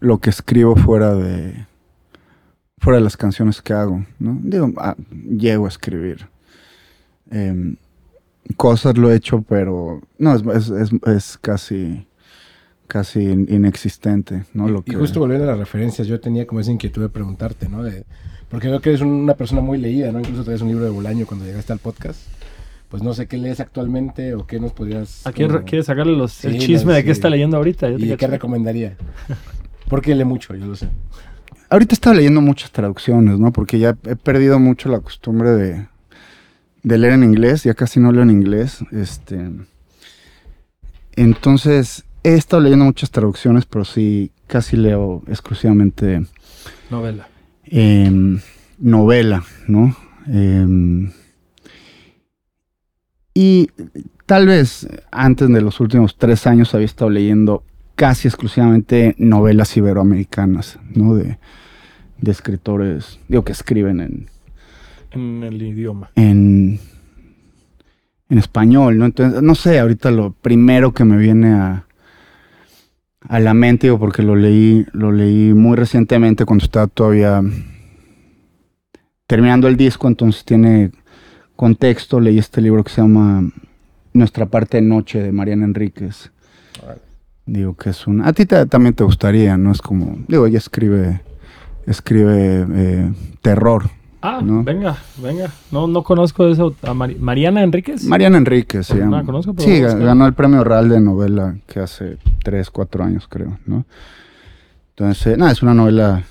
lo 0.00 0.16
que 0.16 0.30
escribo 0.30 0.74
fuera 0.74 1.14
de, 1.14 1.66
fuera 2.78 2.96
de 3.00 3.04
las 3.04 3.18
canciones 3.18 3.60
que 3.60 3.74
hago, 3.74 4.06
¿no? 4.18 4.38
Digo, 4.42 4.72
ah, 4.78 4.96
llego 5.36 5.66
a 5.66 5.68
escribir. 5.68 6.26
Em, 7.30 7.76
cosas 8.56 8.96
lo 8.96 9.10
he 9.12 9.16
hecho, 9.16 9.42
pero 9.42 10.00
no, 10.16 10.34
es- 10.54 10.70
es- 10.70 10.92
es 11.06 11.38
casi, 11.42 12.06
casi 12.86 13.20
in- 13.20 13.46
inexistente, 13.50 14.44
¿no? 14.54 14.68
Lo 14.68 14.80
Y 14.86 14.90
que, 14.92 14.96
justo 14.96 15.20
volviendo 15.20 15.44
a 15.44 15.50
las 15.50 15.58
referencias, 15.58 16.06
yo 16.06 16.20
tenía 16.20 16.46
como 16.46 16.60
esa 16.60 16.70
inquietud 16.70 17.02
de 17.02 17.08
preguntarte, 17.08 17.68
¿no? 17.68 17.82
De, 17.82 18.04
porque 18.48 18.68
veo 18.68 18.80
que 18.80 18.90
eres 18.90 19.00
una 19.00 19.34
persona 19.34 19.60
muy 19.60 19.78
leída, 19.78 20.12
¿no? 20.12 20.20
Incluso 20.20 20.44
traes 20.44 20.60
un 20.60 20.68
libro 20.68 20.84
de 20.84 20.90
Bolaño 20.90 21.26
cuando 21.26 21.44
llegaste 21.46 21.72
al 21.72 21.78
podcast. 21.78 22.20
Pues 22.88 23.02
no 23.02 23.12
sé 23.14 23.26
qué 23.26 23.38
lees 23.38 23.58
actualmente 23.58 24.34
o 24.34 24.46
qué 24.46 24.60
nos 24.60 24.72
podrías... 24.72 25.26
¿A 25.26 25.32
quién 25.32 25.48
como- 25.48 25.60
re- 25.60 25.64
quieres 25.64 25.86
sacarle 25.86 26.16
los, 26.16 26.32
Sí, 26.32 26.46
el 26.48 26.58
chisme 26.58 26.92
no, 26.92 26.96
de 26.96 27.04
qué 27.04 27.10
está 27.10 27.28
leyendo 27.28 27.56
ahorita? 27.56 27.90
Yo 27.90 27.96
te 27.98 28.04
¿Y 28.04 28.08
qué 28.10 28.16
cacho. 28.16 28.30
recomendaría? 28.32 28.96
Porque 29.88 30.14
lee 30.14 30.24
mucho, 30.24 30.54
yo 30.54 30.66
lo 30.66 30.76
sé. 30.76 30.88
Ahorita 31.70 31.94
estaba 31.94 32.14
leyendo 32.14 32.40
muchas 32.40 32.70
traducciones, 32.70 33.38
¿no? 33.40 33.52
Porque 33.52 33.78
ya 33.80 33.96
he 34.06 34.14
perdido 34.14 34.60
mucho 34.60 34.88
la 34.90 35.00
costumbre 35.00 35.50
de, 35.50 35.86
de 36.84 36.98
leer 36.98 37.14
en 37.14 37.24
inglés, 37.24 37.64
ya 37.64 37.74
casi 37.74 37.98
no 37.98 38.12
leo 38.12 38.22
en 38.22 38.30
inglés. 38.30 38.78
Este, 38.92 39.50
entonces, 41.16 42.04
he 42.24 42.34
estado 42.34 42.62
leyendo 42.62 42.84
muchas 42.86 43.10
traducciones, 43.10 43.66
pero 43.66 43.84
sí, 43.84 44.32
casi 44.46 44.76
leo 44.76 45.22
exclusivamente 45.28 46.26
Novela. 46.90 47.28
em, 47.64 48.40
novela, 48.78 49.44
¿no? 49.68 49.96
Em, 50.26 51.10
y 53.34 53.68
tal 54.26 54.46
vez 54.46 54.88
antes 55.10 55.48
de 55.48 55.60
los 55.60 55.80
últimos 55.80 56.16
tres 56.16 56.46
años 56.46 56.74
había 56.74 56.86
estado 56.86 57.10
leyendo 57.10 57.64
casi 57.94 58.28
exclusivamente 58.28 59.14
novelas 59.18 59.76
iberoamericanas, 59.76 60.78
¿no? 60.94 61.14
De, 61.14 61.38
de 62.20 62.30
escritores, 62.32 63.18
digo, 63.28 63.44
que 63.44 63.52
escriben 63.52 64.00
en, 64.00 64.26
En 65.10 65.42
el 65.42 65.60
idioma. 65.62 66.10
en, 66.16 66.78
en 68.28 68.38
español, 68.38 68.98
¿no? 68.98 69.04
Entonces, 69.06 69.42
no 69.42 69.54
sé, 69.54 69.78
ahorita 69.78 70.10
lo 70.10 70.32
primero 70.32 70.92
que 70.92 71.04
me 71.04 71.16
viene 71.16 71.52
a, 71.52 71.86
a 73.28 73.40
la 73.40 73.54
mente, 73.54 73.86
digo, 73.86 73.98
porque 73.98 74.22
lo 74.22 74.36
leí, 74.36 74.86
lo 74.92 75.12
leí 75.12 75.54
muy 75.54 75.76
recientemente 75.76 76.44
cuando 76.44 76.64
estaba 76.64 76.86
todavía 76.86 77.42
terminando 79.26 79.68
el 79.68 79.76
disco, 79.76 80.08
entonces 80.08 80.44
tiene 80.44 80.92
contexto, 81.56 82.20
leí 82.20 82.38
este 82.38 82.60
libro 82.60 82.84
que 82.84 82.92
se 82.92 83.00
llama 83.00 83.50
Nuestra 84.12 84.46
parte 84.46 84.76
de 84.76 84.82
noche 84.82 85.22
de 85.22 85.32
Mariana 85.32 85.64
Enríquez. 85.64 86.30
Digo 87.46 87.74
que 87.76 87.90
es 87.90 88.06
un... 88.06 88.22
A 88.22 88.32
ti 88.32 88.46
también 88.46 88.94
te 88.94 89.04
gustaría, 89.04 89.56
¿no? 89.56 89.72
Es 89.72 89.82
como... 89.82 90.18
Digo, 90.28 90.46
ella 90.46 90.58
escribe... 90.58 91.20
Escribe 91.86 92.66
eh, 92.72 93.12
terror. 93.42 93.90
Ah, 94.26 94.40
¿No? 94.42 94.64
venga, 94.64 94.96
venga. 95.22 95.50
No, 95.70 95.86
no 95.86 96.02
conozco 96.02 96.46
eso. 96.48 96.74
A 96.82 96.94
Mari- 96.94 97.16
Mariana 97.16 97.62
Enríquez. 97.62 98.04
Mariana 98.04 98.38
Enríquez 98.38 98.86
Pues 98.88 98.98
no 98.98 99.04
llama. 99.04 99.18
la 99.18 99.24
conozco, 99.24 99.52
pero 99.52 99.68
sí, 99.68 99.80
ganó 100.02 100.26
el 100.26 100.32
premio 100.32 100.64
Real 100.64 100.88
de 100.88 100.98
novela 100.98 101.56
que 101.66 101.80
hace 101.80 102.16
3, 102.42 102.70
4 102.70 103.04
años, 103.04 103.26
creo, 103.28 103.58
¿no? 103.66 103.84
Entonces, 104.96 105.26
eh, 105.26 105.36
nada, 105.36 105.52
es 105.52 105.62
una 105.62 105.74
novela 105.74 106.22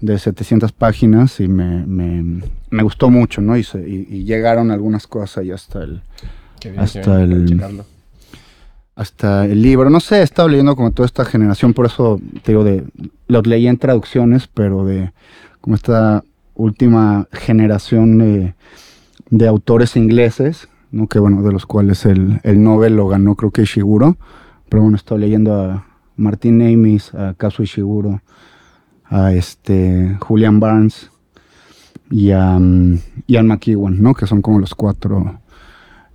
de 0.00 0.18
700 0.18 0.72
páginas 0.72 1.38
y 1.40 1.48
me, 1.48 1.84
me, 1.86 2.42
me 2.70 2.82
gustó 2.82 3.10
mucho, 3.10 3.42
¿no? 3.42 3.58
Y, 3.58 3.62
se- 3.62 3.86
y- 3.86 4.06
y 4.08 4.24
llegaron 4.24 4.70
algunas 4.70 5.06
cosas 5.06 5.38
ahí 5.38 5.50
hasta 5.50 5.82
el, 5.82 6.00
Qué 6.60 6.70
bien, 6.70 6.82
Hasta 6.82 7.02
qué 7.02 7.26
bien, 7.26 7.32
el- 7.62 7.82
hasta 8.96 9.44
el 9.44 9.60
libro. 9.60 9.90
No 9.90 10.00
sé, 10.00 10.20
he 10.20 10.22
estado 10.22 10.48
leyendo 10.48 10.74
como 10.76 10.92
toda 10.92 11.04
esta 11.06 11.24
generación, 11.26 11.74
por 11.74 11.84
eso 11.86 12.20
te 12.42 12.52
digo, 12.52 12.64
de, 12.64 12.84
los 13.26 13.46
leí 13.46 13.66
en 13.68 13.76
traducciones, 13.76 14.48
pero 14.48 14.84
de 14.86 15.12
como 15.60 15.76
esta 15.76 16.24
última 16.58 17.26
generación 17.32 18.18
de, 18.18 18.54
de 19.30 19.48
autores 19.48 19.96
ingleses, 19.96 20.68
¿no? 20.90 21.06
que 21.06 21.18
bueno, 21.18 21.42
de 21.42 21.52
los 21.52 21.64
cuales 21.64 22.04
el, 22.04 22.40
el 22.42 22.62
Nobel 22.62 22.96
lo 22.96 23.08
ganó 23.08 23.34
creo 23.36 23.50
que 23.50 23.62
Ishiguro, 23.62 24.18
pero 24.68 24.82
bueno, 24.82 24.96
estado 24.96 25.18
leyendo 25.18 25.54
a 25.54 25.86
Martin 26.16 26.60
Amis, 26.60 27.14
a 27.14 27.32
Kazuo 27.34 27.64
Ishiguro, 27.64 28.20
a 29.04 29.32
este 29.32 30.18
Julian 30.20 30.60
Barnes 30.60 31.10
y 32.10 32.32
a 32.32 32.56
um, 32.56 32.98
Ian 33.26 33.46
McEwan, 33.46 34.02
¿no? 34.02 34.12
que 34.12 34.26
son 34.26 34.42
como 34.42 34.58
los 34.58 34.74
cuatro 34.74 35.40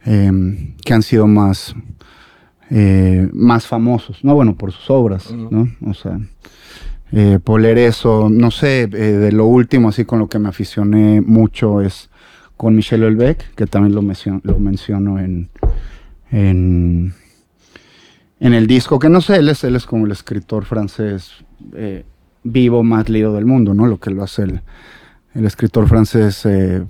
em, 0.03 0.75
que 0.85 0.93
han 0.93 1.01
sido 1.01 1.25
más 1.25 1.73
eh, 2.69 3.29
más 3.33 3.67
famosos, 3.67 4.23
¿no? 4.23 4.33
Bueno, 4.33 4.55
por 4.55 4.71
sus 4.71 4.89
obras. 4.89 5.31
¿no? 5.31 5.67
O 5.85 5.93
sea, 5.93 6.19
eh, 7.11 7.39
por 7.43 7.61
leer 7.61 7.77
eso, 7.77 8.29
no 8.29 8.49
sé, 8.51 8.83
eh, 8.83 8.87
de 8.87 9.31
lo 9.31 9.45
último, 9.45 9.89
así 9.89 10.05
con 10.05 10.19
lo 10.19 10.27
que 10.27 10.39
me 10.39 10.49
aficioné 10.49 11.21
mucho 11.21 11.81
es 11.81 12.09
con 12.57 12.75
Michel 12.75 13.01
Houellebecq, 13.03 13.55
que 13.55 13.67
también 13.67 13.93
lo, 13.93 14.01
mencio- 14.01 14.41
lo 14.43 14.59
menciono 14.59 15.19
en, 15.19 15.49
en, 16.31 17.13
en 18.39 18.53
el 18.53 18.67
disco, 18.67 18.99
que 18.99 19.09
no 19.09 19.21
sé, 19.21 19.37
él 19.37 19.49
es, 19.49 19.63
él 19.63 19.75
es 19.75 19.85
como 19.85 20.05
el 20.05 20.11
escritor 20.11 20.65
francés 20.65 21.31
eh, 21.73 22.05
vivo 22.43 22.83
más 22.83 23.09
leído 23.09 23.33
del 23.33 23.45
mundo, 23.45 23.73
¿no? 23.73 23.85
Lo 23.85 23.99
que 23.99 24.09
lo 24.11 24.23
hace 24.23 24.43
el, 24.43 24.61
el 25.35 25.45
escritor 25.45 25.87
francés 25.87 26.45
eh, 26.45 26.85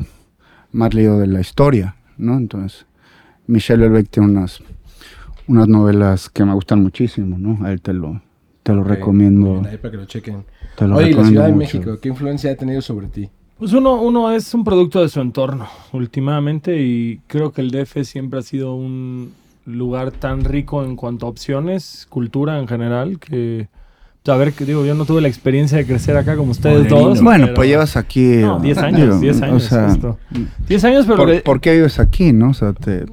más 0.71 0.93
leído 0.93 1.19
de 1.19 1.27
la 1.27 1.41
historia, 1.41 1.95
¿no? 2.17 2.37
Entonces, 2.37 2.85
Michel 3.47 3.79
Houellebecq 3.81 4.09
tiene 4.09 4.29
unas 4.29 4.61
unas 5.45 5.67
novelas 5.67 6.29
que 6.29 6.45
me 6.45 6.53
gustan 6.53 6.81
muchísimo, 6.81 7.37
¿no? 7.37 7.65
A 7.65 7.71
él 7.73 7.81
te 7.81 7.91
lo, 7.93 8.21
te 8.63 8.73
lo 8.73 8.83
recomiendo. 8.83 9.45
muy 9.47 9.59
bien, 9.59 9.67
ahí 9.67 9.77
para 9.77 9.91
que 9.91 9.97
lo 9.97 10.05
chequen. 10.05 10.45
Te 10.75 10.87
lo 10.87 10.95
Oye, 10.97 11.13
la 11.13 11.25
Ciudad 11.25 11.45
de 11.45 11.53
mucho. 11.53 11.59
México, 11.77 11.99
¿qué 12.01 12.09
influencia 12.09 12.51
ha 12.51 12.55
tenido 12.55 12.81
sobre 12.81 13.07
ti? 13.07 13.29
Pues 13.59 13.71
uno, 13.73 14.01
uno 14.01 14.31
es 14.31 14.53
un 14.53 14.63
producto 14.63 15.01
de 15.01 15.09
su 15.09 15.21
entorno, 15.21 15.67
últimamente, 15.91 16.81
y 16.81 17.19
creo 17.27 17.51
que 17.51 17.61
el 17.61 17.71
DF 17.71 18.03
siempre 18.03 18.39
ha 18.39 18.41
sido 18.41 18.73
un 18.75 19.31
lugar 19.65 20.11
tan 20.11 20.43
rico 20.43 20.83
en 20.83 20.95
cuanto 20.95 21.25
a 21.25 21.29
opciones, 21.29 22.07
cultura 22.09 22.59
en 22.59 22.67
general, 22.67 23.19
que... 23.19 23.67
A 24.25 24.37
ver, 24.37 24.53
que 24.53 24.63
digo, 24.63 24.85
yo 24.85 24.95
no 24.95 25.03
tuve 25.03 25.19
la 25.19 25.27
experiencia 25.27 25.77
de 25.77 25.85
crecer 25.85 26.15
acá 26.15 26.37
como 26.37 26.51
ustedes 26.51 26.87
todos. 26.87 27.21
Bueno, 27.21 27.45
pero- 27.47 27.55
pues 27.55 27.67
llevas 27.67 27.97
aquí. 27.97 28.37
No, 28.37 28.57
10 28.57 28.77
años, 28.77 28.99
digo, 29.19 29.19
10 29.19 29.41
o 29.41 29.43
años, 29.45 29.63
sea. 29.63 29.97
10 30.69 30.83
años, 30.85 31.05
pero 31.05 31.17
¿por, 31.17 31.29
que- 31.31 31.39
por 31.41 31.59
qué 31.59 31.73
vives 31.73 31.99
aquí, 31.99 32.31
no? 32.31 32.51
O 32.51 32.53
sea, 32.53 32.71
te, 32.71 33.03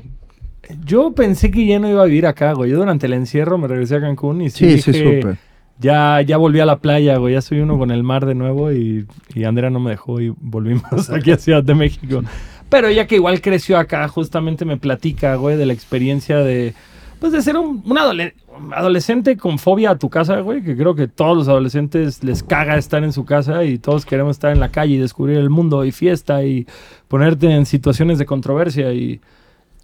yo 0.85 1.13
pensé 1.15 1.51
que 1.51 1.67
ya 1.67 1.79
no 1.79 1.89
iba 1.89 2.03
a 2.03 2.07
vivir 2.07 2.27
acá, 2.27 2.53
güey. 2.53 2.71
Yo 2.71 2.79
durante 2.79 3.07
el 3.07 3.13
encierro 3.15 3.59
me 3.59 3.69
regresé 3.69 3.97
a 3.97 4.01
Cancún 4.01 4.43
y 4.43 4.51
sí, 4.51 4.79
sí, 4.81 4.93
sí, 4.93 4.93
dije, 4.93 5.21
supe. 5.23 5.37
Ya, 5.79 6.21
ya 6.21 6.37
volví 6.37 6.61
a 6.61 6.67
la 6.67 6.79
playa, 6.79 7.17
güey. 7.17 7.35
Ya 7.35 7.41
soy 7.41 7.61
uno 7.61 7.79
con 7.79 7.91
el 7.91 8.03
mar 8.03 8.27
de 8.27 8.35
nuevo 8.35 8.71
y, 8.73 9.07
y 9.35 9.45
Andrea 9.45 9.71
no 9.71 9.81
me 9.81 9.91
dejó 9.91 10.21
y 10.21 10.33
volvimos 10.39 11.11
aquí 11.11 11.31
a 11.31 11.39
Ciudad 11.39 11.63
de 11.63 11.75
México. 11.75 12.23
Pero 12.69 12.89
ella 12.89 13.07
que 13.07 13.17
igual 13.17 13.41
creció 13.41 13.79
acá, 13.79 14.07
justamente 14.09 14.65
me 14.65 14.77
platica, 14.77 15.35
güey, 15.37 15.57
de 15.57 15.67
la 15.67 15.73
experiencia 15.73 16.37
de, 16.39 16.75
pues 17.19 17.33
de 17.33 17.43
ser 17.43 17.57
un, 17.57 17.83
un 17.85 17.97
adole- 17.97 18.35
un 18.57 18.73
adolescente 18.75 19.37
con 19.37 19.59
fobia 19.59 19.91
a 19.91 19.99
tu 19.99 20.09
casa, 20.11 20.39
güey, 20.41 20.63
que 20.63 20.77
creo 20.77 20.95
que 20.95 21.09
todos 21.09 21.37
los 21.37 21.49
adolescentes 21.49 22.23
les 22.23 22.43
caga 22.43 22.77
estar 22.77 23.03
en 23.03 23.13
su 23.13 23.25
casa 23.25 23.65
y 23.65 23.79
todos 23.79 24.05
queremos 24.07 24.37
estar 24.37 24.53
en 24.53 24.61
la 24.61 24.69
calle 24.69 24.95
y 24.95 24.99
descubrir 24.99 25.39
el 25.39 25.51
mundo 25.51 25.85
y 25.85 25.93
fiesta 25.93 26.45
y 26.45 26.67
ponerte 27.09 27.51
en 27.51 27.65
situaciones 27.67 28.19
de 28.19 28.27
controversia 28.27 28.93
y, 28.93 29.21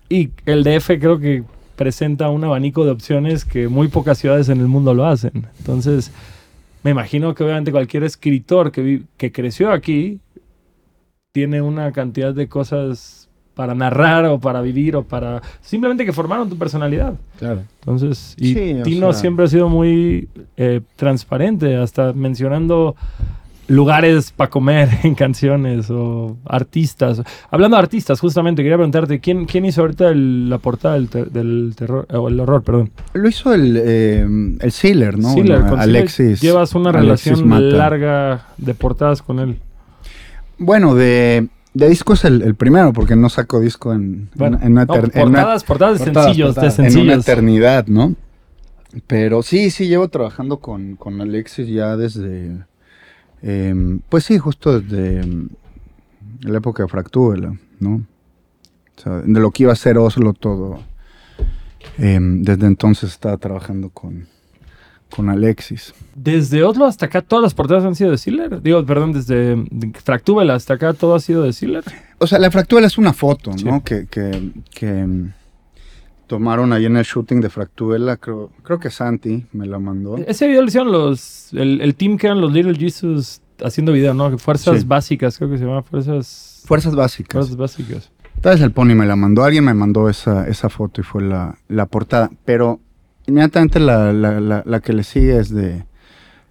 y 0.09 0.31
el 0.47 0.65
DF 0.65 0.87
creo 1.01 1.19
que 1.19 1.43
presenta 1.77 2.29
un 2.31 2.43
abanico 2.45 2.85
de 2.85 2.91
opciones 2.91 3.45
que 3.45 3.69
muy 3.69 3.89
pocas 3.89 4.19
ciudades 4.19 4.49
en 4.49 4.61
el 4.61 4.67
mundo 4.69 4.95
lo 4.95 5.05
hacen. 5.07 5.47
Entonces, 5.59 6.11
me 6.83 6.91
imagino 6.93 7.35
que 7.35 7.45
obviamente 7.45 7.71
cualquier 7.73 8.05
escritor 8.05 8.71
que, 8.73 8.81
vi- 8.83 9.03
que 9.17 9.33
creció 9.33 9.71
aquí 9.73 10.21
tiene 11.33 11.61
una 11.61 11.93
cantidad 11.93 12.33
de 12.33 12.49
cosas 12.49 13.29
para 13.55 13.75
narrar 13.75 14.25
o 14.27 14.39
para 14.39 14.61
vivir 14.61 14.97
o 14.97 15.03
para 15.03 15.43
simplemente 15.61 16.05
que 16.05 16.13
formaron 16.13 16.49
tu 16.49 16.57
personalidad. 16.59 17.15
Claro. 17.39 17.63
Entonces, 17.81 18.35
y 18.39 18.55
Sí, 18.55 18.77
Tino 18.85 19.13
sea- 19.13 19.21
siempre 19.21 19.45
ha 19.47 19.49
sido 19.49 19.69
muy 19.69 20.29
eh, 20.57 20.81
transparente, 20.97 21.77
hasta 21.77 22.13
mencionando 22.13 22.97
lugares 23.69 24.31
para 24.33 24.49
comer 24.51 24.89
en 25.03 25.15
canciones 25.15 25.91
o 25.91 26.37
artistas. 26.47 27.23
Hablando 27.51 27.77
de 27.77 27.83
artistas, 27.83 28.21
justamente, 28.21 28.63
quería 28.63 28.77
preguntarte, 28.77 29.19
¿quién, 29.21 29.45
quién 29.47 29.65
hizo 29.65 29.81
ahorita 29.83 30.09
el- 30.09 30.49
la 30.49 30.59
portada 30.59 30.95
del, 30.95 31.09
ter- 31.09 31.31
del 31.31 31.75
terror, 31.77 32.07
o 32.13 32.29
el 32.29 32.39
horror, 32.41 32.63
perdón? 32.63 32.91
Lo 33.15 33.29
hizo 33.29 33.53
el, 33.53 33.77
eh, 33.83 34.27
el 34.61 34.73
Sealer, 34.73 35.19
¿no? 35.19 35.33
Sealer, 35.33 35.61
Bueno, 35.61 35.71
con 35.71 35.79
Sealer 35.81 35.97
Alexis. 35.99 36.41
Llevas 36.41 36.75
una 36.75 36.91
Alexis 36.91 37.33
relación 37.33 37.49
Mata. 37.49 37.61
larga 37.63 38.47
de 38.59 38.75
portadas 38.75 39.23
con 39.23 39.41
él. 39.41 39.57
Bueno, 40.59 40.95
de, 40.95 41.49
de 41.75 41.89
disco 41.89 42.15
es 42.15 42.25
el, 42.25 42.43
el 42.43 42.55
primero, 42.55 42.93
porque 42.93 43.17
no 43.17 43.29
saco 43.29 43.61
disco 43.61 43.93
en, 43.93 44.31
Bueno, 44.35 44.59
en, 44.59 44.67
en 44.69 44.73
una, 44.73 44.85
no, 44.85 44.95
eter- 44.95 45.11
en 45.15 45.29
una- 45.29 45.39
portadas, 45.41 45.65
portadas 45.65 45.99
de 45.99 46.05
portadas, 46.07 46.27
sencillos, 46.29 46.55
portadas. 46.55 46.77
de 46.77 46.83
en 46.83 46.87
una 46.87 46.93
sencillos. 46.93 47.25
eternidad, 47.29 47.87
¿no? 47.89 48.15
Pero 49.07 49.43
sí, 49.43 49.71
sí, 49.71 49.89
llevo 49.89 50.09
trabajando 50.09 50.59
con, 50.59 50.97
con 50.97 51.21
Alexis 51.21 51.69
ya 51.69 51.97
desde, 51.99 52.53
em, 53.43 54.01
pues 54.09 54.25
sí, 54.25 54.39
justo 54.39 54.81
desde 54.81 55.21
em, 55.21 55.49
la 56.43 56.59
época 56.59 56.83
de 56.83 56.89
Fractúbela, 56.89 57.57
¿no? 57.81 58.03
O 58.97 59.01
sea, 59.01 59.13
de 59.21 59.41
lo 59.41 59.51
que 59.51 59.65
iba 59.65 59.73
a 59.73 59.77
ser 59.77 59.99
Oslo 59.99 60.33
todo. 60.33 60.81
Em, 61.99 62.43
desde 62.43 62.67
entonces 62.67 63.11
estaba 63.11 63.37
trabajando 63.37 63.91
con, 63.91 64.27
con 65.11 65.29
Alexis. 65.31 65.95
Desde 66.15 66.63
Oslo 66.65 66.87
hasta 66.87 67.07
acá, 67.07 67.23
todas 67.23 67.43
las 67.43 67.55
portadas 67.55 67.85
han 67.85 67.95
sido 67.95 68.11
de 68.11 68.19
Siller. 68.19 68.61
Digo, 68.63 68.85
perdón, 68.85 69.13
desde 69.13 69.57
Fractúbela 70.03 70.55
hasta 70.55 70.75
acá, 70.75 70.93
todo 70.95 71.15
ha 71.15 71.21
sido 71.21 71.43
de 71.43 71.53
Siller. 71.53 71.85
O 72.19 72.27
sea, 72.27 72.39
la 72.39 72.51
Fractúbela 72.51 72.87
es 72.87 72.99
una 72.99 73.13
foto, 73.13 73.53
Sí. 73.57 73.65
¿no? 73.65 73.83
Que, 73.85 74.07
que, 74.07 74.53
que, 74.75 74.93
mm, 75.07 75.33
tomaron 76.27 76.73
ahí 76.73 76.87
en 76.87 76.97
el 76.97 77.05
shooting 77.05 77.41
de 77.41 77.51
Fractúbela. 77.51 78.17
Creo, 78.17 78.51
creo 78.63 78.79
que 78.81 78.91
Santi 78.91 79.47
me 79.53 79.67
la 79.67 79.79
mandó. 79.79 80.17
Ese 80.19 80.47
video 80.49 80.63
lo 80.63 80.69
hicieron 80.69 80.93
los, 80.93 81.53
el, 81.53 81.81
el 81.81 81.95
team 81.95 82.17
que 82.19 82.27
eran 82.27 82.41
los 82.41 82.53
Little 82.53 82.75
Jesus 82.77 83.41
haciendo 83.63 83.93
video, 83.93 84.13
¿no? 84.15 84.37
Fuerzas 84.39 84.81
Sí. 84.81 84.87
básicas, 84.87 85.39
creo 85.39 85.51
que 85.51 85.59
se 85.59 85.65
llama 85.65 85.83
Fuerzas, 85.83 86.63
Fuerzas 86.67 86.95
básicas. 86.95 87.33
fuerzas 87.33 87.57
básicas. 87.57 88.11
Tal 88.41 88.55
vez 88.55 88.63
el 88.63 88.71
Pony 88.73 88.95
me 88.95 89.07
la 89.07 89.17
mandó, 89.17 89.45
alguien 89.45 89.65
me 89.65 89.73
mandó 89.75 90.09
esa, 90.11 90.47
esa 90.47 90.69
foto 90.69 91.01
y 91.01 91.05
fue 91.05 91.23
la, 91.23 91.57
la 91.69 91.87
portada. 91.87 92.31
Pero 92.45 92.81
inmediatamente 93.27 93.81
la, 93.81 94.13
la, 94.13 94.41
la, 94.41 94.63
la 94.67 94.81
que 94.81 94.93
le 94.93 95.05
sigue 95.05 95.39
es 95.39 95.49
de, 95.55 95.87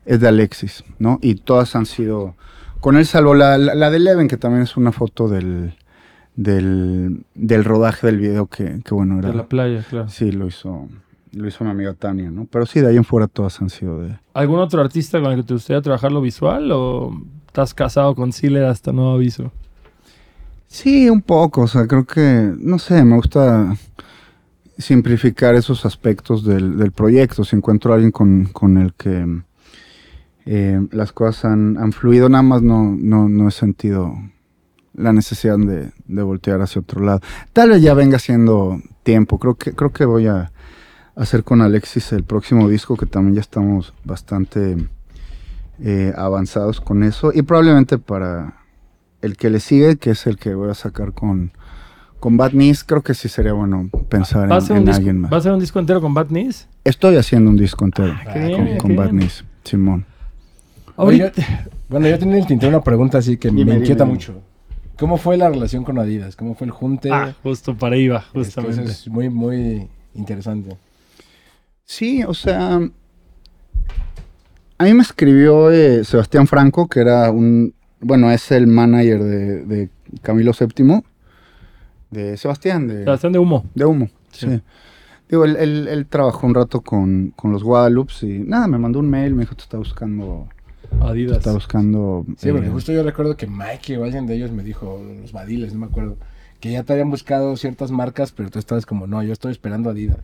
es 0.06 0.20
de 0.20 0.28
Alexis, 0.28 0.84
¿no? 0.98 1.20
Y 1.22 1.36
todas 1.36 1.76
han 1.76 1.86
sido 1.86 2.36
con 2.80 2.98
él, 2.98 3.06
salvo 3.06 3.36
la, 3.36 3.58
la, 3.58 3.76
la 3.76 3.92
de 3.92 4.00
Leven, 4.00 4.28
que 4.28 4.38
también 4.38 4.64
es 4.64 4.78
una 4.78 4.92
foto 4.92 5.28
del, 5.28 5.76
del, 6.36 7.26
del 7.34 7.64
rodaje 7.64 8.08
del 8.08 8.18
video 8.20 8.48
que, 8.48 8.82
que 8.84 8.94
bueno, 8.94 9.20
era... 9.20 9.30
De 9.30 9.36
la 9.36 9.48
playa, 9.48 9.86
claro. 9.90 10.10
Sí, 10.10 10.32
lo 10.32 10.48
hizo, 10.48 10.88
lo 11.32 11.48
hizo 11.48 11.64
mi 11.64 11.72
amiga 11.72 11.94
Tania, 11.94 12.30
¿no? 12.32 12.46
Pero 12.52 12.66
sí, 12.66 12.82
de 12.82 12.90
ahí 12.90 12.98
en 12.98 13.04
fuera 13.04 13.28
todas 13.28 13.62
han 13.62 13.70
sido 13.70 14.02
de... 14.02 14.18
¿Algún 14.34 14.60
otro 14.60 14.82
artista 14.82 15.22
con 15.22 15.32
el 15.32 15.38
que 15.38 15.44
te 15.44 15.54
gustaría 15.54 15.82
trabajar 15.82 16.12
lo 16.12 16.22
visual 16.22 16.72
o 16.72 17.12
estás 17.48 17.74
casado 17.74 18.16
con 18.16 18.34
Siller 18.34 18.66
hasta 18.66 18.92
nuevo 18.92 19.12
aviso? 19.12 19.52
Sí, 20.68 21.10
un 21.10 21.22
poco, 21.22 21.62
o 21.62 21.68
sea, 21.68 21.88
creo 21.88 22.06
que, 22.06 22.54
no 22.60 22.80
sé, 22.80 23.06
me 23.06 23.16
gusta 23.16 23.76
simplificar 24.78 25.56
esos 25.56 25.86
aspectos 25.86 26.44
del, 26.44 26.78
del 26.78 26.92
proyecto. 26.92 27.46
Si 27.46 27.56
encuentro 27.56 27.94
a 27.94 27.96
alguien 27.96 28.12
con, 28.12 28.46
con 28.48 28.78
el 28.78 28.94
que 28.94 29.26
eh, 30.46 30.86
las 30.92 31.14
cosas 31.14 31.46
han, 31.46 31.78
han 31.78 31.94
fluido, 31.94 32.28
nada 32.28 32.44
más 32.44 32.62
no, 32.62 32.94
no, 32.98 33.30
no 33.30 33.48
he 33.48 33.52
sentido 33.52 34.16
la 34.96 35.14
necesidad 35.14 35.58
de, 35.58 35.92
de 36.08 36.24
voltear 36.24 36.62
hacia 36.62 36.82
otro 36.82 37.02
lado. 37.04 37.20
Tal 37.54 37.70
vez 37.72 37.82
ya 37.82 37.94
venga 37.94 38.18
siendo 38.20 38.80
tiempo, 39.04 39.40
creo 39.40 39.56
que, 39.56 39.74
creo 39.74 39.92
que 39.92 40.06
voy 40.06 40.28
a 40.28 40.52
hacer 41.16 41.44
con 41.44 41.62
Alexis 41.62 42.12
el 42.14 42.24
próximo 42.24 42.68
disco, 42.70 42.98
que 42.98 43.06
también 43.06 43.36
ya 43.36 43.42
estamos 43.42 43.94
bastante 44.04 44.78
eh, 45.82 46.14
avanzados 46.18 46.82
con 46.82 47.04
eso, 47.04 47.32
y 47.34 47.42
probablemente 47.42 47.98
para 47.98 48.56
el 49.22 49.38
que 49.38 49.50
le 49.50 49.60
sigue, 49.60 49.98
que 49.98 50.12
es 50.12 50.28
el 50.28 50.38
que 50.38 50.54
voy 50.56 50.70
a 50.70 50.74
sacar 50.74 51.14
con, 51.14 51.52
con 52.20 52.38
Bad 52.38 52.52
Knees, 52.52 52.84
creo 52.84 53.02
que 53.02 53.14
sí 53.14 53.28
sería 53.30 53.54
bueno 53.54 53.90
pensar 54.10 54.50
¿Va 54.52 54.58
a 54.58 54.78
en, 54.78 54.88
alguien 54.90 55.22
más. 55.22 55.32
¿Va 55.34 55.38
a 55.38 55.42
ser 55.42 55.52
un 55.52 55.60
disco 55.60 55.80
entero 55.80 56.00
con 56.02 56.14
Bad 56.14 56.28
Knees? 56.28 56.68
Estoy 56.84 57.16
haciendo 57.18 57.50
un 57.50 57.58
disco 57.58 57.84
entero 57.86 58.14
Ah, 58.28 58.78
con, 58.80 58.96
Bad. 58.96 59.10
Knees, 59.10 59.44
Simón. 59.64 60.06
Oye, 60.98 61.32
Bueno, 61.90 62.08
yo 62.08 62.18
tenía 62.20 62.36
en 62.36 62.42
el 62.42 62.48
tintero 62.48 62.70
una 62.70 62.82
pregunta 62.84 63.18
así 63.18 63.38
que 63.38 63.50
Dime, 63.50 63.66
me 63.66 63.76
inquieta 63.80 64.04
dime. 64.04 64.14
mucho. 64.16 64.42
¿Cómo 64.98 65.18
fue 65.18 65.38
la 65.38 65.50
relación 65.50 65.84
con 65.84 65.98
Adidas? 66.00 66.36
¿Cómo 66.36 66.56
fue 66.56 66.66
el 66.66 66.72
junte? 66.72 67.10
ah, 67.12 67.34
justo 67.44 67.76
para 67.76 67.96
ahí 67.96 68.08
va, 68.08 68.20
Es 68.20 68.26
que 68.32 68.40
justamente. 68.40 68.84
eso 68.84 68.92
es 68.92 69.08
muy, 69.10 69.30
muy 69.30 69.88
interesante. 70.14 70.78
Sí, 71.84 72.24
o 72.24 72.34
sea, 72.34 72.76
a 74.78 74.84
mí 74.84 74.94
me 74.94 75.02
escribió 75.04 75.72
eh, 75.72 76.04
Sebastián 76.04 76.48
Franco, 76.48 76.88
que 76.88 77.00
era 77.02 77.30
un, 77.32 77.74
bueno, 78.00 78.32
es 78.32 78.52
el 78.52 78.68
manager 78.68 79.24
de, 79.24 79.66
de 79.66 79.90
Camilo 80.22 80.52
VII, 80.58 81.02
de 82.12 82.38
Sebastián, 82.38 82.88
de, 82.88 83.00
Sebastián 83.04 83.34
de 83.34 83.40
humo. 83.40 83.66
de 83.74 83.86
Humo. 83.86 84.10
Sí. 84.32 84.48
Sí. 84.50 84.62
Digo, 85.30 85.44
él, 85.46 85.56
él- 85.58 85.88
él 85.88 86.06
trabajó 86.06 86.46
un 86.46 86.54
rato 86.54 86.82
con, 86.82 87.34
con 87.36 87.52
los 87.52 87.64
Guadalupe 87.64 88.14
y 88.22 88.40
nada, 88.40 88.68
me 88.68 88.78
mandó 88.78 89.00
un 89.00 89.10
mail, 89.10 89.34
me 89.34 89.42
dijo, 89.42 89.56
te 89.56 89.64
está 89.64 89.78
buscando, 89.78 90.48
Adidas. 91.02 91.38
está 91.38 91.54
buscando. 91.54 92.26
Sí, 92.38 92.52
porque 92.52 92.68
eh, 92.68 92.72
justo 92.72 92.92
yo 92.92 93.04
recuerdo 93.04 93.36
que 93.38 93.48
Mike 93.48 93.98
o 93.98 94.04
alguien 94.04 94.26
de 94.28 94.36
ellos 94.36 94.52
me 94.52 94.64
dijo, 94.64 95.02
los 95.22 95.32
Badiles, 95.32 95.74
no 95.74 95.80
me 95.82 95.86
acuerdo, 95.88 96.18
que 96.60 96.72
ya 96.72 96.84
te 96.84 96.94
habían 96.94 97.10
buscado 97.12 97.56
ciertas 97.58 97.92
marcas, 97.92 98.32
pero 98.32 98.50
tú 98.50 98.60
estabas 98.60 98.86
como, 98.86 99.08
no, 99.08 99.22
yo 99.24 99.34
estoy 99.34 99.52
esperando 99.52 99.90
Adidas. 99.90 100.18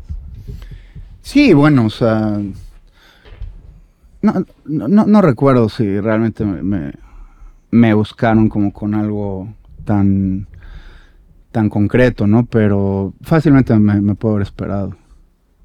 Sí, 1.22 1.54
bueno, 1.54 1.86
o 1.86 1.90
sea. 1.90 2.40
No, 4.22 4.34
no, 4.66 4.88
no- 4.88 5.06
no 5.08 5.22
recuerdo 5.22 5.68
si 5.70 6.00
realmente 6.00 6.46
me, 6.46 6.62
me- 6.62 6.94
me 7.72 7.94
buscaron 7.94 8.50
como 8.50 8.72
con 8.72 8.94
algo 8.94 9.48
tan, 9.86 10.48
tan 11.52 11.70
concreto, 11.70 12.28
¿no? 12.28 12.46
Pero 12.46 13.14
fácilmente 13.22 13.74
me, 13.80 14.00
me 14.02 14.14
puedo 14.16 14.36
haber 14.36 14.46
esperado. 14.48 14.96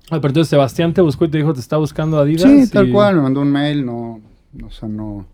Ah, 0.09 0.21
pero 0.21 0.29
entonces 0.29 0.49
Sebastián 0.49 0.95
te 0.95 1.01
buscó 1.03 1.25
y 1.25 1.29
te 1.31 1.39
dijo, 1.39 1.53
te 1.53 1.61
está 1.61 1.77
buscando 1.77 2.19
Adidas. 2.19 2.43
Sí, 2.51 2.71
tal 2.71 2.89
y- 2.89 2.93
cual, 2.93 3.17
me 3.17 3.23
mandó 3.23 3.41
un 3.43 3.51
mail, 3.51 3.85
no, 3.85 4.21
o 4.65 4.71
sea, 4.71 4.89
no. 4.89 5.27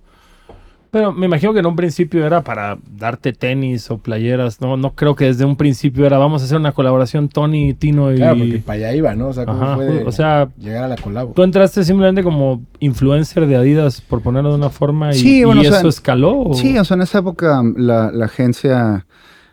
Pero 0.90 1.10
me 1.10 1.24
imagino 1.24 1.54
que 1.54 1.60
en 1.60 1.66
un 1.66 1.74
principio 1.74 2.26
era 2.26 2.42
para 2.42 2.76
darte 2.98 3.32
tenis 3.32 3.90
o 3.90 3.96
playeras. 3.96 4.60
No, 4.60 4.76
no 4.76 4.94
creo 4.94 5.14
que 5.14 5.24
desde 5.24 5.46
un 5.46 5.56
principio 5.56 6.04
era 6.04 6.18
vamos 6.18 6.42
a 6.42 6.44
hacer 6.44 6.58
una 6.58 6.72
colaboración 6.72 7.30
Tony, 7.30 7.72
Tino 7.72 8.12
y. 8.12 8.16
Claro, 8.16 8.36
porque 8.36 8.58
para 8.58 8.76
allá 8.76 8.94
iba, 8.94 9.14
¿no? 9.14 9.28
O 9.28 9.32
sea, 9.32 9.46
¿cómo 9.46 9.62
Ajá, 9.62 9.76
fue 9.76 9.86
de 9.86 10.04
o 10.04 10.12
sea, 10.12 10.50
llegar 10.58 10.84
a 10.84 10.88
la 10.88 10.96
colabo? 10.96 11.32
tú 11.34 11.44
entraste 11.44 11.82
simplemente 11.84 12.22
como 12.22 12.60
influencer 12.78 13.46
de 13.46 13.56
Adidas, 13.56 14.02
por 14.02 14.20
ponerlo 14.20 14.50
de 14.50 14.56
una 14.56 14.68
forma, 14.68 15.12
y, 15.12 15.14
Sí, 15.14 15.44
bueno, 15.44 15.62
y 15.62 15.66
o 15.66 15.70
sea, 15.70 15.78
eso 15.78 15.88
escaló. 15.88 16.38
o- 16.40 16.54
Sí, 16.54 16.76
o 16.76 16.84
sea, 16.84 16.96
en 16.96 17.02
esa 17.02 17.20
época 17.20 17.62
la, 17.74 18.10
la 18.12 18.26
agencia 18.26 19.06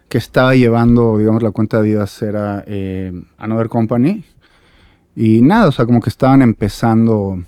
que 0.09 0.17
estaba 0.17 0.55
llevando, 0.55 1.19
digamos, 1.19 1.41
la 1.41 1.51
cuenta 1.51 1.81
de 1.81 1.87
Adidas 1.91 2.21
era 2.21 2.65
eh, 2.67 3.13
Another 3.37 3.69
Company. 3.69 4.25
Y 5.15 5.41
nada, 5.41 5.67
o 5.67 5.71
sea, 5.71 5.85
como 5.85 6.01
que 6.01 6.09
estaban 6.09 6.41
empezando. 6.41 7.41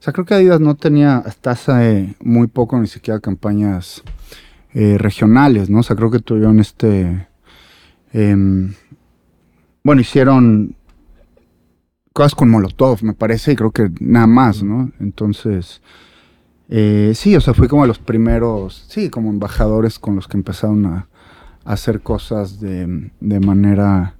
O 0.00 0.02
sea, 0.02 0.14
creo 0.14 0.24
que 0.24 0.32
Adidas 0.32 0.60
no 0.60 0.76
tenía 0.76 1.18
hasta 1.18 1.50
hace 1.50 2.14
muy 2.20 2.46
poco 2.46 2.80
ni 2.80 2.86
siquiera 2.86 3.20
campañas 3.20 4.02
eh, 4.72 4.96
regionales, 4.96 5.68
¿no? 5.68 5.80
O 5.80 5.82
sea, 5.82 5.94
creo 5.94 6.10
que 6.10 6.20
tuvieron 6.20 6.58
este. 6.58 7.28
em, 8.14 8.72
bueno, 9.84 10.00
hicieron 10.00 10.74
cosas 12.14 12.34
con 12.34 12.48
Molotov, 12.48 13.02
me 13.02 13.12
parece, 13.12 13.52
y 13.52 13.56
creo 13.56 13.72
que 13.72 13.90
nada 14.00 14.26
más, 14.26 14.62
¿no? 14.62 14.90
Entonces. 15.00 15.82
Eh, 16.70 17.12
sí, 17.14 17.36
o 17.36 17.40
sea, 17.42 17.52
fui 17.52 17.68
como 17.68 17.82
de 17.82 17.88
los 17.88 17.98
primeros, 17.98 18.86
sí, 18.88 19.10
como 19.10 19.28
embajadores 19.30 19.98
con 19.98 20.16
los 20.16 20.28
que 20.28 20.38
empezaron 20.38 20.86
a, 20.86 21.08
hacer 21.64 22.00
cosas 22.00 22.58
de, 22.60 23.10
de 23.20 23.40
manera 23.40 24.14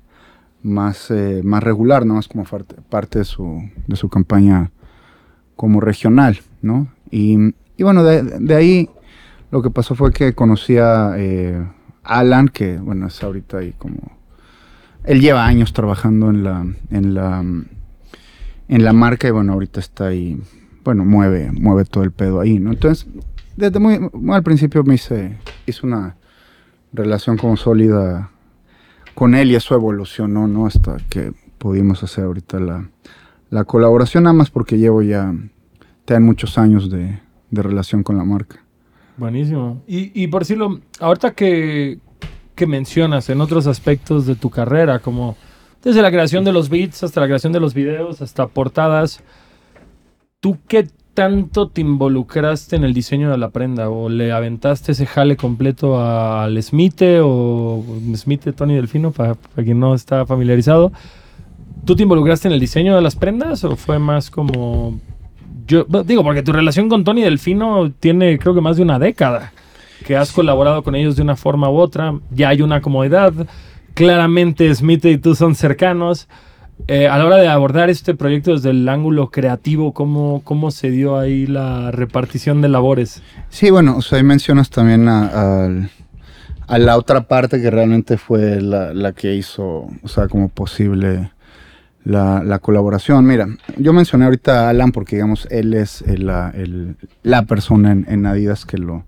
más, 0.62 1.10
eh, 1.10 1.40
más 1.42 1.62
regular, 1.62 2.04
¿no? 2.04 2.14
Más 2.14 2.28
como 2.28 2.44
parte, 2.44 2.76
parte 2.90 3.20
de, 3.20 3.24
su, 3.24 3.62
de 3.86 3.96
su 3.96 4.08
campaña 4.10 4.70
como 5.60 5.82
regional, 5.82 6.40
¿no? 6.62 6.88
Y, 7.10 7.36
y 7.76 7.82
bueno, 7.82 8.02
de, 8.02 8.54
ahí 8.54 8.88
lo 9.50 9.60
que 9.60 9.68
pasó 9.68 9.94
fue 9.94 10.10
que 10.10 10.32
conocí 10.32 10.78
a 10.78 11.12
eh, 11.18 11.62
Alan, 12.02 12.48
que 12.48 12.78
bueno, 12.78 13.08
es 13.08 13.22
ahorita 13.22 13.58
ahí 13.58 13.74
como... 13.76 13.98
Él 15.04 15.20
lleva 15.20 15.44
años 15.44 15.74
trabajando 15.74 16.30
en 16.30 16.44
la, 16.44 16.66
en 16.90 17.12
la, 17.12 17.40
en 17.40 18.84
la 18.84 18.92
marca 18.94 19.28
y 19.28 19.32
bueno, 19.32 19.52
ahorita 19.52 19.80
está 19.80 20.06
ahí 20.06 20.40
bueno, 20.82 21.04
mueve, 21.04 21.52
mueve 21.52 21.84
todo 21.84 22.04
el 22.04 22.10
pedo 22.10 22.40
ahí, 22.40 22.58
¿no? 22.58 22.70
Entonces, 22.70 23.06
desde 23.54 23.78
muy, 23.78 23.98
muy 24.14 24.34
al 24.34 24.42
principio 24.42 24.82
me 24.82 24.94
hice, 24.94 25.36
hice 25.66 25.84
una 25.84 26.16
relación 26.90 27.36
como 27.36 27.58
sólida 27.58 28.30
con 29.14 29.34
él 29.34 29.50
y 29.50 29.56
eso 29.56 29.74
evolucionó, 29.74 30.48
¿no? 30.48 30.64
Hasta 30.64 30.96
que 31.10 31.34
pudimos 31.58 32.02
hacer 32.02 32.24
ahorita 32.24 32.60
la, 32.60 32.88
la 33.50 33.64
colaboración, 33.64 34.24
nada 34.24 34.34
más 34.34 34.50
porque 34.50 34.78
llevo 34.78 35.02
ya, 35.02 35.34
te 36.04 36.18
muchos 36.18 36.56
años 36.56 36.90
de, 36.90 37.18
de 37.50 37.62
relación 37.62 38.02
con 38.02 38.16
la 38.16 38.24
marca. 38.24 38.64
Buenísimo. 39.16 39.82
Y, 39.86 40.10
y 40.20 40.28
por 40.28 40.42
decirlo, 40.42 40.80
ahorita 40.98 41.32
que, 41.32 41.98
que 42.54 42.66
mencionas 42.66 43.28
en 43.28 43.40
otros 43.40 43.66
aspectos 43.66 44.24
de 44.26 44.34
tu 44.34 44.50
carrera, 44.50 45.00
como 45.00 45.36
desde 45.82 46.00
la 46.00 46.10
creación 46.10 46.44
de 46.44 46.52
los 46.52 46.68
beats 46.68 47.02
hasta 47.02 47.20
la 47.20 47.26
creación 47.26 47.52
de 47.52 47.60
los 47.60 47.74
videos, 47.74 48.22
hasta 48.22 48.46
portadas, 48.46 49.22
¿tú 50.40 50.58
qué 50.68 50.88
tanto 51.12 51.68
te 51.68 51.80
involucraste 51.80 52.76
en 52.76 52.84
el 52.84 52.94
diseño 52.94 53.30
de 53.30 53.36
la 53.36 53.50
prenda? 53.50 53.90
¿O 53.90 54.08
le 54.08 54.32
aventaste 54.32 54.92
ese 54.92 55.06
jale 55.06 55.36
completo 55.36 56.00
al 56.00 56.62
Smith 56.62 57.02
o 57.22 57.84
Smith 58.14 58.54
Tony 58.54 58.74
Delfino, 58.74 59.10
para 59.10 59.34
quien 59.56 59.80
no 59.80 59.94
está 59.94 60.24
familiarizado? 60.24 60.92
¿Tú 61.84 61.96
te 61.96 62.02
involucraste 62.02 62.48
en 62.48 62.54
el 62.54 62.60
diseño 62.60 62.94
de 62.94 63.02
las 63.02 63.16
prendas 63.16 63.64
o 63.64 63.76
fue 63.76 63.98
más 63.98 64.30
como... 64.30 65.00
Yo 65.66 65.84
digo, 66.04 66.24
porque 66.24 66.42
tu 66.42 66.52
relación 66.52 66.88
con 66.88 67.04
Tony 67.04 67.22
Delfino 67.22 67.92
tiene 67.92 68.38
creo 68.38 68.54
que 68.54 68.60
más 68.60 68.76
de 68.76 68.82
una 68.82 68.98
década 68.98 69.52
que 70.04 70.16
has 70.16 70.32
colaborado 70.32 70.82
con 70.82 70.94
ellos 70.94 71.14
de 71.16 71.22
una 71.22 71.36
forma 71.36 71.70
u 71.70 71.76
otra, 71.76 72.14
ya 72.30 72.48
hay 72.48 72.62
una 72.62 72.80
comodidad, 72.80 73.32
claramente 73.94 74.74
Smith 74.74 75.04
y 75.04 75.18
tú 75.18 75.34
son 75.34 75.54
cercanos. 75.54 76.26
eh, 76.88 77.06
a 77.08 77.18
la 77.18 77.26
hora 77.26 77.36
de 77.36 77.48
abordar 77.48 77.90
este 77.90 78.14
proyecto 78.14 78.52
desde 78.52 78.70
el 78.70 78.88
ángulo 78.88 79.30
creativo, 79.30 79.92
¿cómo, 79.92 80.40
cómo 80.44 80.70
se 80.70 80.90
dio 80.90 81.18
ahí 81.18 81.46
la 81.46 81.90
repartición 81.90 82.62
de 82.62 82.68
labores? 82.68 83.22
Sí, 83.48 83.70
bueno, 83.70 83.96
o 83.96 84.02
sea, 84.02 84.18
ahí 84.18 84.24
mencionas 84.24 84.70
también 84.70 85.08
a, 85.08 85.68
a 86.66 86.78
la 86.78 86.96
otra 86.96 87.28
parte 87.28 87.60
que 87.60 87.70
realmente 87.70 88.16
fue 88.16 88.60
la, 88.60 88.94
la, 88.94 89.12
que 89.12 89.34
hizo, 89.34 89.88
o 90.02 90.08
sea, 90.08 90.28
como 90.28 90.48
posible 90.48 91.30
la, 92.04 92.42
la, 92.42 92.58
colaboración. 92.58 93.24
Mira, 93.26 93.48
yo 93.76 93.92
mencioné 93.92 94.24
ahorita 94.24 94.66
a 94.66 94.70
Alan 94.70 94.92
porque, 94.92 95.16
digamos, 95.16 95.46
él 95.50 95.74
es 95.74 96.04
la, 96.06 97.42
persona 97.46 97.92
en, 97.92 98.06
en 98.08 98.26
Adidas 98.26 98.64
que 98.64 98.78
lo, 98.78 99.04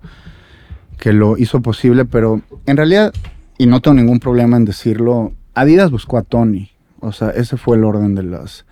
que 0.99 1.13
lo 1.13 1.37
hizo 1.39 1.63
posible, 1.63 2.05
pero 2.05 2.43
en 2.67 2.77
realidad, 2.77 3.13
y 3.59 3.67
no 3.67 3.81
tengo 3.81 3.97
ningún 3.97 4.21
problema 4.21 4.57
en 4.57 4.65
decirlo, 4.65 5.33
Adidas 5.55 5.91
buscó 5.91 6.19
a 6.19 6.23
Tony. 6.23 6.71
O 7.01 7.13
sea, 7.13 7.31
ese 7.31 7.57
fue 7.57 7.77
el 7.77 7.85
orden 7.85 8.15
de 8.15 8.23
las, 8.23 8.65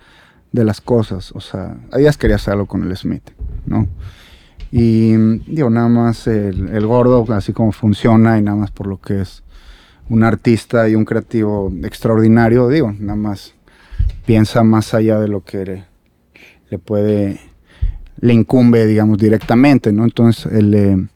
de 0.51 0.63
las 0.63 0.81
cosas. 0.81 1.31
O 1.33 1.41
sea, 1.41 1.77
Adidas 1.91 2.17
quería 2.17 2.37
hacerlo 2.37 2.65
con 2.65 2.83
el 2.83 2.95
Smith, 2.95 3.29
¿no? 3.65 3.87
Y 4.71 5.17
digo, 5.51 5.69
nada 5.69 5.89
más 5.89 6.27
el, 6.27 6.69
el, 6.69 6.87
gordo, 6.87 7.25
así 7.33 7.51
como 7.51 7.73
funciona 7.73 8.37
y 8.37 8.41
nada 8.41 8.55
más 8.55 8.71
por 8.71 8.87
lo 8.87 9.01
que 9.01 9.19
es 9.19 9.43
un 10.07 10.23
artista 10.23 10.87
y 10.87 10.95
un 10.95 11.03
creativo 11.03 11.71
extraordinario, 11.83 12.69
digo, 12.69 12.93
nada 12.97 13.17
más 13.17 13.53
piensa 14.25 14.63
más 14.63 14.93
allá 14.93 15.19
de 15.19 15.27
lo 15.27 15.43
que 15.43 15.65
le, 15.65 15.85
le 16.69 16.79
puede, 16.79 17.39
le 18.19 18.33
incumbe, 18.33 18.85
digamos, 18.85 19.17
directamente, 19.17 19.91
¿no? 19.91 20.03
Entonces, 20.03 20.51
él, 20.51 20.71
le, 20.71 21.07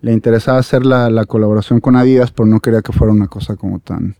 le 0.00 0.12
interesaba 0.12 0.58
hacer 0.58 0.84
la, 0.84 1.10
la, 1.10 1.24
colaboración 1.24 1.80
con 1.80 1.96
Adidas, 1.96 2.30
pero 2.30 2.46
no 2.46 2.60
quería 2.60 2.82
que 2.82 2.92
fuera 2.92 3.12
una 3.12 3.28
cosa 3.28 3.56
como 3.56 3.78
tan 3.78 4.16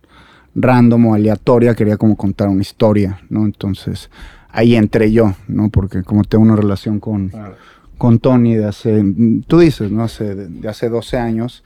random 0.55 1.07
o 1.07 1.14
aleatoria, 1.14 1.74
quería 1.74 1.97
como 1.97 2.16
contar 2.16 2.49
una 2.49 2.62
historia, 2.62 3.20
¿no? 3.28 3.45
Entonces, 3.45 4.11
ahí 4.51 4.76
entré 4.76 5.11
yo, 5.11 5.34
¿no? 5.49 5.68
Porque 5.70 6.03
como 6.03 6.24
tengo 6.24 6.45
una 6.45 6.57
relación 6.57 7.01
con, 7.01 7.28
claro. 7.28 7.57
con 7.99 8.18
Tony 8.18 8.55
de 8.55 8.66
hace, 8.66 9.05
tú 9.47 9.59
dices, 9.59 9.90
¿no? 9.90 10.05
Hace, 10.05 10.34
de, 10.34 10.49
de, 10.49 10.68
hace 10.68 10.88
12 10.88 11.16
años, 11.18 11.64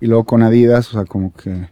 y 0.00 0.06
luego 0.06 0.24
con 0.24 0.42
Adidas, 0.42 0.88
o 0.90 0.92
sea, 0.92 1.04
como 1.04 1.32
que 1.32 1.68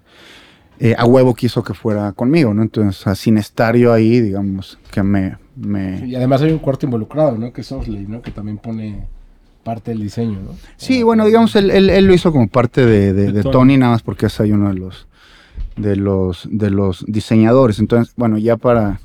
eh, 0.78 0.94
a 0.96 1.04
huevo 1.04 1.34
quiso 1.34 1.62
que 1.62 1.74
fuera 1.74 2.12
conmigo, 2.12 2.52
¿no? 2.54 2.62
Entonces, 2.62 3.00
o 3.00 3.04
sea, 3.04 3.14
sin 3.14 3.38
estar 3.38 3.76
yo 3.76 3.92
ahí, 3.92 4.20
digamos, 4.20 4.78
que 4.90 5.02
me... 5.02 5.36
me... 5.56 6.00
Sí, 6.00 6.06
y 6.06 6.14
además 6.16 6.42
hay 6.42 6.52
un 6.52 6.58
cuarto 6.58 6.86
involucrado, 6.86 7.36
¿no? 7.38 7.52
Que 7.52 7.62
es 7.62 7.72
Osley, 7.72 8.06
¿no? 8.06 8.22
Que 8.22 8.30
también 8.30 8.58
pone 8.58 9.06
parte 9.64 9.90
del 9.90 10.00
diseño, 10.00 10.38
¿no? 10.40 10.52
Sí, 10.76 11.02
bueno, 11.02 11.26
digamos, 11.26 11.56
él, 11.56 11.70
él, 11.70 11.90
él 11.90 12.06
lo 12.06 12.14
hizo 12.14 12.30
como 12.30 12.46
parte 12.48 12.86
de, 12.86 13.12
de, 13.12 13.32
de 13.32 13.42
Tony. 13.42 13.52
Tony, 13.52 13.76
nada 13.78 13.92
más 13.92 14.02
porque 14.02 14.26
es 14.26 14.40
ahí 14.40 14.52
uno 14.52 14.68
de 14.68 14.74
los 14.74 15.08
de 15.76 15.96
los, 15.96 16.48
de 16.50 16.70
los 16.70 17.04
diseñadores. 17.06 17.78
Entonces, 17.78 18.14
bueno, 18.16 18.38
ya 18.38 18.56
para 18.56 19.00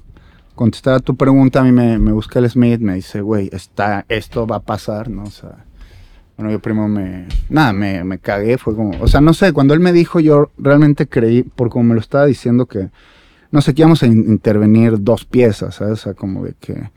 contestar 0.55 0.93
a 0.95 0.99
tu 0.99 1.15
pregunta, 1.15 1.61
a 1.61 1.63
mí 1.63 1.71
me, 1.71 1.97
me 1.97 2.11
busca 2.11 2.39
el 2.39 2.49
Smith, 2.49 2.79
me 2.79 2.95
dice, 2.95 3.21
güey, 3.21 3.49
está, 3.51 4.05
esto 4.07 4.47
va 4.47 4.57
a 4.57 4.61
pasar, 4.61 5.09
¿no? 5.09 5.23
O 5.23 5.31
sea, 5.31 5.65
bueno, 6.41 6.51
yo 6.51 6.59
primero 6.59 6.87
me, 6.87 7.27
nada, 7.49 7.71
me, 7.71 8.03
me 8.03 8.17
cagué, 8.17 8.57
fue 8.57 8.75
como, 8.75 8.99
o 8.99 9.07
sea, 9.07 9.21
no 9.21 9.31
sé, 9.33 9.53
cuando 9.53 9.75
él 9.75 9.79
me 9.79 9.93
dijo, 9.93 10.19
yo 10.19 10.49
realmente 10.57 11.07
creí, 11.07 11.43
por 11.43 11.69
como 11.69 11.83
me 11.83 11.93
lo 11.93 11.99
estaba 11.99 12.25
diciendo, 12.25 12.65
que, 12.65 12.89
no 13.51 13.61
sé, 13.61 13.75
que 13.75 13.83
íbamos 13.83 14.01
a 14.01 14.07
in 14.07 14.25
intervenir 14.27 15.03
dos 15.03 15.23
piezas, 15.23 15.75
¿sabes? 15.75 15.99
O 15.99 16.03
sea, 16.03 16.13
como 16.15 16.43
de 16.43 16.55
que, 16.59 16.89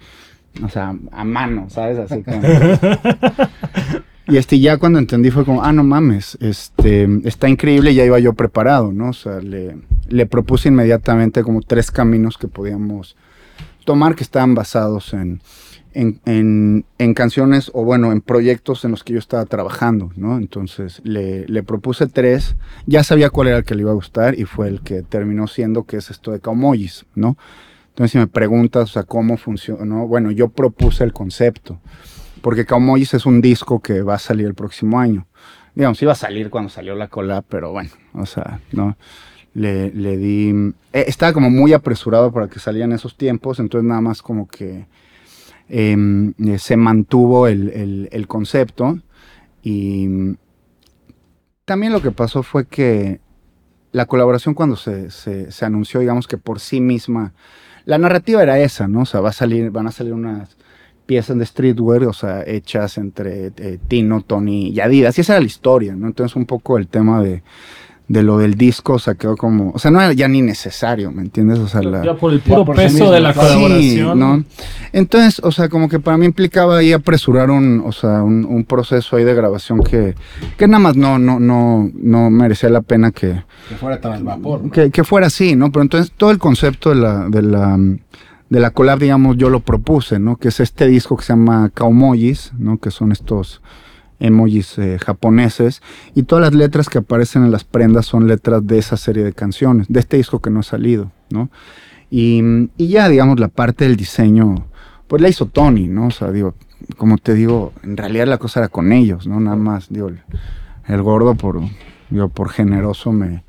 o 0.62 0.68
sea, 0.70 0.96
a 1.12 1.24
mano, 1.24 1.66
¿sabes? 1.68 1.98
Así 1.98 2.22
como... 2.22 2.40
Y 4.26 4.38
este, 4.38 4.58
ya 4.58 4.78
cuando 4.78 4.98
entendí 4.98 5.30
fue 5.30 5.44
como, 5.44 5.62
ah, 5.62 5.70
no 5.70 5.84
mames, 5.84 6.38
este, 6.40 7.06
está 7.24 7.46
increíble, 7.46 7.94
ya 7.94 8.06
iba 8.06 8.18
yo 8.18 8.32
preparado, 8.32 8.90
¿no? 8.90 9.10
O 9.10 9.12
sea, 9.12 9.38
le, 9.40 9.76
le 10.08 10.24
propuse 10.24 10.70
inmediatamente 10.70 11.42
como 11.42 11.60
tres 11.60 11.90
caminos 11.90 12.38
que 12.38 12.48
podíamos 12.48 13.16
tomar 13.84 14.14
que 14.14 14.22
estaban 14.22 14.54
basados 14.54 15.12
en, 15.12 15.42
en, 15.94 16.20
en, 16.26 16.84
en, 16.98 17.14
canciones 17.14 17.70
o 17.74 17.84
bueno, 17.84 18.12
en 18.12 18.20
proyectos 18.20 18.84
en 18.84 18.90
los 18.90 19.04
que 19.04 19.14
yo 19.14 19.18
estaba 19.18 19.44
trabajando, 19.46 20.10
¿no? 20.16 20.36
Entonces 20.36 21.00
le, 21.04 21.46
le, 21.46 21.62
propuse 21.62 22.06
tres, 22.06 22.56
ya 22.86 23.02
sabía 23.04 23.30
cuál 23.30 23.48
era 23.48 23.58
el 23.58 23.64
que 23.64 23.74
le 23.74 23.82
iba 23.82 23.92
a 23.92 23.94
gustar 23.94 24.38
y 24.38 24.44
fue 24.44 24.68
el 24.68 24.80
que 24.82 25.02
terminó 25.02 25.46
siendo 25.46 25.84
que 25.84 25.96
es 25.96 26.10
esto 26.10 26.32
de 26.32 26.40
Kaumojis, 26.40 27.06
¿no? 27.14 27.36
Entonces 27.88 28.12
si 28.12 28.18
me 28.18 28.26
preguntas, 28.26 28.90
o 28.90 28.92
sea, 28.92 29.02
cómo 29.04 29.36
funcionó, 29.36 30.06
bueno, 30.06 30.30
yo 30.30 30.48
propuse 30.48 31.04
el 31.04 31.12
concepto 31.12 31.80
porque 32.44 32.66
Kaumojis 32.66 33.14
es 33.14 33.24
un 33.24 33.40
disco 33.40 33.80
que 33.80 34.02
va 34.02 34.16
a 34.16 34.18
salir 34.18 34.46
el 34.46 34.54
próximo 34.54 35.00
año. 35.00 35.26
Digamos, 35.74 36.00
iba 36.02 36.12
a 36.12 36.14
salir 36.14 36.50
cuando 36.50 36.68
salió 36.68 36.94
la 36.94 37.08
cola, 37.08 37.40
pero 37.40 37.72
bueno, 37.72 37.88
o 38.12 38.26
sea, 38.26 38.60
¿no? 38.70 38.98
Le, 39.54 39.90
le 39.92 40.18
di... 40.18 40.74
Eh, 40.92 41.04
estaba 41.06 41.32
como 41.32 41.48
muy 41.48 41.72
apresurado 41.72 42.32
para 42.32 42.48
que 42.48 42.58
salieran 42.58 42.92
esos 42.92 43.16
tiempos, 43.16 43.60
entonces 43.60 43.88
nada 43.88 44.02
más 44.02 44.20
como 44.20 44.46
que 44.46 44.84
eh, 45.68 45.96
se 46.58 46.76
mantuvo 46.76 47.48
el, 47.48 48.08
el, 48.10 48.26
concepto 48.26 48.98
y 49.62 50.36
también 51.64 51.92
lo 51.92 52.02
que 52.02 52.10
pasó 52.10 52.42
fue 52.42 52.66
que 52.66 53.20
la 53.92 54.06
colaboración 54.06 54.54
cuando 54.54 54.76
se, 54.76 55.10
se, 55.10 55.50
se, 55.50 55.64
anunció, 55.64 56.00
digamos 56.00 56.26
que 56.26 56.36
por 56.36 56.60
sí 56.60 56.80
misma, 56.80 57.32
la 57.84 57.96
narrativa 57.96 58.42
era 58.42 58.58
esa, 58.58 58.88
¿no? 58.88 59.02
O 59.02 59.06
sea, 59.06 59.20
va 59.20 59.30
a 59.30 59.32
salir, 59.32 59.70
van 59.70 59.86
a 59.86 59.92
salir 59.92 60.12
unas 60.12 60.56
piezas 61.06 61.38
de 61.38 61.46
streetwear, 61.46 62.04
o 62.04 62.12
sea, 62.12 62.42
hechas 62.46 62.98
entre 62.98 63.52
eh, 63.56 63.78
Tino, 63.88 64.22
Tony 64.22 64.68
y 64.68 64.80
Adidas. 64.80 65.16
Y 65.16 65.20
esa 65.20 65.34
era 65.34 65.40
la 65.40 65.46
historia, 65.46 65.94
¿no? 65.94 66.06
Entonces 66.06 66.34
un 66.36 66.46
poco 66.46 66.78
el 66.78 66.88
tema 66.88 67.22
de, 67.22 67.42
de 68.06 68.22
lo 68.22 68.36
del 68.36 68.54
disco, 68.54 68.94
o 68.94 68.98
sea, 68.98 69.14
quedó 69.14 69.34
como, 69.36 69.70
o 69.70 69.78
sea, 69.78 69.90
no 69.90 70.00
era 70.00 70.12
ya 70.12 70.28
ni 70.28 70.42
necesario, 70.42 71.10
¿me 71.10 71.22
entiendes? 71.22 71.58
O 71.58 71.68
sea, 71.68 71.82
la, 71.82 72.04
ya 72.04 72.14
por 72.14 72.32
el 72.32 72.40
puro 72.40 72.64
por 72.64 72.76
peso 72.76 73.06
sí 73.06 73.12
de 73.12 73.20
la 73.20 73.32
colaboración. 73.32 73.80
Sí, 73.80 74.18
¿no? 74.20 74.44
Entonces, 74.92 75.40
o 75.42 75.50
sea, 75.50 75.70
como 75.70 75.88
que 75.88 75.98
para 75.98 76.18
mí 76.18 76.26
implicaba 76.26 76.78
ahí 76.78 76.92
apresurar 76.92 77.50
un, 77.50 77.82
o 77.84 77.92
sea, 77.92 78.22
un, 78.22 78.44
un, 78.44 78.64
proceso 78.64 79.16
ahí 79.16 79.24
de 79.24 79.34
grabación 79.34 79.80
que, 79.80 80.14
que 80.58 80.68
nada 80.68 80.80
más 80.80 80.96
no, 80.96 81.18
no, 81.18 81.40
no, 81.40 81.90
no 81.94 82.30
merecía 82.30 82.68
la 82.68 82.82
pena 82.82 83.10
que... 83.10 83.42
Que 83.70 83.74
fuera 83.76 83.98
tan 83.98 84.12
al 84.12 84.24
vapor. 84.24 84.64
¿no? 84.64 84.70
Que, 84.70 84.90
que, 84.90 85.02
fuera 85.02 85.28
así, 85.28 85.56
¿no? 85.56 85.72
Pero 85.72 85.82
entonces 85.82 86.12
todo 86.14 86.30
el 86.30 86.38
concepto 86.38 86.90
de 86.90 86.96
la... 86.96 87.28
De 87.28 87.42
la 87.42 87.78
de 88.50 88.60
la 88.60 88.70
collab, 88.70 89.00
digamos, 89.00 89.36
yo 89.36 89.48
lo 89.48 89.60
propuse, 89.60 90.20
¿no? 90.20 90.36
Que 90.36 90.48
es 90.48 90.60
este 90.60 90.86
disco 90.86 91.16
que 91.16 91.24
se 91.24 91.32
llama 91.32 91.70
Kaumojis, 91.74 92.52
¿no? 92.56 92.78
Que 92.78 92.90
son 92.90 93.10
estos 93.10 93.62
emojis 94.20 94.78
eh, 94.78 94.98
japoneses 94.98 95.82
y 96.14 96.24
todas 96.24 96.44
las 96.44 96.54
letras 96.54 96.88
que 96.88 96.98
aparecen 96.98 97.44
en 97.44 97.50
las 97.50 97.64
prendas 97.64 98.06
son 98.06 98.26
letras 98.26 98.66
de 98.66 98.78
esa 98.78 98.96
serie 98.96 99.24
de 99.24 99.32
canciones, 99.32 99.86
de 99.88 100.00
este 100.00 100.16
disco 100.16 100.40
que 100.40 100.50
no 100.50 100.60
ha 100.60 100.64
salido, 100.64 101.10
¿no? 101.30 101.50
Y, 102.10 102.42
y 102.76 102.88
ya, 102.88 103.08
digamos, 103.08 103.40
la 103.40 103.48
parte 103.48 103.84
del 103.84 103.96
diseño, 103.96 104.66
pues 105.08 105.20
la 105.20 105.28
hizo 105.28 105.46
Tony, 105.46 105.88
¿no? 105.88 106.08
O 106.08 106.10
sea, 106.10 106.30
digo, 106.30 106.54
como 106.96 107.18
te 107.18 107.34
digo, 107.34 107.72
en 107.82 107.96
realidad 107.96 108.26
la 108.26 108.38
cosa 108.38 108.60
era 108.60 108.68
con 108.68 108.92
ellos, 108.92 109.26
¿no? 109.26 109.40
Nada 109.40 109.56
más, 109.56 109.88
digo, 109.88 110.08
el, 110.08 110.20
el 110.86 111.02
gordo 111.02 111.34
por, 111.34 111.60
digo, 112.10 112.28
por 112.28 112.50
generoso 112.50 113.12
me, 113.12 113.42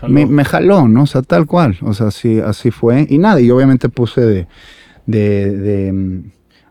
jaló. 0.00 0.12
Me, 0.12 0.26
me, 0.26 0.44
jaló, 0.44 0.88
¿no? 0.88 1.02
O 1.02 1.06
sea, 1.06 1.22
tal 1.22 1.46
cual. 1.46 1.76
O 1.82 1.94
sea, 1.94 2.08
así, 2.08 2.40
así 2.40 2.70
fue. 2.70 3.06
Y 3.08 3.18
nada, 3.18 3.40
y 3.40 3.50
obviamente 3.50 3.88
puse 3.88 4.20
de, 4.22 4.46
de, 5.06 5.50
de 5.50 6.22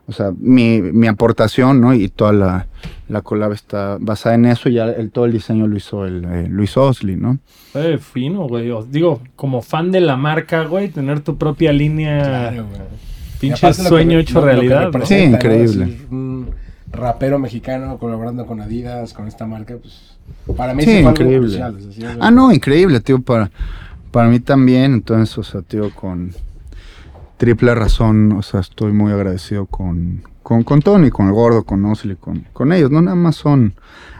o 0.08 0.12
sea, 0.12 0.32
mi, 0.38 0.80
mi, 0.80 1.08
aportación, 1.08 1.80
¿no? 1.80 1.92
Y 1.92 2.08
toda 2.08 2.32
la, 2.32 2.66
la 3.08 3.22
collab 3.22 3.52
está 3.52 3.98
basada 4.00 4.36
en 4.36 4.46
eso. 4.46 4.68
Ya 4.68 4.84
el, 4.84 5.10
todo 5.10 5.24
el 5.24 5.32
diseño 5.32 5.66
lo 5.66 5.76
hizo 5.76 6.04
el 6.04 6.24
eh, 6.24 6.46
Luis 6.48 6.76
Osley, 6.76 7.16
¿no? 7.16 7.38
Eh, 7.74 7.98
fino, 7.98 8.46
güey. 8.46 8.70
Os 8.70 8.90
digo, 8.92 9.20
como 9.34 9.62
fan 9.62 9.90
de 9.90 10.00
la 10.00 10.16
marca, 10.16 10.64
güey, 10.64 10.88
tener 10.90 11.20
tu 11.20 11.36
propia 11.36 11.72
línea. 11.72 12.50
Claro, 12.52 12.66
Pinche 13.40 13.74
sueño 13.74 14.18
hecho 14.18 14.40
lo, 14.40 14.46
realidad. 14.46 14.90
Lo 14.92 15.04
sí, 15.04 15.16
increíble. 15.16 15.98
¿no? 16.08 16.16
un 16.16 16.50
rapero 16.92 17.38
mexicano 17.38 17.98
colaborando 17.98 18.46
con 18.46 18.60
Adidas, 18.60 19.12
con 19.12 19.26
esta 19.26 19.46
marca, 19.46 19.76
pues 19.76 20.16
para 20.56 20.72
mí 20.72 20.84
sí, 20.84 20.98
increíble. 20.98 21.58
Crucial, 21.58 21.76
o 21.76 21.92
sea, 21.92 22.16
ah, 22.20 22.30
no, 22.30 22.52
increíble, 22.52 23.00
tío, 23.00 23.20
para, 23.20 23.50
para 24.10 24.28
mí 24.28 24.40
también. 24.40 24.94
Entonces, 24.94 25.36
o 25.36 25.42
sea, 25.42 25.62
tío, 25.62 25.90
con 25.94 26.32
triple 27.36 27.74
razón, 27.74 28.32
o 28.32 28.42
sea, 28.42 28.60
estoy 28.60 28.92
muy 28.92 29.12
agradecido 29.12 29.66
con, 29.66 30.22
con, 30.42 30.62
con 30.62 30.80
Tony, 30.80 31.10
con 31.10 31.26
el 31.26 31.32
gordo, 31.32 31.64
con 31.64 31.84
Osley, 31.84 32.16
con, 32.16 32.46
con 32.52 32.72
ellos, 32.72 32.90
no 32.90 33.02
nada 33.02 33.16
más 33.16 33.36
son, 33.36 33.74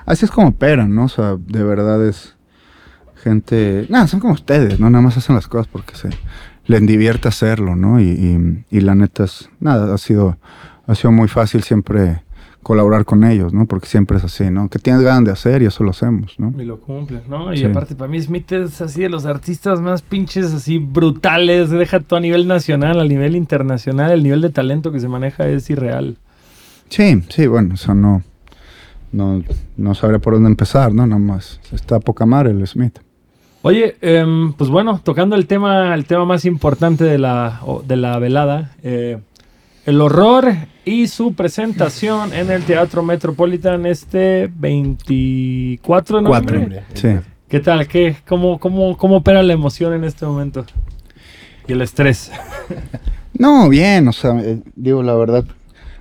así 0.04 0.24
es 0.24 0.30
como 0.30 0.48
operan, 0.48 0.94
¿no? 0.94 1.04
O 1.04 1.08
sea, 1.08 1.36
de 1.38 1.62
verdad 1.62 2.06
es 2.06 2.36
gente, 3.22 3.86
nada, 3.88 4.06
son 4.06 4.20
como 4.20 4.34
ustedes, 4.34 4.78
¿no? 4.78 4.90
Nada 4.90 5.02
más 5.02 5.16
hacen 5.16 5.34
las 5.34 5.48
cosas 5.48 5.66
porque 5.66 5.96
se 5.96 6.10
les 6.66 6.86
divierte 6.86 7.28
hacerlo, 7.28 7.76
¿no? 7.76 8.00
Y, 8.00 8.08
y, 8.08 8.64
y 8.70 8.80
la 8.80 8.94
neta 8.94 9.24
es, 9.24 9.50
nada, 9.60 9.92
ha 9.94 9.98
sido, 9.98 10.38
ha 10.86 10.94
sido 10.94 11.12
muy 11.12 11.28
fácil 11.28 11.62
siempre 11.62 12.25
colaborar 12.66 13.04
con 13.04 13.22
ellos, 13.22 13.52
¿no? 13.52 13.66
Porque 13.66 13.86
siempre 13.86 14.18
es 14.18 14.24
así, 14.24 14.50
¿no? 14.50 14.68
Que 14.68 14.80
tienes 14.80 15.02
ganas 15.02 15.24
de 15.24 15.30
hacer 15.30 15.62
y 15.62 15.66
eso 15.66 15.84
lo 15.84 15.90
hacemos, 15.90 16.34
¿no? 16.36 16.52
Y 16.60 16.64
lo 16.64 16.80
cumples, 16.80 17.28
¿no? 17.28 17.54
Y 17.54 17.58
sí. 17.58 17.64
aparte 17.64 17.94
para 17.94 18.10
mí 18.10 18.20
Smith 18.20 18.50
es 18.50 18.80
así 18.80 19.02
de 19.02 19.08
los 19.08 19.24
artistas 19.24 19.80
más 19.80 20.02
pinches 20.02 20.52
así 20.52 20.78
brutales, 20.78 21.70
deja 21.70 22.00
todo 22.00 22.16
a 22.16 22.20
nivel 22.20 22.48
nacional, 22.48 22.98
a 22.98 23.04
nivel 23.04 23.36
internacional, 23.36 24.10
el 24.10 24.24
nivel 24.24 24.40
de 24.40 24.50
talento 24.50 24.90
que 24.90 24.98
se 24.98 25.06
maneja 25.06 25.46
es 25.46 25.70
irreal. 25.70 26.16
Sí, 26.88 27.22
sí, 27.28 27.46
bueno, 27.46 27.74
o 27.74 27.76
sea, 27.76 27.94
no, 27.94 28.24
no, 29.12 29.44
no 29.76 29.94
sabré 29.94 30.18
por 30.18 30.34
dónde 30.34 30.48
empezar, 30.48 30.92
¿no? 30.92 31.06
Nada 31.06 31.20
más, 31.20 31.60
está 31.70 32.00
poca 32.00 32.26
madre 32.26 32.50
el 32.50 32.66
Smith. 32.66 32.98
Oye, 33.62 33.94
em, 34.00 34.52
pues 34.54 34.70
bueno, 34.70 35.00
tocando 35.04 35.36
el 35.36 35.46
tema, 35.46 35.94
el 35.94 36.04
tema 36.04 36.24
más 36.24 36.44
importante 36.44 37.04
de 37.04 37.18
la, 37.18 37.60
de 37.86 37.94
la 37.94 38.18
velada, 38.18 38.72
eh, 38.82 39.18
el 39.86 40.00
horror 40.00 40.52
y 40.84 41.06
su 41.08 41.34
presentación 41.34 42.32
en 42.34 42.50
el 42.50 42.62
Teatro 42.64 43.02
Metropolitan 43.02 43.86
este 43.86 44.50
24 44.54 46.18
de 46.18 46.22
noviembre. 46.22 46.82
Sí. 46.94 47.08
¿Qué 47.48 47.60
tal? 47.60 47.86
¿Qué, 47.86 48.16
cómo, 48.28 48.58
cómo, 48.58 48.96
¿Cómo 48.96 49.16
opera 49.18 49.42
la 49.42 49.52
emoción 49.52 49.94
en 49.94 50.04
este 50.04 50.26
momento? 50.26 50.64
Y 51.68 51.72
el 51.72 51.82
estrés. 51.82 52.30
No, 53.38 53.68
bien, 53.68 54.08
o 54.08 54.12
sea, 54.14 54.30
eh, 54.40 54.62
digo, 54.76 55.02
la 55.02 55.14
verdad, 55.14 55.44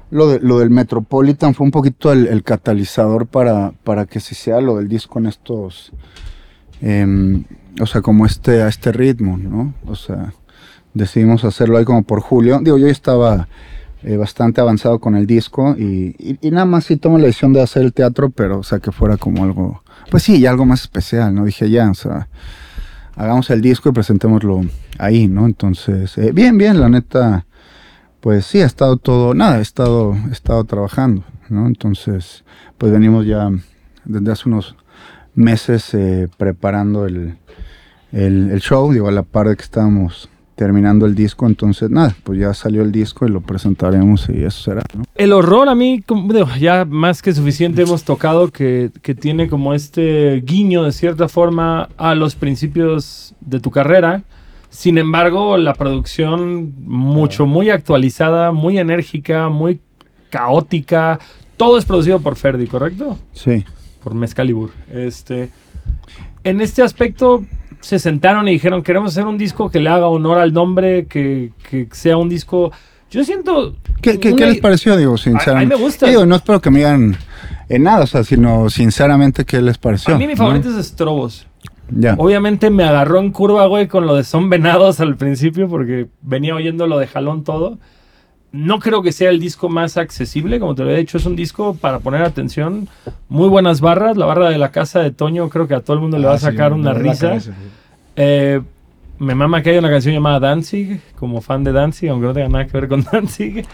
lo, 0.09 0.29
de- 0.29 0.39
lo 0.39 0.59
del 0.59 0.69
Metropolitan 0.69 1.53
fue 1.53 1.65
un 1.65 1.71
poquito 1.71 2.13
el, 2.13 2.27
el 2.27 2.43
catalizador 2.43 3.27
para, 3.27 3.73
para 3.83 4.05
que 4.05 4.21
se 4.21 4.35
sea 4.35 4.61
lo 4.61 4.77
del 4.77 4.87
disco 4.87 5.19
en 5.19 5.25
estos, 5.25 5.91
em, 6.81 7.43
o 7.81 7.85
sea, 7.85 8.01
como 8.01 8.25
este, 8.25 8.61
a 8.61 8.69
este 8.69 8.93
ritmo, 8.93 9.37
¿no? 9.37 9.73
O 9.85 9.95
sea, 9.95 10.31
decidimos 10.93 11.43
hacerlo 11.43 11.77
ahí 11.77 11.83
como 11.83 12.03
por 12.03 12.21
julio. 12.21 12.57
Digo, 12.63 12.77
yo 12.77 12.85
ya 12.85 12.93
estaba 12.93 13.49
eh, 14.07 14.17
bastante 14.17 14.61
avanzado 14.61 14.99
con 14.99 15.15
el 15.15 15.25
disco 15.25 15.75
y, 15.75 16.37
nada 16.51 16.65
más 16.65 16.83
sí 16.83 16.95
tomé 16.95 17.17
la 17.17 17.25
decisión 17.25 17.53
de 17.53 17.63
hacer 17.63 17.81
el 17.81 17.91
teatro, 17.91 18.29
pero, 18.29 18.59
o 18.59 18.63
sea, 18.63 18.77
que 18.77 18.91
fuera 18.91 19.17
como 19.17 19.43
algo, 19.43 19.81
pues 20.11 20.21
sí, 20.21 20.39
ya 20.39 20.51
algo 20.51 20.63
más 20.63 20.81
especial, 20.81 21.33
¿no? 21.33 21.43
Dije, 21.43 21.71
ya, 21.71 21.89
o 21.89 21.95
sea, 21.95 22.27
hagamos 23.15 23.49
el 23.49 23.61
disco 23.61 23.89
y 23.89 23.93
presentémoslo 23.93 24.61
ahí, 24.99 25.27
¿no? 25.27 25.47
Entonces, 25.47 26.15
eh, 26.19 26.31
bien, 26.33 26.55
bien, 26.55 26.79
la 26.79 26.87
neta, 26.87 27.47
pues 28.21 28.45
sí, 28.45 28.61
ha 28.61 28.67
estado 28.67 28.97
todo, 28.97 29.33
nada, 29.33 29.57
he 29.57 29.63
estado, 29.63 30.15
he 30.29 30.33
estado 30.33 30.63
trabajando, 30.65 31.23
¿no? 31.49 31.65
Entonces, 31.65 32.43
pues 32.77 32.91
venimos 32.91 33.25
ya 33.25 33.49
desde 34.03 34.31
hace 34.31 34.49
unos 34.49 34.75
meses 35.33 35.95
eh, 35.95 36.29
preparando 36.37 37.07
el, 37.07 37.39
el, 38.11 38.51
el 38.51 38.61
show, 38.61 38.93
digo, 38.93 39.07
a 39.07 39.11
la 39.11 39.23
par 39.23 39.49
de 39.49 39.55
que 39.55 39.63
estábamos 39.63 40.29
terminando 40.55 41.05
el 41.05 41.15
disco, 41.15 41.45
entonces, 41.45 41.89
nada, 41.89 42.15
pues 42.23 42.39
ya 42.39 42.53
salió 42.53 42.81
el 42.81 42.91
disco 42.91 43.25
y 43.25 43.29
lo 43.29 43.41
presentaremos 43.41 44.29
y 44.29 44.43
eso 44.43 44.63
será, 44.63 44.83
¿no? 44.93 45.03
El 45.15 45.33
horror 45.33 45.69
a 45.69 45.75
mí, 45.75 46.03
ya 46.59 46.85
más 46.85 47.21
que 47.21 47.33
suficiente 47.33 47.81
hemos 47.81 48.03
tocado 48.03 48.49
que, 48.49 48.89
que 49.01 49.13
tiene 49.15 49.49
como 49.49 49.73
este 49.73 50.41
guiño 50.45 50.83
de 50.83 50.91
cierta 50.91 51.27
forma 51.27 51.89
a 51.97 52.15
los 52.15 52.35
principios 52.35 53.35
de 53.41 53.59
tu 53.59 53.69
carrera. 53.69 54.23
Sin 54.69 54.97
embargo, 54.97 55.57
la 55.57 55.73
producción 55.73 56.73
mucho, 56.83 57.45
muy 57.45 57.69
actualizada, 57.69 58.51
muy 58.51 58.77
enérgica, 58.77 59.47
muy 59.49 59.79
caótica. 60.29 61.19
Todo 61.55 61.77
es 61.77 61.85
producido 61.85 62.19
por 62.19 62.35
Ferdi, 62.35 62.67
¿correcto? 62.67 63.17
Sí. 63.31 63.63
por 64.03 64.13
Mezcalibur. 64.13 64.71
Este, 64.91 65.49
en 66.43 66.61
este 66.61 66.81
aspecto 66.81 67.43
se 67.79 67.99
sentaron 67.99 68.47
y 68.47 68.51
dijeron, 68.51 68.81
queremos 68.83 69.11
hacer 69.11 69.25
un 69.25 69.37
disco 69.37 69.69
que 69.69 69.79
le 69.79 69.89
haga 69.89 70.07
honor 70.07 70.39
al 70.39 70.53
nombre, 70.53 71.05
que, 71.05 71.51
que 71.69 71.87
sea 71.91 72.17
un 72.17 72.29
disco... 72.29 72.71
Yo 73.11 73.23
siento... 73.23 73.75
¿Qué, 74.01 74.19
qué, 74.19 74.29
una- 74.29 74.37
qué 74.37 74.45
les 74.51 74.59
pareció? 74.59 74.97
Digo, 74.97 75.17
sinceramente. 75.17 75.73
a 75.73 75.77
mí 75.77 75.81
me 75.81 75.87
gusta. 75.87 76.07
Digo, 76.07 76.25
no 76.25 76.35
espero 76.35 76.59
que 76.59 76.69
me 76.71 76.79
digan 76.79 77.15
en 77.69 77.83
nada, 77.83 78.03
o 78.03 78.07
sea, 78.07 78.23
sino 78.23 78.69
sinceramente, 78.69 79.45
¿qué 79.45 79.61
les 79.61 79.77
pareció? 79.77 80.15
A 80.15 80.17
mí 80.17 80.25
mi 80.27 80.33
¿no? 80.33 80.37
favorito 80.37 80.69
es 80.77 80.85
Strobos. 80.87 81.47
Ya. 81.89 82.15
Obviamente 82.17 82.71
me 82.71 82.83
agarró 82.83 83.19
en 83.19 83.31
curva, 83.31 83.67
güey, 83.67 83.87
con 83.87 84.07
lo 84.07 84.15
de 84.15 84.23
Son 84.23 84.49
Venados 84.49 84.99
al 84.99 85.15
principio, 85.17 85.67
porque 85.69 86.07
venía 86.21 86.55
oyendo 86.55 86.87
lo 86.87 86.97
de 86.97 87.05
Jalón 87.07 87.43
todo. 87.43 87.77
No 88.55 88.79
creo 88.79 89.01
que 89.01 89.11
sea 89.11 89.29
el 89.31 89.39
disco 89.39 89.67
más 89.67 89.97
accesible, 89.97 90.59
como 90.59 90.75
te 90.75 90.83
lo 90.83 90.91
he 90.91 90.97
dicho, 90.97 91.17
es 91.17 91.25
un 91.25 91.35
disco 91.35 91.75
para 91.75 91.99
poner 91.99 92.21
atención. 92.21 92.87
Muy 93.27 93.49
buenas 93.49 93.81
barras, 93.81 94.15
la 94.15 94.25
barra 94.25 94.49
de 94.49 94.57
la 94.57 94.71
casa 94.71 95.01
de 95.01 95.11
Toño 95.11 95.49
creo 95.49 95.67
que 95.67 95.73
a 95.75 95.81
todo 95.81 95.95
el 95.95 96.01
mundo 96.01 96.17
le 96.17 96.25
va 96.27 96.33
a 96.33 96.35
Ah, 96.35 96.39
sí, 96.39 96.45
sacar 96.45 96.71
una 96.71 96.93
risa. 96.93 97.27
cabeza. 97.29 97.51
Eh, 98.15 98.61
me 99.19 99.35
mama 99.35 99.61
que 99.61 99.71
haya 99.71 99.79
una 99.79 99.89
canción 99.89 100.13
llamada 100.13 100.39
Danzig, 100.39 101.01
como 101.19 101.41
fan 101.41 101.63
de 101.65 101.71
Danzig, 101.73 102.09
aunque 102.09 102.27
no 102.27 102.33
tenga 102.33 102.47
nada 102.49 102.65
que 102.65 102.71
ver 102.79 102.87
con 102.87 103.03
Danzig. 103.11 103.65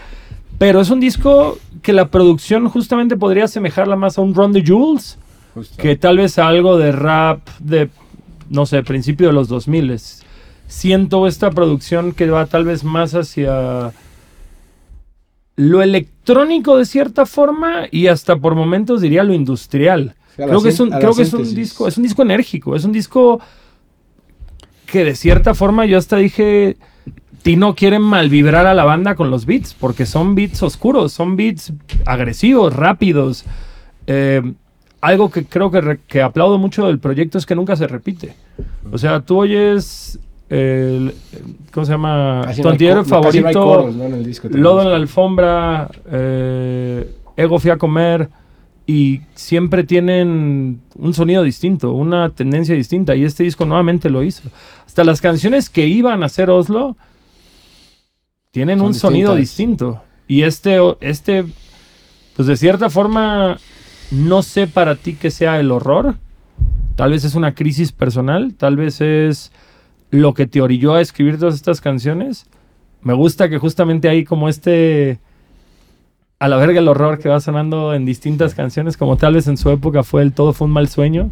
Pero 0.58 0.80
es 0.80 0.90
un 0.90 0.98
disco 1.00 1.58
que 1.80 1.92
la 1.92 2.08
producción 2.08 2.68
justamente 2.68 3.16
podría 3.16 3.44
asemejarla 3.44 3.94
más 3.96 4.18
a 4.18 4.20
un 4.22 4.34
Run 4.34 4.52
the 4.52 4.64
Jules 4.66 5.18
Justo. 5.54 5.80
que 5.80 5.96
tal 5.96 6.16
vez 6.18 6.38
a 6.38 6.48
algo 6.48 6.76
de 6.78 6.92
rap 6.92 7.40
de, 7.60 7.88
no 8.48 8.66
sé, 8.66 8.82
principio 8.82 9.28
de 9.28 9.32
los 9.32 9.48
2000. 9.48 9.96
Siento 10.66 11.26
esta 11.26 11.50
producción 11.50 12.12
que 12.12 12.30
va 12.30 12.46
tal 12.46 12.64
vez 12.64 12.82
más 12.84 13.14
hacia 13.14 13.92
lo 15.56 15.82
electrónico 15.82 16.76
de 16.76 16.84
cierta 16.84 17.26
forma 17.26 17.86
y 17.90 18.06
hasta 18.06 18.36
por 18.36 18.54
momentos 18.54 19.00
diría 19.00 19.24
lo 19.24 19.34
industrial. 19.34 20.14
Sí, 20.36 20.42
Creo 20.44 20.62
que 20.62 20.70
es 20.70 20.80
un, 20.80 20.90
creo 20.90 21.14
que 21.14 21.22
es 21.22 21.32
un 21.32 21.54
disco, 21.54 21.86
es 21.86 21.96
un 21.96 22.04
disco 22.04 22.22
enérgico, 22.22 22.74
es 22.74 22.84
un 22.84 22.92
disco 22.92 23.40
que 24.86 25.04
de 25.04 25.14
cierta 25.14 25.54
forma 25.54 25.84
yo 25.84 25.98
hasta 25.98 26.16
dije, 26.16 26.76
Tino 27.42 27.74
quiere 27.74 27.98
malvibrar 27.98 28.66
a 28.66 28.74
la 28.74 28.84
banda 28.84 29.14
con 29.14 29.30
los 29.30 29.46
beats, 29.46 29.74
porque 29.74 30.06
son 30.06 30.34
beats 30.34 30.62
oscuros, 30.62 31.12
son 31.12 31.36
beats 31.36 31.72
agresivos, 32.06 32.74
rápidos. 32.74 33.44
Eh, 34.06 34.42
algo 35.00 35.30
que 35.30 35.44
creo 35.44 35.70
que, 35.70 35.98
que 36.06 36.22
aplaudo 36.22 36.58
mucho 36.58 36.86
del 36.86 37.00
proyecto 37.00 37.36
es 37.36 37.46
que 37.46 37.56
nunca 37.56 37.74
se 37.74 37.88
repite. 37.88 38.36
O 38.90 38.98
sea, 38.98 39.20
tú 39.20 39.38
oyes, 39.38 40.20
el- 40.52 41.14
¿cómo 41.72 41.86
se 41.86 41.92
llama? 41.92 42.42
Casi 42.44 42.62
tu 42.62 42.68
antihéroe 42.68 43.02
no 43.02 43.08
favorito, 43.08 43.64
coros, 43.64 43.94
¿no? 43.96 44.04
en 44.04 44.14
el 44.14 44.24
disco 44.26 44.48
también. 44.48 44.62
Lodo 44.62 44.82
en 44.82 44.90
la 44.90 44.96
alfombra, 44.96 45.90
eh, 46.10 47.10
Ego 47.36 47.58
fui 47.58 47.70
a 47.70 47.78
comer 47.78 48.28
y 48.86 49.20
siempre 49.34 49.84
tienen 49.84 50.80
un 50.96 51.14
sonido 51.14 51.42
distinto, 51.42 51.92
una 51.92 52.30
tendencia 52.30 52.74
distinta 52.74 53.14
y 53.16 53.24
este 53.24 53.44
disco 53.44 53.64
nuevamente 53.64 54.10
lo 54.10 54.22
hizo. 54.22 54.42
Hasta 54.86 55.04
las 55.04 55.20
canciones 55.20 55.70
que 55.70 55.86
iban 55.86 56.22
a 56.22 56.26
hacer 56.26 56.50
Oslo 56.50 56.96
tienen 58.50 58.78
Son 58.78 58.88
un 58.88 58.94
sonido 58.94 59.34
distinto 59.34 60.02
y 60.28 60.42
este 60.42 60.78
este 61.00 61.44
pues 62.36 62.48
de 62.48 62.56
cierta 62.56 62.90
forma 62.90 63.58
no 64.10 64.42
sé 64.42 64.66
para 64.66 64.96
ti 64.96 65.14
que 65.14 65.30
sea 65.30 65.58
el 65.58 65.70
horror, 65.70 66.16
tal 66.96 67.12
vez 67.12 67.24
es 67.24 67.34
una 67.34 67.54
crisis 67.54 67.92
personal, 67.92 68.54
tal 68.54 68.76
vez 68.76 69.00
es 69.00 69.52
lo 70.12 70.34
que 70.34 70.46
te 70.46 70.60
orilló 70.60 70.94
a 70.94 71.00
escribir 71.00 71.38
todas 71.38 71.54
estas 71.56 71.80
canciones. 71.80 72.46
Me 73.02 73.14
gusta 73.14 73.48
que 73.48 73.58
justamente 73.58 74.08
hay 74.08 74.24
como 74.24 74.48
este 74.48 75.18
a 76.38 76.48
la 76.48 76.56
verga 76.56 76.80
el 76.80 76.88
horror 76.88 77.18
que 77.18 77.28
va 77.28 77.40
sonando 77.40 77.94
en 77.94 78.04
distintas 78.04 78.54
canciones, 78.54 78.96
como 78.96 79.16
tal 79.16 79.34
vez 79.34 79.46
en 79.46 79.56
su 79.56 79.70
época 79.70 80.02
fue 80.02 80.22
el 80.22 80.32
Todo 80.32 80.52
fue 80.52 80.66
un 80.66 80.72
mal 80.72 80.88
sueño, 80.88 81.30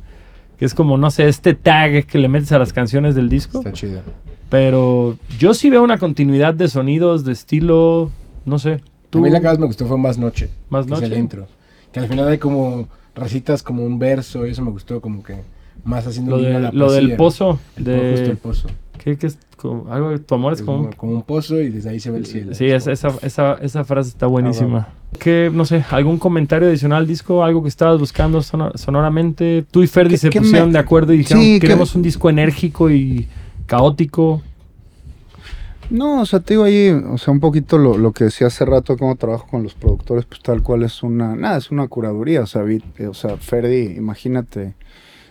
que 0.57 0.65
es 0.65 0.73
como, 0.73 0.97
no 0.99 1.11
sé, 1.11 1.29
este 1.29 1.55
tag 1.55 2.07
que 2.07 2.19
le 2.19 2.29
metes 2.29 2.53
a 2.53 2.59
las 2.59 2.73
canciones 2.73 3.15
del 3.15 3.29
disco. 3.29 3.59
Está 3.59 3.73
chido. 3.73 4.03
Pero 4.49 5.17
yo 5.39 5.53
sí 5.53 5.69
veo 5.69 5.83
una 5.83 5.99
continuidad 5.99 6.55
de 6.55 6.69
sonidos, 6.69 7.25
de 7.25 7.33
estilo, 7.33 8.11
no 8.45 8.59
sé. 8.59 8.75
A 8.75 8.81
¿Tú? 9.11 9.21
mí 9.21 9.31
la 9.31 9.41
que 9.41 9.47
más 9.47 9.59
me 9.59 9.67
gustó 9.67 9.87
fue 9.87 9.99
Más 9.99 10.17
Noche. 10.17 10.49
Más 10.71 10.87
que 10.87 10.95
es 10.95 11.01
Noche. 11.01 11.13
el 11.13 11.19
intro. 11.21 11.47
Que 11.93 12.01
al 12.01 12.09
final 12.09 12.29
hay 12.29 12.39
como 12.39 12.89
recitas 13.15 13.63
como 13.63 13.85
un 13.85 13.99
verso 13.99 14.47
y 14.47 14.51
eso 14.51 14.63
me 14.63 14.71
gustó 14.71 15.01
como 15.01 15.23
que 15.23 15.43
más 15.85 16.07
haciendo 16.07 16.37
Lo, 16.37 16.45
a 16.45 16.49
de- 16.49 16.61
la 16.61 16.73
lo 16.73 16.93
del 16.93 17.17
pozo, 17.17 17.59
El 17.77 17.85
po- 17.85 17.91
justo 17.93 18.01
el 18.01 18.29
de... 18.29 18.37
pozo. 18.37 18.69
¿Qué, 19.03 19.17
qué 19.17 19.27
es? 19.29 19.39
Como- 19.57 19.91
algo 19.93 20.11
de 20.11 20.19
tu 20.19 20.35
amor 20.35 20.53
es 20.55 20.61
Es 20.61 20.65
como... 20.67 20.85
como, 20.85 20.97
como 20.97 21.13
un 21.13 21.23
pozo 21.23 21.61
y 21.61 21.69
desde 21.71 21.91
ahí 21.91 22.01
se 22.01 22.11
ve 22.11 22.19
el 22.19 22.27
cielo. 22.27 22.55
Sí, 22.55 22.67
es- 22.67 22.87
esa, 22.87 23.09
esa, 23.23 23.55
esa 23.55 23.85
frase 23.85 24.09
está 24.11 24.27
buenísima. 24.27 24.89
¿Qué, 25.19 25.51
no 25.53 25.65
sé, 25.65 25.85
algún 25.91 26.19
comentario 26.19 26.69
adicional 26.69 26.99
al 27.03 27.07
disco? 27.07 27.43
¿Algo 27.45 27.63
que 27.63 27.69
estabas 27.69 27.99
buscando 27.99 28.43
sono- 28.43 28.73
sonoramente? 28.77 29.65
Tú 29.71 29.83
y 29.83 29.87
Ferdi 29.87 30.11
¿Qué- 30.13 30.19
se 30.19 30.31
pusieron 30.31 30.69
me- 30.69 30.73
de 30.75 30.79
acuerdo 30.79 31.13
y 31.13 31.19
dijeron, 31.19 31.43
Sí, 31.43 31.55
que- 31.55 31.61
queremos 31.67 31.95
un 31.95 32.03
disco 32.03 32.31
enérgico 32.31 32.91
y 32.91 33.27
caótico. 33.67 34.43
No, 35.91 36.21
o 36.21 36.27
sea, 36.27 36.39
te 36.41 36.55
digo 36.55 36.63
ahí, 36.65 36.89
o 36.91 37.19
sea, 37.19 37.33
un 37.33 37.41
poquito 37.41 37.77
lo, 37.77 37.99
lo 37.99 38.13
que 38.13 38.25
decía 38.25 38.47
hace 38.47 38.65
rato, 38.65 38.97
cómo 38.97 39.17
trabajo 39.17 39.47
con 39.51 39.65
los 39.65 39.75
productores, 39.75 40.25
pues 40.25 40.41
tal 40.41 40.63
cual 40.63 40.85
es 40.85 41.03
una, 41.03 41.35
nada, 41.35 41.59
es 41.59 41.73
una 41.73 41.89
curaduría, 41.89 42.43
o 42.43 42.47
sea, 42.47 42.63
vi- 42.63 42.83
eh, 42.99 43.09
o 43.09 43.15
sea, 43.15 43.37
Ferdi, 43.39 43.97
imagínate, 43.97 44.75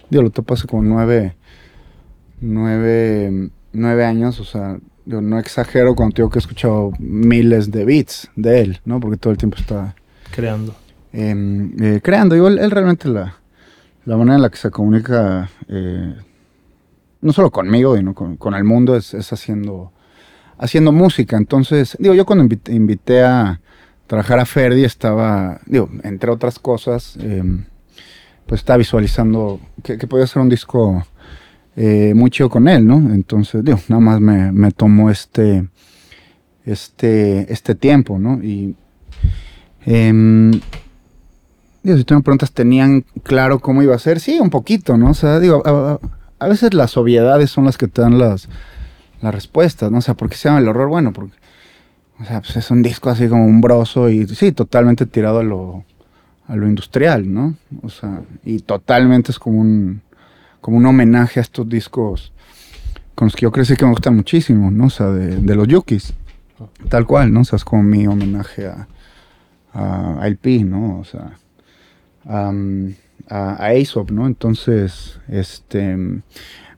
digo, 0.10 0.24
lo 0.24 0.30
topo 0.30 0.53
hace 0.53 0.68
como 0.68 0.84
nueve, 0.84 1.36
nueve, 2.41 3.49
nueve 3.74 4.05
años, 4.05 4.39
o 4.39 4.45
sea, 4.45 4.78
yo 5.05 5.22
no 5.22 5.39
exagero 5.39 5.95
cuando 5.95 6.14
digo 6.16 6.30
que 6.30 6.38
he 6.39 6.41
escuchado 6.41 6.91
miles 6.99 7.72
de 7.72 7.86
beats 7.86 8.30
de 8.36 8.62
él, 8.62 8.80
¿no? 8.86 8.99
Porque 8.99 9.18
todo 9.18 9.32
el 9.32 9.38
tiempo 9.38 9.57
está 9.57 9.95
Creando. 10.32 10.76
em, 11.12 11.72
eh, 11.82 11.99
creando. 12.03 12.36
Digo, 12.36 12.47
él, 12.47 12.60
él 12.60 12.72
realmente 12.72 13.07
la, 13.07 13.36
la 14.05 14.18
manera 14.18 14.36
en 14.36 14.41
la 14.43 14.49
que 14.49 14.57
se 14.57 14.70
comunica, 14.70 15.49
eh, 15.68 16.16
no 17.22 17.34
solo 17.34 17.49
conmigo, 17.51 17.97
sino 17.97 18.14
con, 18.14 18.38
con 18.38 18.53
el 18.53 18.64
mundo, 18.64 18.95
es, 18.95 19.14
es 19.14 19.34
haciendo, 19.34 19.91
haciendo 20.57 20.91
música. 20.91 21.38
Entonces, 21.38 21.97
digo, 21.99 22.14
yo 22.14 22.26
cuando 22.26 22.43
invité, 22.43 22.74
invité 22.74 23.24
a 23.24 23.60
trabajar 24.07 24.39
a 24.39 24.45
Ferdi 24.45 24.84
estaba, 24.84 25.60
digo, 25.66 25.89
entre 26.03 26.32
otras 26.32 26.60
cosas, 26.60 27.18
em, 27.20 27.66
pues 28.50 28.60
estaba 28.60 28.78
visualizando 28.78 29.62
que, 29.82 29.97
que 29.97 30.08
podía 30.08 30.28
ser 30.28 30.41
un 30.41 30.50
disco 30.50 31.06
eh, 31.78 32.14
muy 32.14 32.30
chido 32.30 32.50
con 32.50 32.68
él, 32.68 32.86
¿no? 32.86 32.97
Entonces, 32.97 33.64
digo, 33.64 33.80
nada 33.88 34.02
más 34.02 34.20
me, 34.20 34.52
me 34.52 34.72
tomó 34.72 35.10
este, 35.10 35.70
este, 36.66 37.52
este 37.54 37.76
tiempo, 37.76 38.20
¿no? 38.20 38.43
Y 38.43 38.76
Em, 39.86 40.52
digo, 41.84 41.97
si 41.97 42.04
tú 42.04 42.14
me 42.14 42.22
preguntas, 42.22 42.52
¿tenían 42.52 43.06
claro 43.24 43.60
cómo 43.60 43.82
iba 43.82 43.95
a 43.95 44.00
ser? 44.00 44.20
Sí, 44.20 44.39
un 44.39 44.50
poquito, 44.50 44.97
¿no? 44.97 45.12
O 45.12 45.14
sea, 45.14 45.39
digo, 45.39 45.64
a 46.39 46.47
veces 46.47 46.74
las 46.74 46.97
obviedades 46.97 47.50
son 47.50 47.66
las 47.66 47.78
que 47.78 47.88
te 47.88 48.02
dan 48.02 48.20
las, 48.20 48.50
las 49.22 49.34
respuestas, 49.34 49.91
¿no? 49.91 50.00
O 50.00 50.02
sea, 50.02 50.14
¿por 50.16 50.30
qué 50.30 50.36
se 50.36 50.50
llama 50.50 50.60
el 50.60 50.68
horror? 50.68 50.89
Bueno, 50.89 51.14
porque, 51.14 51.34
o 52.20 52.26
sea, 52.26 52.41
pues 52.41 52.56
es 52.58 52.70
un 52.72 52.84
disco 52.84 53.10
así 53.10 53.28
como 53.28 53.45
umbroso 53.45 54.10
y 54.10 54.28
sí, 54.28 54.52
totalmente 54.52 55.06
tirado 55.06 55.39
a 55.39 55.43
lo, 55.43 55.86
a 56.50 56.56
lo 56.56 56.68
industrial, 56.68 57.32
¿no? 57.32 57.56
O 57.84 57.89
sea, 57.89 58.24
y 58.43 58.60
totalmente 58.60 59.32
es 59.32 59.39
como 59.39 59.62
un, 59.62 60.02
como 60.60 60.78
un 60.78 60.86
homenaje 60.88 61.39
a 61.39 61.43
estos 61.43 61.70
discos 61.70 62.34
con 63.14 63.28
los 63.28 63.36
que 63.36 63.43
yo 63.43 63.52
crecí 63.52 63.76
que 63.76 63.86
me 63.86 63.91
gustan 63.91 64.16
muchísimo, 64.16 64.72
¿no? 64.72 64.88
O 64.88 64.89
sea, 64.89 65.08
de, 65.12 65.56
los 65.56 65.68
Yukis, 65.68 66.14
tal 66.89 67.06
cual, 67.06 67.32
¿no? 67.32 67.41
O 67.41 67.43
sea, 67.43 67.58
es 67.58 67.64
como 67.64 67.84
mi 67.84 68.08
homenaje 68.08 68.66
a, 68.66 68.88
a, 69.74 70.22
a 70.22 70.28
LP, 70.28 70.64
¿no? 70.64 71.00
O 71.00 71.04
sea, 71.04 71.34
a 72.26 72.52
Aesop, 73.68 74.10
¿no? 74.10 74.26
Entonces, 74.26 75.20
este, 75.28 75.97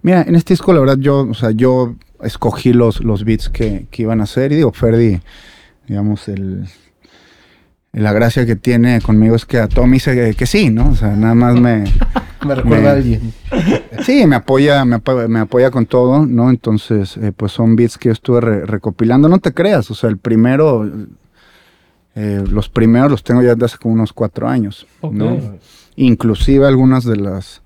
mira, 0.02 0.24
en 0.24 0.36
este 0.36 0.54
disco 0.54 0.74
la 0.74 0.82
verdad 0.82 0.98
yo, 0.98 1.22
o 1.22 1.34
sea, 1.34 1.52
yo 1.52 1.96
escogí 2.22 2.74
los, 2.74 3.02
los 3.02 3.24
beats 3.24 3.48
que, 3.48 3.88
que 3.90 4.02
iban 4.02 4.20
a 4.20 4.26
hacer 4.26 4.52
y 4.52 4.56
digo, 4.56 4.74
Ferdi, 4.74 5.22
digamos, 5.88 6.28
el, 6.28 6.68
la 7.94 8.14
gracia 8.14 8.46
que 8.46 8.56
tiene 8.56 9.02
conmigo 9.02 9.36
es 9.36 9.46
que 9.46 9.60
a 9.60 9.68
Tommy 9.68 9.94
dice 9.94 10.34
que, 10.36 10.46
sí, 10.46 10.70
¿no? 10.70 10.90
O 10.90 10.96
sea, 10.96 11.16
nada 11.16 11.36
más 11.36 11.56
me... 11.60 11.84
Me 12.44 12.56
recuerda 12.56 12.82
Me- 12.82 12.90
a 12.90 12.92
alguien. 12.94 13.34
Sí, 14.04 14.26
me 14.26 14.36
apoya, 14.36 14.84
me 14.84 15.00
me 15.28 15.40
apoya 15.42 15.70
con 15.70 15.86
todo, 15.86 16.26
¿no? 16.26 16.50
Entonces, 16.50 17.16
eh, 17.18 17.32
pues 17.38 17.52
son 17.52 17.76
beats 17.76 18.00
que 18.00 18.10
yo 18.10 18.14
estuve 18.14 18.42
re- 18.42 18.66
recopilando. 18.66 19.30
No 19.30 19.38
te 19.38 19.54
creas, 19.54 19.92
o 19.92 19.94
sea, 19.94 20.10
el 20.10 20.18
primero, 20.18 20.90
eh, 22.16 22.44
los 22.50 22.68
primeros 22.68 23.12
los 23.12 23.24
tengo 23.24 23.44
ya 23.44 23.54
desde 23.54 23.66
hace 23.66 23.78
como 23.78 23.94
unos 23.94 24.12
cuatro 24.12 24.50
años. 24.50 24.88
¿no? 25.04 25.38
Inclusive 25.96 26.66
algunas 26.66 27.04
de 27.06 27.18
las 27.18 27.61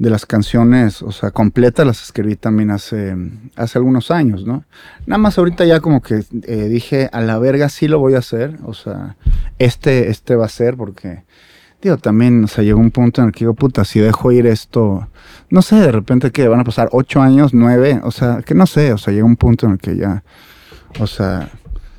de 0.00 0.08
las 0.08 0.24
canciones, 0.24 1.02
o 1.02 1.12
sea, 1.12 1.30
completas 1.30 1.86
las 1.86 2.02
escribí 2.02 2.34
también 2.34 2.70
hace, 2.70 3.14
hace 3.54 3.76
algunos 3.76 4.10
años, 4.10 4.46
¿no? 4.46 4.64
Nada 5.04 5.18
más 5.18 5.36
ahorita 5.36 5.66
ya 5.66 5.80
como 5.80 6.00
que 6.00 6.24
eh, 6.44 6.68
dije, 6.68 7.10
a 7.12 7.20
la 7.20 7.38
verga 7.38 7.68
sí 7.68 7.86
lo 7.86 7.98
voy 7.98 8.14
a 8.14 8.20
hacer, 8.20 8.56
o 8.64 8.72
sea, 8.72 9.16
este, 9.58 10.08
este 10.08 10.36
va 10.36 10.46
a 10.46 10.48
ser 10.48 10.78
porque, 10.78 11.24
digo, 11.82 11.98
también, 11.98 12.44
o 12.44 12.46
sea, 12.46 12.64
llegó 12.64 12.80
un 12.80 12.90
punto 12.90 13.20
en 13.20 13.26
el 13.26 13.34
que 13.34 13.40
digo, 13.40 13.52
puta, 13.52 13.84
si 13.84 14.00
dejo 14.00 14.32
ir 14.32 14.46
esto, 14.46 15.06
no 15.50 15.60
sé, 15.60 15.76
de 15.76 15.92
repente 15.92 16.30
que 16.30 16.48
van 16.48 16.60
a 16.60 16.64
pasar 16.64 16.88
ocho 16.92 17.20
años, 17.20 17.52
nueve, 17.52 18.00
o 18.02 18.10
sea, 18.10 18.40
que 18.40 18.54
no 18.54 18.66
sé, 18.66 18.94
o 18.94 18.98
sea, 18.98 19.12
llega 19.12 19.26
un 19.26 19.36
punto 19.36 19.66
en 19.66 19.72
el 19.72 19.78
que 19.78 19.96
ya, 19.98 20.24
o 20.98 21.06
sea, 21.06 21.50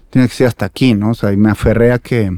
tiene 0.09 0.27
que 0.27 0.33
ser 0.33 0.47
hasta 0.47 0.65
aquí, 0.65 0.95
¿no? 0.95 1.11
O 1.11 1.13
sea, 1.13 1.31
y 1.31 1.37
me 1.37 1.51
aferré 1.51 1.91
a 1.91 1.99
que, 1.99 2.35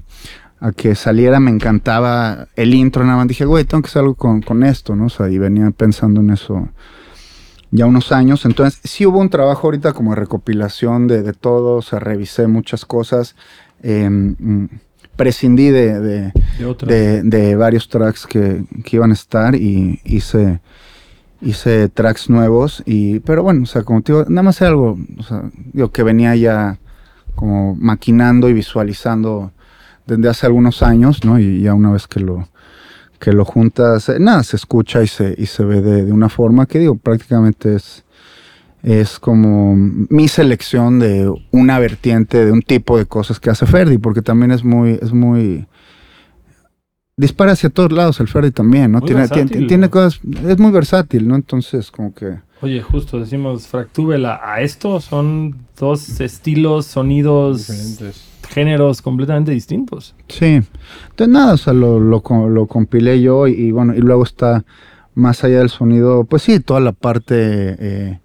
a 0.63 0.71
que 0.71 0.95
saliera, 0.95 1.41
me 1.41 1.51
encantaba 1.51 2.47
el 2.55 2.73
intro, 2.73 3.03
nada 3.03 3.17
más 3.17 3.27
dije, 3.27 3.43
güey, 3.43 3.65
tengo 3.65 3.81
que 3.81 3.89
hacer 3.89 3.99
algo 3.99 4.15
con, 4.15 4.41
con 4.41 4.63
esto, 4.63 4.95
¿no? 4.95 5.07
O 5.07 5.09
sea, 5.09 5.29
y 5.29 5.37
venía 5.37 5.69
pensando 5.71 6.21
en 6.21 6.29
eso 6.29 6.69
ya 7.71 7.85
unos 7.85 8.13
años. 8.13 8.45
Entonces, 8.45 8.79
sí 8.85 9.05
hubo 9.05 9.19
un 9.19 9.29
trabajo 9.29 9.67
ahorita 9.67 9.91
como 9.91 10.11
de 10.11 10.21
recopilación 10.21 11.07
de, 11.07 11.21
de 11.21 11.33
todo, 11.33 11.75
o 11.75 11.81
sea, 11.81 11.99
revisé 11.99 12.47
muchas 12.47 12.85
cosas, 12.85 13.35
eh, 13.81 14.09
prescindí 15.17 15.69
de, 15.69 15.99
de, 15.99 16.31
De 16.57 16.65
otras. 16.65 16.89
de, 16.89 17.23
de 17.23 17.55
varios 17.57 17.89
tracks 17.89 18.25
que, 18.25 18.63
que 18.85 18.95
iban 18.95 19.11
a 19.11 19.15
estar 19.15 19.55
y 19.55 19.99
hice, 20.05 20.61
hice 21.41 21.89
tracks 21.89 22.29
nuevos. 22.29 22.83
Y, 22.85 23.19
pero 23.19 23.43
bueno, 23.43 23.63
o 23.63 23.65
sea, 23.65 23.83
como 23.83 24.01
te 24.01 24.13
digo, 24.13 24.23
nada 24.29 24.43
más 24.43 24.61
era 24.61 24.69
algo 24.69 24.97
o 25.17 25.23
sea, 25.23 25.43
digo, 25.73 25.91
que 25.91 26.03
venía 26.03 26.37
ya 26.37 26.79
como 27.35 27.75
maquinando 27.75 28.47
y 28.47 28.53
visualizando 28.53 29.51
desde 30.05 30.29
hace 30.29 30.45
algunos 30.45 30.83
años, 30.83 31.23
¿no? 31.23 31.39
Y 31.39 31.61
ya 31.61 31.73
una 31.73 31.91
vez 31.91 32.07
que 32.07 32.19
lo, 32.19 32.47
que 33.19 33.31
lo 33.31 33.45
juntas, 33.45 34.09
eh, 34.09 34.19
nada, 34.19 34.43
se 34.43 34.55
escucha 34.55 35.01
y 35.03 35.07
se, 35.07 35.35
y 35.37 35.45
se 35.45 35.63
ve 35.63 35.81
de, 35.81 36.05
de 36.05 36.11
una 36.11 36.29
forma 36.29 36.65
que 36.65 36.79
digo, 36.79 36.95
prácticamente 36.95 37.75
es, 37.75 38.03
es 38.83 39.17
como 39.17 39.75
mi 39.75 40.27
selección 40.27 40.99
de 40.99 41.33
una 41.51 41.79
vertiente, 41.79 42.45
de 42.45 42.51
un 42.51 42.61
tipo 42.61 42.97
de 42.97 43.05
cosas 43.05 43.39
que 43.39 43.49
hace 43.49 43.65
Ferdi, 43.65 43.97
porque 43.97 44.21
también 44.21 44.51
es 44.51 44.63
muy, 44.63 44.99
es 45.01 45.13
muy 45.13 45.67
dispara 47.15 47.51
hacia 47.53 47.69
todos 47.69 47.91
lados 47.91 48.19
el 48.19 48.27
Ferdi 48.27 48.51
también, 48.51 48.91
¿no? 48.91 49.01
Tiene, 49.01 49.21
versátil, 49.21 49.49
tiene, 49.49 49.67
tiene 49.67 49.89
cosas, 49.89 50.19
es 50.47 50.57
muy 50.57 50.71
versátil, 50.71 51.27
¿no? 51.27 51.35
Entonces, 51.35 51.91
como 51.91 52.13
que 52.13 52.39
Oye, 52.61 52.81
justo 52.81 53.19
decimos 53.19 53.67
fractúbela 53.67 54.39
a 54.41 54.61
esto, 54.61 55.01
son 55.01 55.57
dos 55.77 56.21
estilos, 56.21 56.85
sonidos, 56.85 57.67
Diferentes. 57.67 58.23
géneros 58.47 59.01
completamente 59.01 59.51
distintos. 59.51 60.15
Sí, 60.29 60.61
entonces 61.09 61.27
nada, 61.27 61.53
o 61.53 61.57
sea, 61.57 61.73
lo, 61.73 61.99
lo, 61.99 62.23
lo 62.49 62.67
compilé 62.67 63.21
yo 63.21 63.47
y, 63.47 63.51
y 63.53 63.71
bueno, 63.71 63.93
y 63.93 63.99
luego 63.99 64.23
está 64.23 64.63
más 65.13 65.43
allá 65.43 65.59
del 65.59 65.69
sonido, 65.69 66.23
pues 66.23 66.43
sí, 66.43 66.61
toda 66.61 66.79
la 66.79 66.93
parte 66.93 67.35
eh, 67.37 68.19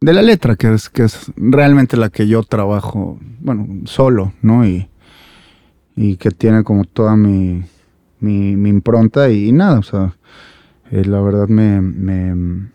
de 0.00 0.12
la 0.12 0.22
letra, 0.22 0.56
que 0.56 0.74
es, 0.74 0.88
que 0.90 1.04
es 1.04 1.30
realmente 1.36 1.96
la 1.96 2.10
que 2.10 2.26
yo 2.26 2.42
trabajo, 2.42 3.20
bueno, 3.40 3.68
solo, 3.84 4.32
¿no? 4.42 4.66
Y, 4.66 4.88
y 5.96 6.16
que 6.16 6.30
tiene 6.30 6.64
como 6.64 6.84
toda 6.84 7.16
mi, 7.16 7.64
mi, 8.20 8.68
impronta 8.68 9.30
y, 9.30 9.52
nada, 9.52 9.78
o 9.78 9.82
sea, 9.82 10.16
eh, 10.90 11.04
la 11.04 11.20
verdad 11.20 11.48
me, 11.48 11.80
me, 11.80 12.68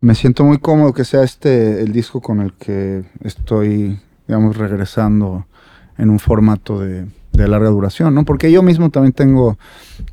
me 0.00 0.14
siento 0.14 0.44
muy 0.44 0.58
cómodo 0.58 0.92
que 0.92 1.04
sea 1.04 1.22
este 1.22 1.82
el 1.82 1.92
disco 1.92 2.20
con 2.20 2.40
el 2.40 2.52
que 2.54 3.04
estoy, 3.22 4.00
digamos, 4.26 4.56
regresando 4.56 5.46
en 5.98 6.10
un 6.10 6.18
formato 6.18 6.80
de, 6.80 7.06
de 7.32 7.48
larga 7.48 7.70
duración, 7.70 8.14
¿no? 8.14 8.24
Porque 8.24 8.50
yo 8.50 8.62
mismo 8.62 8.90
también 8.90 9.12
tengo 9.12 9.58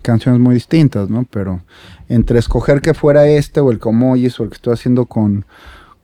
canciones 0.02 0.40
muy 0.40 0.54
distintas, 0.54 1.10
¿no? 1.10 1.26
Pero 1.30 1.62
entre 2.08 2.40
escoger 2.40 2.82
que 2.82 2.94
fuera 2.94 3.28
este 3.28 3.60
o 3.60 3.72
el 3.72 3.80
Comoyes 3.80 4.40
o 4.40 4.44
el 4.44 4.50
que 4.50 4.56
estoy 4.56 4.74
haciendo 4.74 5.06
con, 5.06 5.46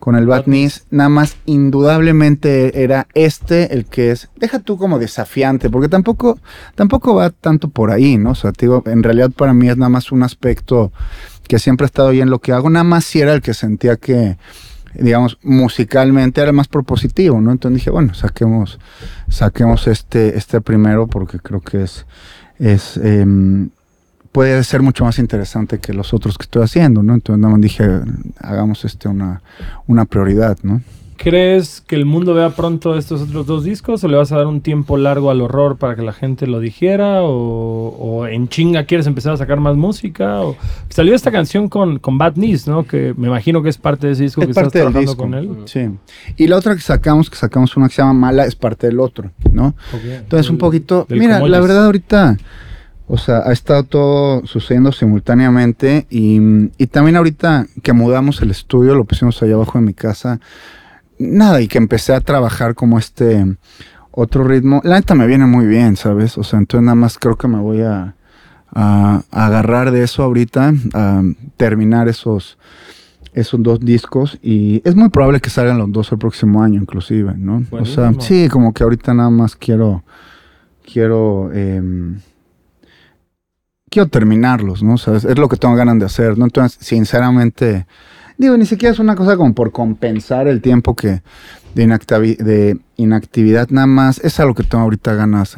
con 0.05 0.15
el 0.15 0.27
Batnis, 0.27 0.85
nada 0.91 1.09
más 1.09 1.35
indudablemente 1.47 2.83
era 2.83 3.07
este 3.15 3.73
el 3.73 3.85
que 3.85 4.11
es, 4.11 4.29
deja 4.35 4.59
tú 4.59 4.77
como 4.77 4.99
desafiante, 4.99 5.71
porque 5.71 5.89
tampoco, 5.89 6.37
tampoco 6.75 7.15
va 7.15 7.31
tanto 7.31 7.69
por 7.69 7.89
ahí, 7.89 8.15
¿no? 8.19 8.29
O 8.29 8.35
sea, 8.35 8.51
te 8.51 8.67
digo, 8.67 8.83
en 8.85 9.01
realidad 9.01 9.31
para 9.31 9.51
mí 9.55 9.67
es 9.67 9.77
nada 9.77 9.89
más 9.89 10.11
un 10.11 10.21
aspecto 10.21 10.91
que 11.47 11.57
siempre 11.57 11.85
ha 11.85 11.87
estado 11.87 12.09
ahí 12.09 12.21
en 12.21 12.29
lo 12.29 12.37
que 12.37 12.51
hago, 12.51 12.69
nada 12.69 12.83
más 12.83 13.03
si 13.03 13.19
era 13.19 13.33
el 13.33 13.41
que 13.41 13.55
sentía 13.55 13.95
que, 13.95 14.37
digamos, 14.93 15.39
musicalmente 15.41 16.39
era 16.39 16.51
el 16.51 16.55
más 16.55 16.67
propositivo, 16.67 17.41
¿no? 17.41 17.51
Entonces 17.51 17.79
dije, 17.79 17.89
bueno, 17.89 18.13
saquemos, 18.13 18.77
saquemos 19.27 19.87
este, 19.87 20.37
este 20.37 20.61
primero 20.61 21.07
porque 21.07 21.39
creo 21.39 21.61
que 21.61 21.81
es, 21.81 22.05
es 22.59 22.97
em, 22.97 23.71
puede 24.35 24.61
ser 24.65 24.81
mucho 24.81 25.05
más 25.05 25.17
interesante 25.17 25.79
que 25.79 25.93
los 25.93 26.13
otros 26.13 26.37
que 26.37 26.43
estoy 26.43 26.63
haciendo, 26.63 27.01
¿no? 27.01 27.13
Entonces 27.13 27.39
nada 27.39 27.53
más 27.53 27.61
dije, 27.61 27.85
hagamos 28.41 28.83
este 28.83 29.07
una, 29.07 29.41
una 29.87 30.03
prioridad, 30.03 30.57
¿no? 30.61 30.81
¿Crees 31.15 31.79
que 31.79 31.95
el 31.95 32.03
mundo 32.03 32.33
vea 32.33 32.49
pronto 32.49 32.97
estos 32.97 33.21
otros 33.21 33.45
dos 33.45 33.63
discos 33.63 34.03
o 34.03 34.09
le 34.09 34.17
vas 34.17 34.33
a 34.33 34.35
dar 34.35 34.47
un 34.47 34.59
tiempo 34.59 34.97
largo 34.97 35.31
al 35.31 35.39
horror 35.39 35.77
para 35.77 35.95
que 35.95 36.01
la 36.01 36.11
gente 36.11 36.47
lo 36.47 36.59
dijera? 36.59 37.23
¿O, 37.23 37.95
o 37.97 38.27
en 38.27 38.49
chinga 38.49 38.83
quieres 38.83 39.07
empezar 39.07 39.31
a 39.31 39.37
sacar 39.37 39.61
más 39.61 39.77
música? 39.77 40.41
O, 40.41 40.57
salió 40.89 41.15
esta 41.15 41.31
canción 41.31 41.69
con, 41.69 41.99
con 41.99 42.17
Bad 42.17 42.33
Knees, 42.33 42.67
¿no? 42.67 42.85
Que 42.85 43.13
me 43.15 43.27
imagino 43.27 43.63
que 43.63 43.69
es 43.69 43.77
parte 43.77 44.07
de 44.07 44.13
ese 44.13 44.23
disco 44.23 44.41
Es 44.41 44.47
que 44.47 44.51
estás 44.51 44.69
trabajando 44.69 44.99
disco. 44.99 45.15
con 45.15 45.33
él. 45.33 45.49
Sí. 45.63 45.89
Y 46.35 46.47
la 46.47 46.57
otra 46.57 46.75
que 46.75 46.81
sacamos, 46.81 47.29
que 47.29 47.37
sacamos 47.37 47.77
una 47.77 47.87
que 47.87 47.95
se 47.95 48.01
llama 48.01 48.15
Mala, 48.15 48.43
es 48.43 48.57
parte 48.57 48.87
del 48.87 48.99
otro, 48.99 49.31
¿no? 49.49 49.75
Entonces, 49.93 50.49
un 50.49 50.57
poquito. 50.57 51.07
Mira, 51.09 51.39
la 51.39 51.61
verdad, 51.61 51.85
ahorita. 51.85 52.35
O 53.07 53.17
sea, 53.17 53.43
ha 53.45 53.51
estado 53.51 53.83
todo 53.83 54.45
sucediendo 54.47 54.91
simultáneamente. 54.91 56.07
Y, 56.09 56.39
y 56.77 56.87
también 56.87 57.15
ahorita 57.17 57.67
que 57.83 57.93
mudamos 57.93 58.41
el 58.41 58.51
estudio, 58.51 58.95
lo 58.95 59.05
pusimos 59.05 59.41
allá 59.43 59.53
abajo 59.55 59.77
de 59.79 59.85
mi 59.85 59.93
casa. 59.93 60.39
Nada, 61.19 61.61
y 61.61 61.67
que 61.67 61.77
empecé 61.77 62.13
a 62.13 62.21
trabajar 62.21 62.73
como 62.75 62.97
este 62.97 63.45
otro 64.11 64.43
ritmo. 64.43 64.81
La 64.83 64.95
neta 64.95 65.13
me 65.15 65.27
viene 65.27 65.45
muy 65.45 65.65
bien, 65.65 65.95
¿sabes? 65.97 66.37
O 66.37 66.43
sea, 66.43 66.57
entonces 66.59 66.83
nada 66.85 66.95
más 66.95 67.17
creo 67.19 67.35
que 67.37 67.47
me 67.47 67.59
voy 67.59 67.81
a, 67.81 68.15
a- 68.73 69.21
a 69.31 69.45
agarrar 69.45 69.91
de 69.91 70.03
eso 70.03 70.23
ahorita, 70.23 70.73
a 70.93 71.21
terminar 71.57 72.07
esos, 72.09 72.57
esos 73.33 73.61
dos 73.61 73.79
discos. 73.81 74.39
Y 74.41 74.81
es 74.83 74.95
muy 74.95 75.09
probable 75.09 75.41
que 75.41 75.49
salgan 75.49 75.77
los 75.77 75.91
dos 75.91 76.11
el 76.11 76.17
próximo 76.17 76.63
año, 76.63 76.81
inclusive, 76.81 77.33
¿no? 77.37 77.63
O 77.71 77.85
sea, 77.85 78.09
sí, 78.21 78.49
como 78.49 78.73
que 78.73 78.83
ahorita 78.83 79.13
nada 79.13 79.29
más 79.29 79.55
quiero, 79.55 80.03
quiero, 80.91 81.51
em, 81.53 82.19
quiero 83.95 84.09
terminarlos, 84.09 84.83
¿no? 84.83 84.95
O 84.95 84.97
sea, 84.97 85.15
es, 85.15 85.37
lo 85.37 85.47
que 85.47 85.55
tengo 85.55 85.73
ganas 85.73 85.97
de 85.97 86.05
hacer, 86.05 86.37
¿no? 86.37 86.43
Entonces, 86.43 86.77
sinceramente, 86.85 87.85
digo, 88.37 88.57
ni 88.57 88.65
siquiera 88.65 88.91
es 88.91 88.99
una 88.99 89.15
cosa 89.15 89.37
como 89.37 89.53
por 89.53 89.71
compensar 89.71 90.49
el 90.49 90.61
tiempo 90.61 90.97
que 90.97 91.21
de 91.75 92.77
inactividad, 92.97 93.69
nada 93.69 93.87
más, 93.87 94.19
es 94.19 94.37
algo 94.41 94.53
que 94.53 94.63
tengo 94.63 94.83
ahorita 94.83 95.13
ganas, 95.13 95.57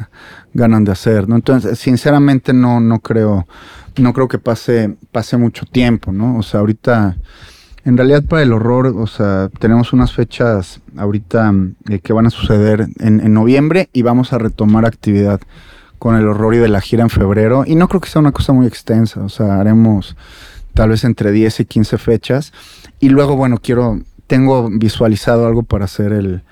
ganas 0.54 0.84
de 0.84 0.92
hacer, 0.92 1.28
¿no? 1.28 1.34
Entonces, 1.34 1.80
sinceramente 1.80 2.52
no, 2.52 2.78
no 2.78 3.00
creo, 3.00 3.48
no 3.96 4.12
creo 4.12 4.28
que 4.28 4.38
pase, 4.38 4.96
pase 5.10 5.36
mucho 5.36 5.66
tiempo, 5.66 6.12
¿no? 6.12 6.38
O 6.38 6.44
sea, 6.44 6.60
ahorita, 6.60 7.16
en 7.84 7.96
realidad 7.96 8.22
para 8.22 8.42
el 8.42 8.52
horror, 8.52 8.94
o 8.96 9.08
sea, 9.08 9.48
tenemos 9.58 9.92
unas 9.92 10.12
fechas 10.12 10.80
ahorita 10.96 11.52
eh, 11.88 11.98
que 11.98 12.12
van 12.12 12.26
a 12.26 12.30
suceder 12.30 12.86
en, 13.00 13.18
en 13.18 13.34
noviembre 13.34 13.88
y 13.92 14.02
vamos 14.02 14.32
a 14.32 14.38
retomar 14.38 14.86
actividad 14.86 15.40
con 15.98 16.14
el 16.16 16.26
horror 16.26 16.54
y 16.54 16.58
de 16.58 16.68
la 16.68 16.80
gira 16.80 17.02
en 17.02 17.10
febrero. 17.10 17.64
Y 17.66 17.74
no 17.74 17.88
creo 17.88 18.00
que 18.00 18.08
sea 18.08 18.20
una 18.20 18.32
cosa 18.32 18.52
muy 18.52 18.66
extensa, 18.66 19.22
o 19.22 19.28
sea, 19.28 19.60
haremos 19.60 20.16
tal 20.74 20.90
vez 20.90 21.04
entre 21.04 21.32
10 21.32 21.60
y 21.60 21.64
15 21.64 21.98
fechas. 21.98 22.52
Y 23.00 23.08
luego, 23.08 23.36
bueno, 23.36 23.58
quiero, 23.62 24.00
tengo 24.26 24.68
visualizado 24.70 25.46
algo 25.46 25.62
para 25.62 25.84
hacer 25.86 26.12
el, 26.12 26.42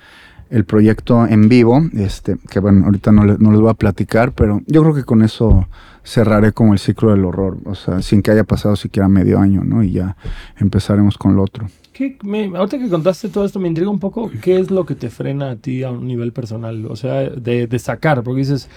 el 0.49 0.63
proyecto 0.65 1.25
en 1.27 1.49
vivo, 1.49 1.81
este, 1.93 2.37
que 2.49 2.59
bueno, 2.59 2.85
ahorita 2.85 3.11
no, 3.11 3.23
no 3.25 3.51
les 3.51 3.59
voy 3.59 3.69
a 3.69 3.73
platicar, 3.73 4.31
pero 4.33 4.61
yo 4.65 4.81
creo 4.83 4.93
que 4.95 5.03
con 5.03 5.21
eso 5.21 5.67
cerraré 6.03 6.53
como 6.53 6.71
el 6.71 6.79
ciclo 6.79 7.11
del 7.11 7.25
horror, 7.25 7.57
o 7.65 7.75
sea, 7.75 8.01
sin 8.01 8.21
que 8.21 8.31
haya 8.31 8.45
pasado 8.45 8.77
siquiera 8.77 9.09
medio 9.09 9.39
año, 9.39 9.63
¿no? 9.65 9.83
Y 9.83 9.91
ya 9.91 10.15
empezaremos 10.57 11.17
con 11.17 11.35
lo 11.35 11.43
otro. 11.43 11.67
¿Qué- 11.91 12.17
me- 12.23 12.45
ahorita 12.55 12.77
que 12.77 12.87
contaste 12.89 13.27
todo 13.27 13.43
esto, 13.43 13.59
me 13.59 13.67
intriga 13.67 13.89
un 13.89 13.99
poco 13.99 14.31
qué 14.41 14.57
es 14.59 14.71
lo 14.71 14.85
que 14.85 14.95
te 14.95 15.09
frena 15.09 15.51
a 15.51 15.55
ti 15.57 15.83
a 15.83 15.91
un 15.91 16.07
nivel 16.07 16.31
personal, 16.31 16.85
o 16.85 16.95
sea, 16.95 17.29
de, 17.29 17.67
de 17.67 17.79
sacar, 17.79 18.23
porque 18.23 18.39
dices, 18.39 18.69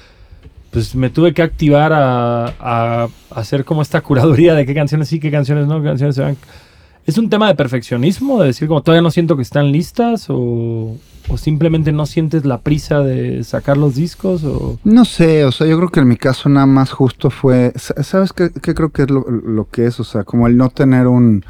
pues 0.71 0.95
me 0.95 1.11
tuve 1.11 1.35
que 1.35 1.43
activar 1.43 1.93
a, 1.93 2.47
a 2.61 3.09
hacer 3.31 3.65
como 3.65 3.83
esta 3.83 4.01
curaduría 4.01 4.55
de 4.55 4.65
qué 4.67 4.75
canciones 4.75 5.09
sí, 5.09 5.19
qué 5.21 5.31
canciones 5.31 5.67
no, 5.67 5.81
qué 5.81 5.89
canciones 5.89 6.15
se 6.17 6.23
van. 6.23 6.37
¿Es 7.07 7.19
un 7.19 7.29
tema 7.31 7.49
de 7.49 7.55
perfeccionismo? 7.55 8.41
De 8.41 8.49
decir, 8.49 8.69
como 8.69 8.83
todavía 8.83 9.03
no 9.03 9.11
siento 9.11 9.35
que 9.35 9.43
están 9.43 9.73
listas 9.73 10.27
o, 10.29 10.97
o 11.29 11.39
simplemente 11.39 11.91
no 11.93 12.07
sientes 12.07 12.45
la 12.45 12.59
prisa 12.59 13.01
de 13.01 13.43
sacar 13.43 13.79
los 13.79 13.97
discos 13.97 14.45
o... 14.45 14.79
No 14.85 15.05
sé, 15.05 15.45
o 15.45 15.51
sea, 15.51 15.67
yo 15.67 15.77
creo 15.79 15.89
que 15.89 16.01
en 16.01 16.09
mi 16.09 16.17
caso 16.17 16.49
nada 16.49 16.67
más 16.67 16.91
justo 16.91 17.31
fue, 17.31 17.73
sa- 17.75 18.01
¿sabes 18.05 18.33
qué, 18.33 18.51
qué 18.51 18.75
creo 18.75 18.91
que 18.91 19.03
es 19.03 19.11
lo, 19.11 19.25
lo 19.29 19.69
que 19.69 19.87
es? 19.87 19.99
O 19.99 20.05
sea, 20.05 20.23
como 20.25 20.47
el 20.47 20.57
no 20.57 20.69
tener 20.69 21.07
un, 21.09 21.43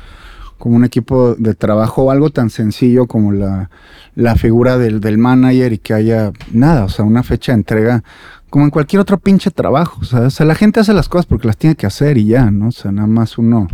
como 0.56 0.76
un 0.76 0.84
equipo 0.84 1.34
de 1.34 1.54
trabajo 1.54 2.04
o 2.04 2.10
algo 2.10 2.30
tan 2.30 2.48
sencillo 2.48 3.06
como 3.06 3.32
la, 3.32 3.70
la 4.14 4.36
figura 4.36 4.78
del, 4.78 5.00
del 5.00 5.18
manager 5.18 5.72
y 5.74 5.78
que 5.78 5.94
haya 5.94 6.32
nada, 6.52 6.84
o 6.84 6.88
sea, 6.88 7.04
una 7.04 7.22
fecha 7.24 7.52
de 7.52 7.56
entrega 7.58 8.04
como 8.50 8.64
en 8.64 8.70
cualquier 8.70 9.00
otro 9.00 9.18
pinche 9.18 9.50
trabajo, 9.50 9.98
o 10.00 10.04
sea, 10.04 10.20
o 10.22 10.30
sea, 10.30 10.44
la 10.46 10.54
gente 10.54 10.80
hace 10.80 10.92
las 10.92 11.08
cosas 11.08 11.26
porque 11.26 11.46
las 11.46 11.56
tiene 11.56 11.76
que 11.76 11.86
hacer 11.86 12.18
y 12.18 12.26
ya, 12.26 12.50
¿no? 12.50 12.68
O 12.68 12.72
sea, 12.72 12.92
nada 12.92 13.06
más 13.08 13.38
uno, 13.38 13.68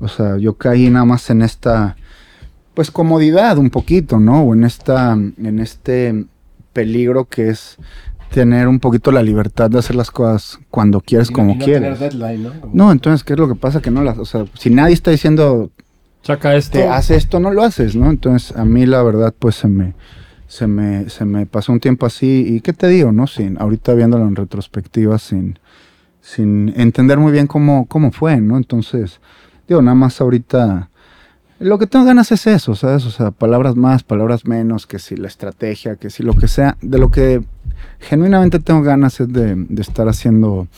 o 0.00 0.08
sea, 0.08 0.38
yo 0.38 0.54
caí 0.54 0.88
nada 0.90 1.04
más 1.04 1.28
en 1.30 1.42
esta, 1.42 1.96
pues 2.74 2.90
comodidad 2.90 3.58
un 3.58 3.70
poquito, 3.70 4.18
¿no? 4.20 4.42
O 4.44 4.54
en 4.54 4.64
esta, 4.64 5.12
en 5.12 5.58
este 5.58 6.24
peligro 6.72 7.24
que 7.26 7.48
es 7.50 7.76
tener 8.30 8.66
un 8.66 8.80
poquito 8.80 9.12
la 9.12 9.22
libertad 9.22 9.70
de 9.70 9.78
hacer 9.78 9.94
las 9.94 10.10
cosas 10.10 10.58
cuando 10.70 11.00
quieres, 11.00 11.28
Y 11.28 11.32
no- 11.32 11.36
como 11.36 11.50
y 11.52 11.56
no 11.58 11.64
quieres. 11.64 11.98
tener 11.98 11.98
deadline, 12.12 12.42
¿no? 12.42 12.60
Como- 12.60 12.74
No, 12.74 12.90
entonces, 12.92 13.22
¿qué 13.22 13.34
es 13.34 13.38
lo 13.38 13.46
que 13.48 13.54
pasa? 13.54 13.80
Que 13.80 13.90
no 13.92 14.02
las, 14.02 14.18
o 14.18 14.24
sea, 14.24 14.44
si 14.58 14.70
nadie 14.70 14.94
está 14.94 15.10
diciendo, 15.12 15.70
Saca 16.22 16.54
esto. 16.56 16.78
te 16.78 16.88
hace 16.88 17.14
esto, 17.16 17.38
no 17.38 17.50
lo 17.52 17.62
haces, 17.62 17.94
¿no? 17.94 18.10
Entonces, 18.10 18.56
a 18.56 18.64
mí 18.64 18.86
la 18.86 19.02
verdad, 19.04 19.32
pues 19.38 19.54
se 19.56 19.68
me, 19.68 19.94
se 20.54 20.68
me, 20.68 21.10
se 21.10 21.24
me 21.24 21.46
pasó 21.46 21.72
un 21.72 21.80
tiempo 21.80 22.06
así, 22.06 22.46
y 22.46 22.60
qué 22.60 22.72
te 22.72 22.86
digo, 22.86 23.10
¿no? 23.10 23.26
Sin, 23.26 23.60
ahorita 23.60 23.92
viéndolo 23.94 24.24
en 24.28 24.36
retrospectiva, 24.36 25.18
sin, 25.18 25.58
sin 26.20 26.72
entender 26.76 27.18
muy 27.18 27.32
bien 27.32 27.48
cómo, 27.48 27.86
cómo 27.86 28.12
fue, 28.12 28.40
¿no? 28.40 28.56
Entonces, 28.56 29.20
digo, 29.66 29.82
nada 29.82 29.96
más 29.96 30.20
ahorita, 30.20 30.90
lo 31.58 31.76
que 31.76 31.88
tengo 31.88 32.04
ganas 32.04 32.30
es 32.30 32.46
eso, 32.46 32.76
¿sabes? 32.76 33.04
O 33.04 33.10
sea, 33.10 33.32
palabras 33.32 33.74
más, 33.74 34.04
palabras 34.04 34.46
menos, 34.46 34.86
que 34.86 35.00
si 35.00 35.16
la 35.16 35.26
estrategia, 35.26 35.96
que 35.96 36.08
si 36.08 36.22
lo 36.22 36.34
que 36.34 36.46
sea, 36.46 36.76
de 36.80 36.98
lo 36.98 37.10
que 37.10 37.42
genuinamente 37.98 38.60
tengo 38.60 38.82
ganas 38.82 39.18
es 39.18 39.32
de, 39.32 39.56
de 39.56 39.82
estar 39.82 40.08
haciendo 40.08 40.68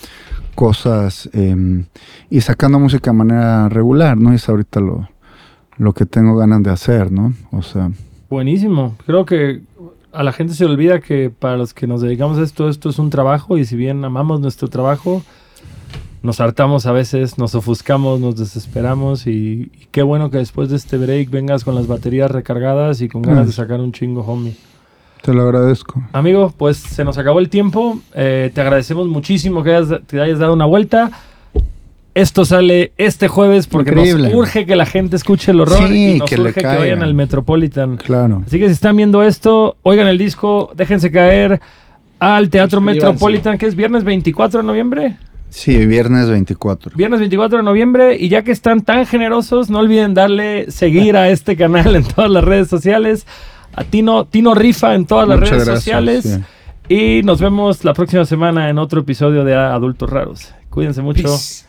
cosas 0.55 1.29
eh, 1.35 1.85
y 2.31 2.41
sacando 2.41 2.81
música 2.81 3.11
de 3.11 3.17
manera 3.19 3.69
regular, 3.69 4.17
¿no? 4.17 4.33
Y 4.33 4.37
es 4.37 4.49
ahorita 4.49 4.81
lo, 4.81 5.07
lo 5.77 5.93
que 5.93 6.07
tengo 6.07 6.35
ganas 6.35 6.63
de 6.63 6.71
hacer, 6.71 7.13
¿no? 7.13 7.35
O 7.51 7.61
sea, 7.61 7.91
Buenísimo. 8.29 8.97
Creo 9.07 9.25
que 9.25 9.61
a 10.13 10.23
la 10.23 10.33
gente 10.33 10.55
se 10.55 10.65
le 10.65 10.71
olvida 10.71 11.01
que 11.01 11.31
para 11.31 11.57
los 11.57 11.75
que 11.75 11.87
nos 11.87 12.01
dedicamos 12.01 12.39
a 12.39 12.43
esto, 12.43 12.69
esto 12.69 12.89
es 12.89 12.99
un 12.99 13.11
trabajo 13.11 13.59
y 13.59 13.65
si 13.65 13.77
bien 13.77 14.05
amamos 14.05 14.41
nuestro 14.41 14.69
trabajo, 14.69 15.23
nos 16.23 16.41
hartamos 16.41 16.87
a 16.87 16.93
veces, 16.93 17.39
nos 17.39 17.55
ofuscamos, 17.55 18.19
nos 18.19 18.37
desesperamos 18.37 19.27
y, 19.27 19.71
y 19.73 19.89
qué 19.93 20.03
bueno 20.03 20.31
que 20.31 20.39
después 20.39 20.71
de 20.71 20.77
este 20.77 20.97
break 20.97 21.31
vengas 21.31 21.65
con 21.65 21.75
las 21.75 21.87
baterías 21.87 22.31
recargadas 22.31 23.01
y 23.01 23.09
con 23.09 23.23
ganas 23.23 23.47
de 23.47 23.53
sacar 23.53 23.81
un 23.81 23.93
chingo, 23.93 24.23
homie. 24.23 24.57
te 25.23 25.33
lo 25.35 25.43
agradezco. 25.43 26.03
Amigo, 26.13 26.53
pues 26.57 26.79
se 26.79 27.05
nos 27.05 27.19
acabó 27.19 27.39
el 27.39 27.49
tiempo. 27.49 27.99
Eh, 28.15 28.51
te 28.55 28.61
agradecemos 28.61 29.07
muchísimo 29.09 29.63
que 29.63 29.75
hayas, 29.75 30.01
te 30.07 30.21
hayas 30.21 30.39
dado 30.39 30.53
una 30.53 30.67
vuelta. 30.67 31.11
Esto 32.17 32.47
sale 32.47 32.93
este 32.97 33.29
jueves 33.29 33.67
porque 33.67 33.91
Increíble. 33.91 34.29
nos 34.31 34.35
urge 34.39 34.65
que 34.65 34.75
la 34.75 34.87
gente 34.87 35.17
escuche 35.17 35.51
el 35.53 35.61
horror 35.61 35.87
Sí, 35.87 36.15
y 36.15 36.19
nos 36.19 36.31
que 36.31 36.37
le 36.39 36.43
urge 36.45 36.55
que 36.55 36.63
caigan. 36.63 36.79
vayan 36.81 37.03
al 37.03 37.13
Metropolitan. 37.13 37.99
Claro. 37.99 38.43
Así 38.47 38.59
que 38.59 38.67
si 38.69 38.73
están 38.73 38.97
viendo 38.97 39.23
esto, 39.23 39.77
oigan 39.83 40.07
el 40.09 40.17
disco, 40.17 40.73
déjense 40.75 41.11
caer 41.11 41.61
al 42.19 42.49
Teatro. 42.49 42.81
Metropolitan, 42.81 43.59
que 43.59 43.67
es 43.67 43.75
viernes 43.77 44.03
24 44.05 44.61
de 44.63 44.67
noviembre. 44.67 45.17
Sí, 45.51 45.85
viernes 45.85 46.29
24. 46.31 46.93
Viernes 46.97 47.21
24 47.21 47.59
de 47.59 47.65
noviembre. 47.65 48.17
Y 48.19 48.31
ya 48.31 48.43
que 48.43 48.51
están 48.53 48.81
tan 48.81 49.05
generosos, 49.05 49.69
no 49.69 49.81
olviden 49.81 50.15
darle 50.15 50.71
seguir 50.71 51.17
a 51.19 51.29
este 51.29 51.55
canal 51.55 51.97
en 51.97 52.05
todas 52.05 52.31
las 52.31 52.43
redes 52.45 52.69
sociales. 52.69 53.27
A 53.75 53.85
Tino, 53.85 54.25
Tino 54.25 54.55
Rifa 54.55 54.95
en 54.95 55.05
todas 55.05 55.29
las 55.29 55.39
Muchas 55.39 55.51
redes 55.53 55.67
gracias, 55.67 55.85
sociales. 55.85 56.25
sí. 56.89 57.19
Y 57.19 57.23
nos 57.25 57.43
vemos 57.43 57.85
la 57.85 57.93
próxima 57.93 58.25
semana 58.25 58.71
en 58.71 58.79
otro 58.79 59.03
episodio 59.03 59.45
de 59.45 59.55
Adultos 59.55 60.09
Raros. 60.09 60.55
Cuídense 60.71 61.03
mucho. 61.03 61.25
Peace. 61.25 61.65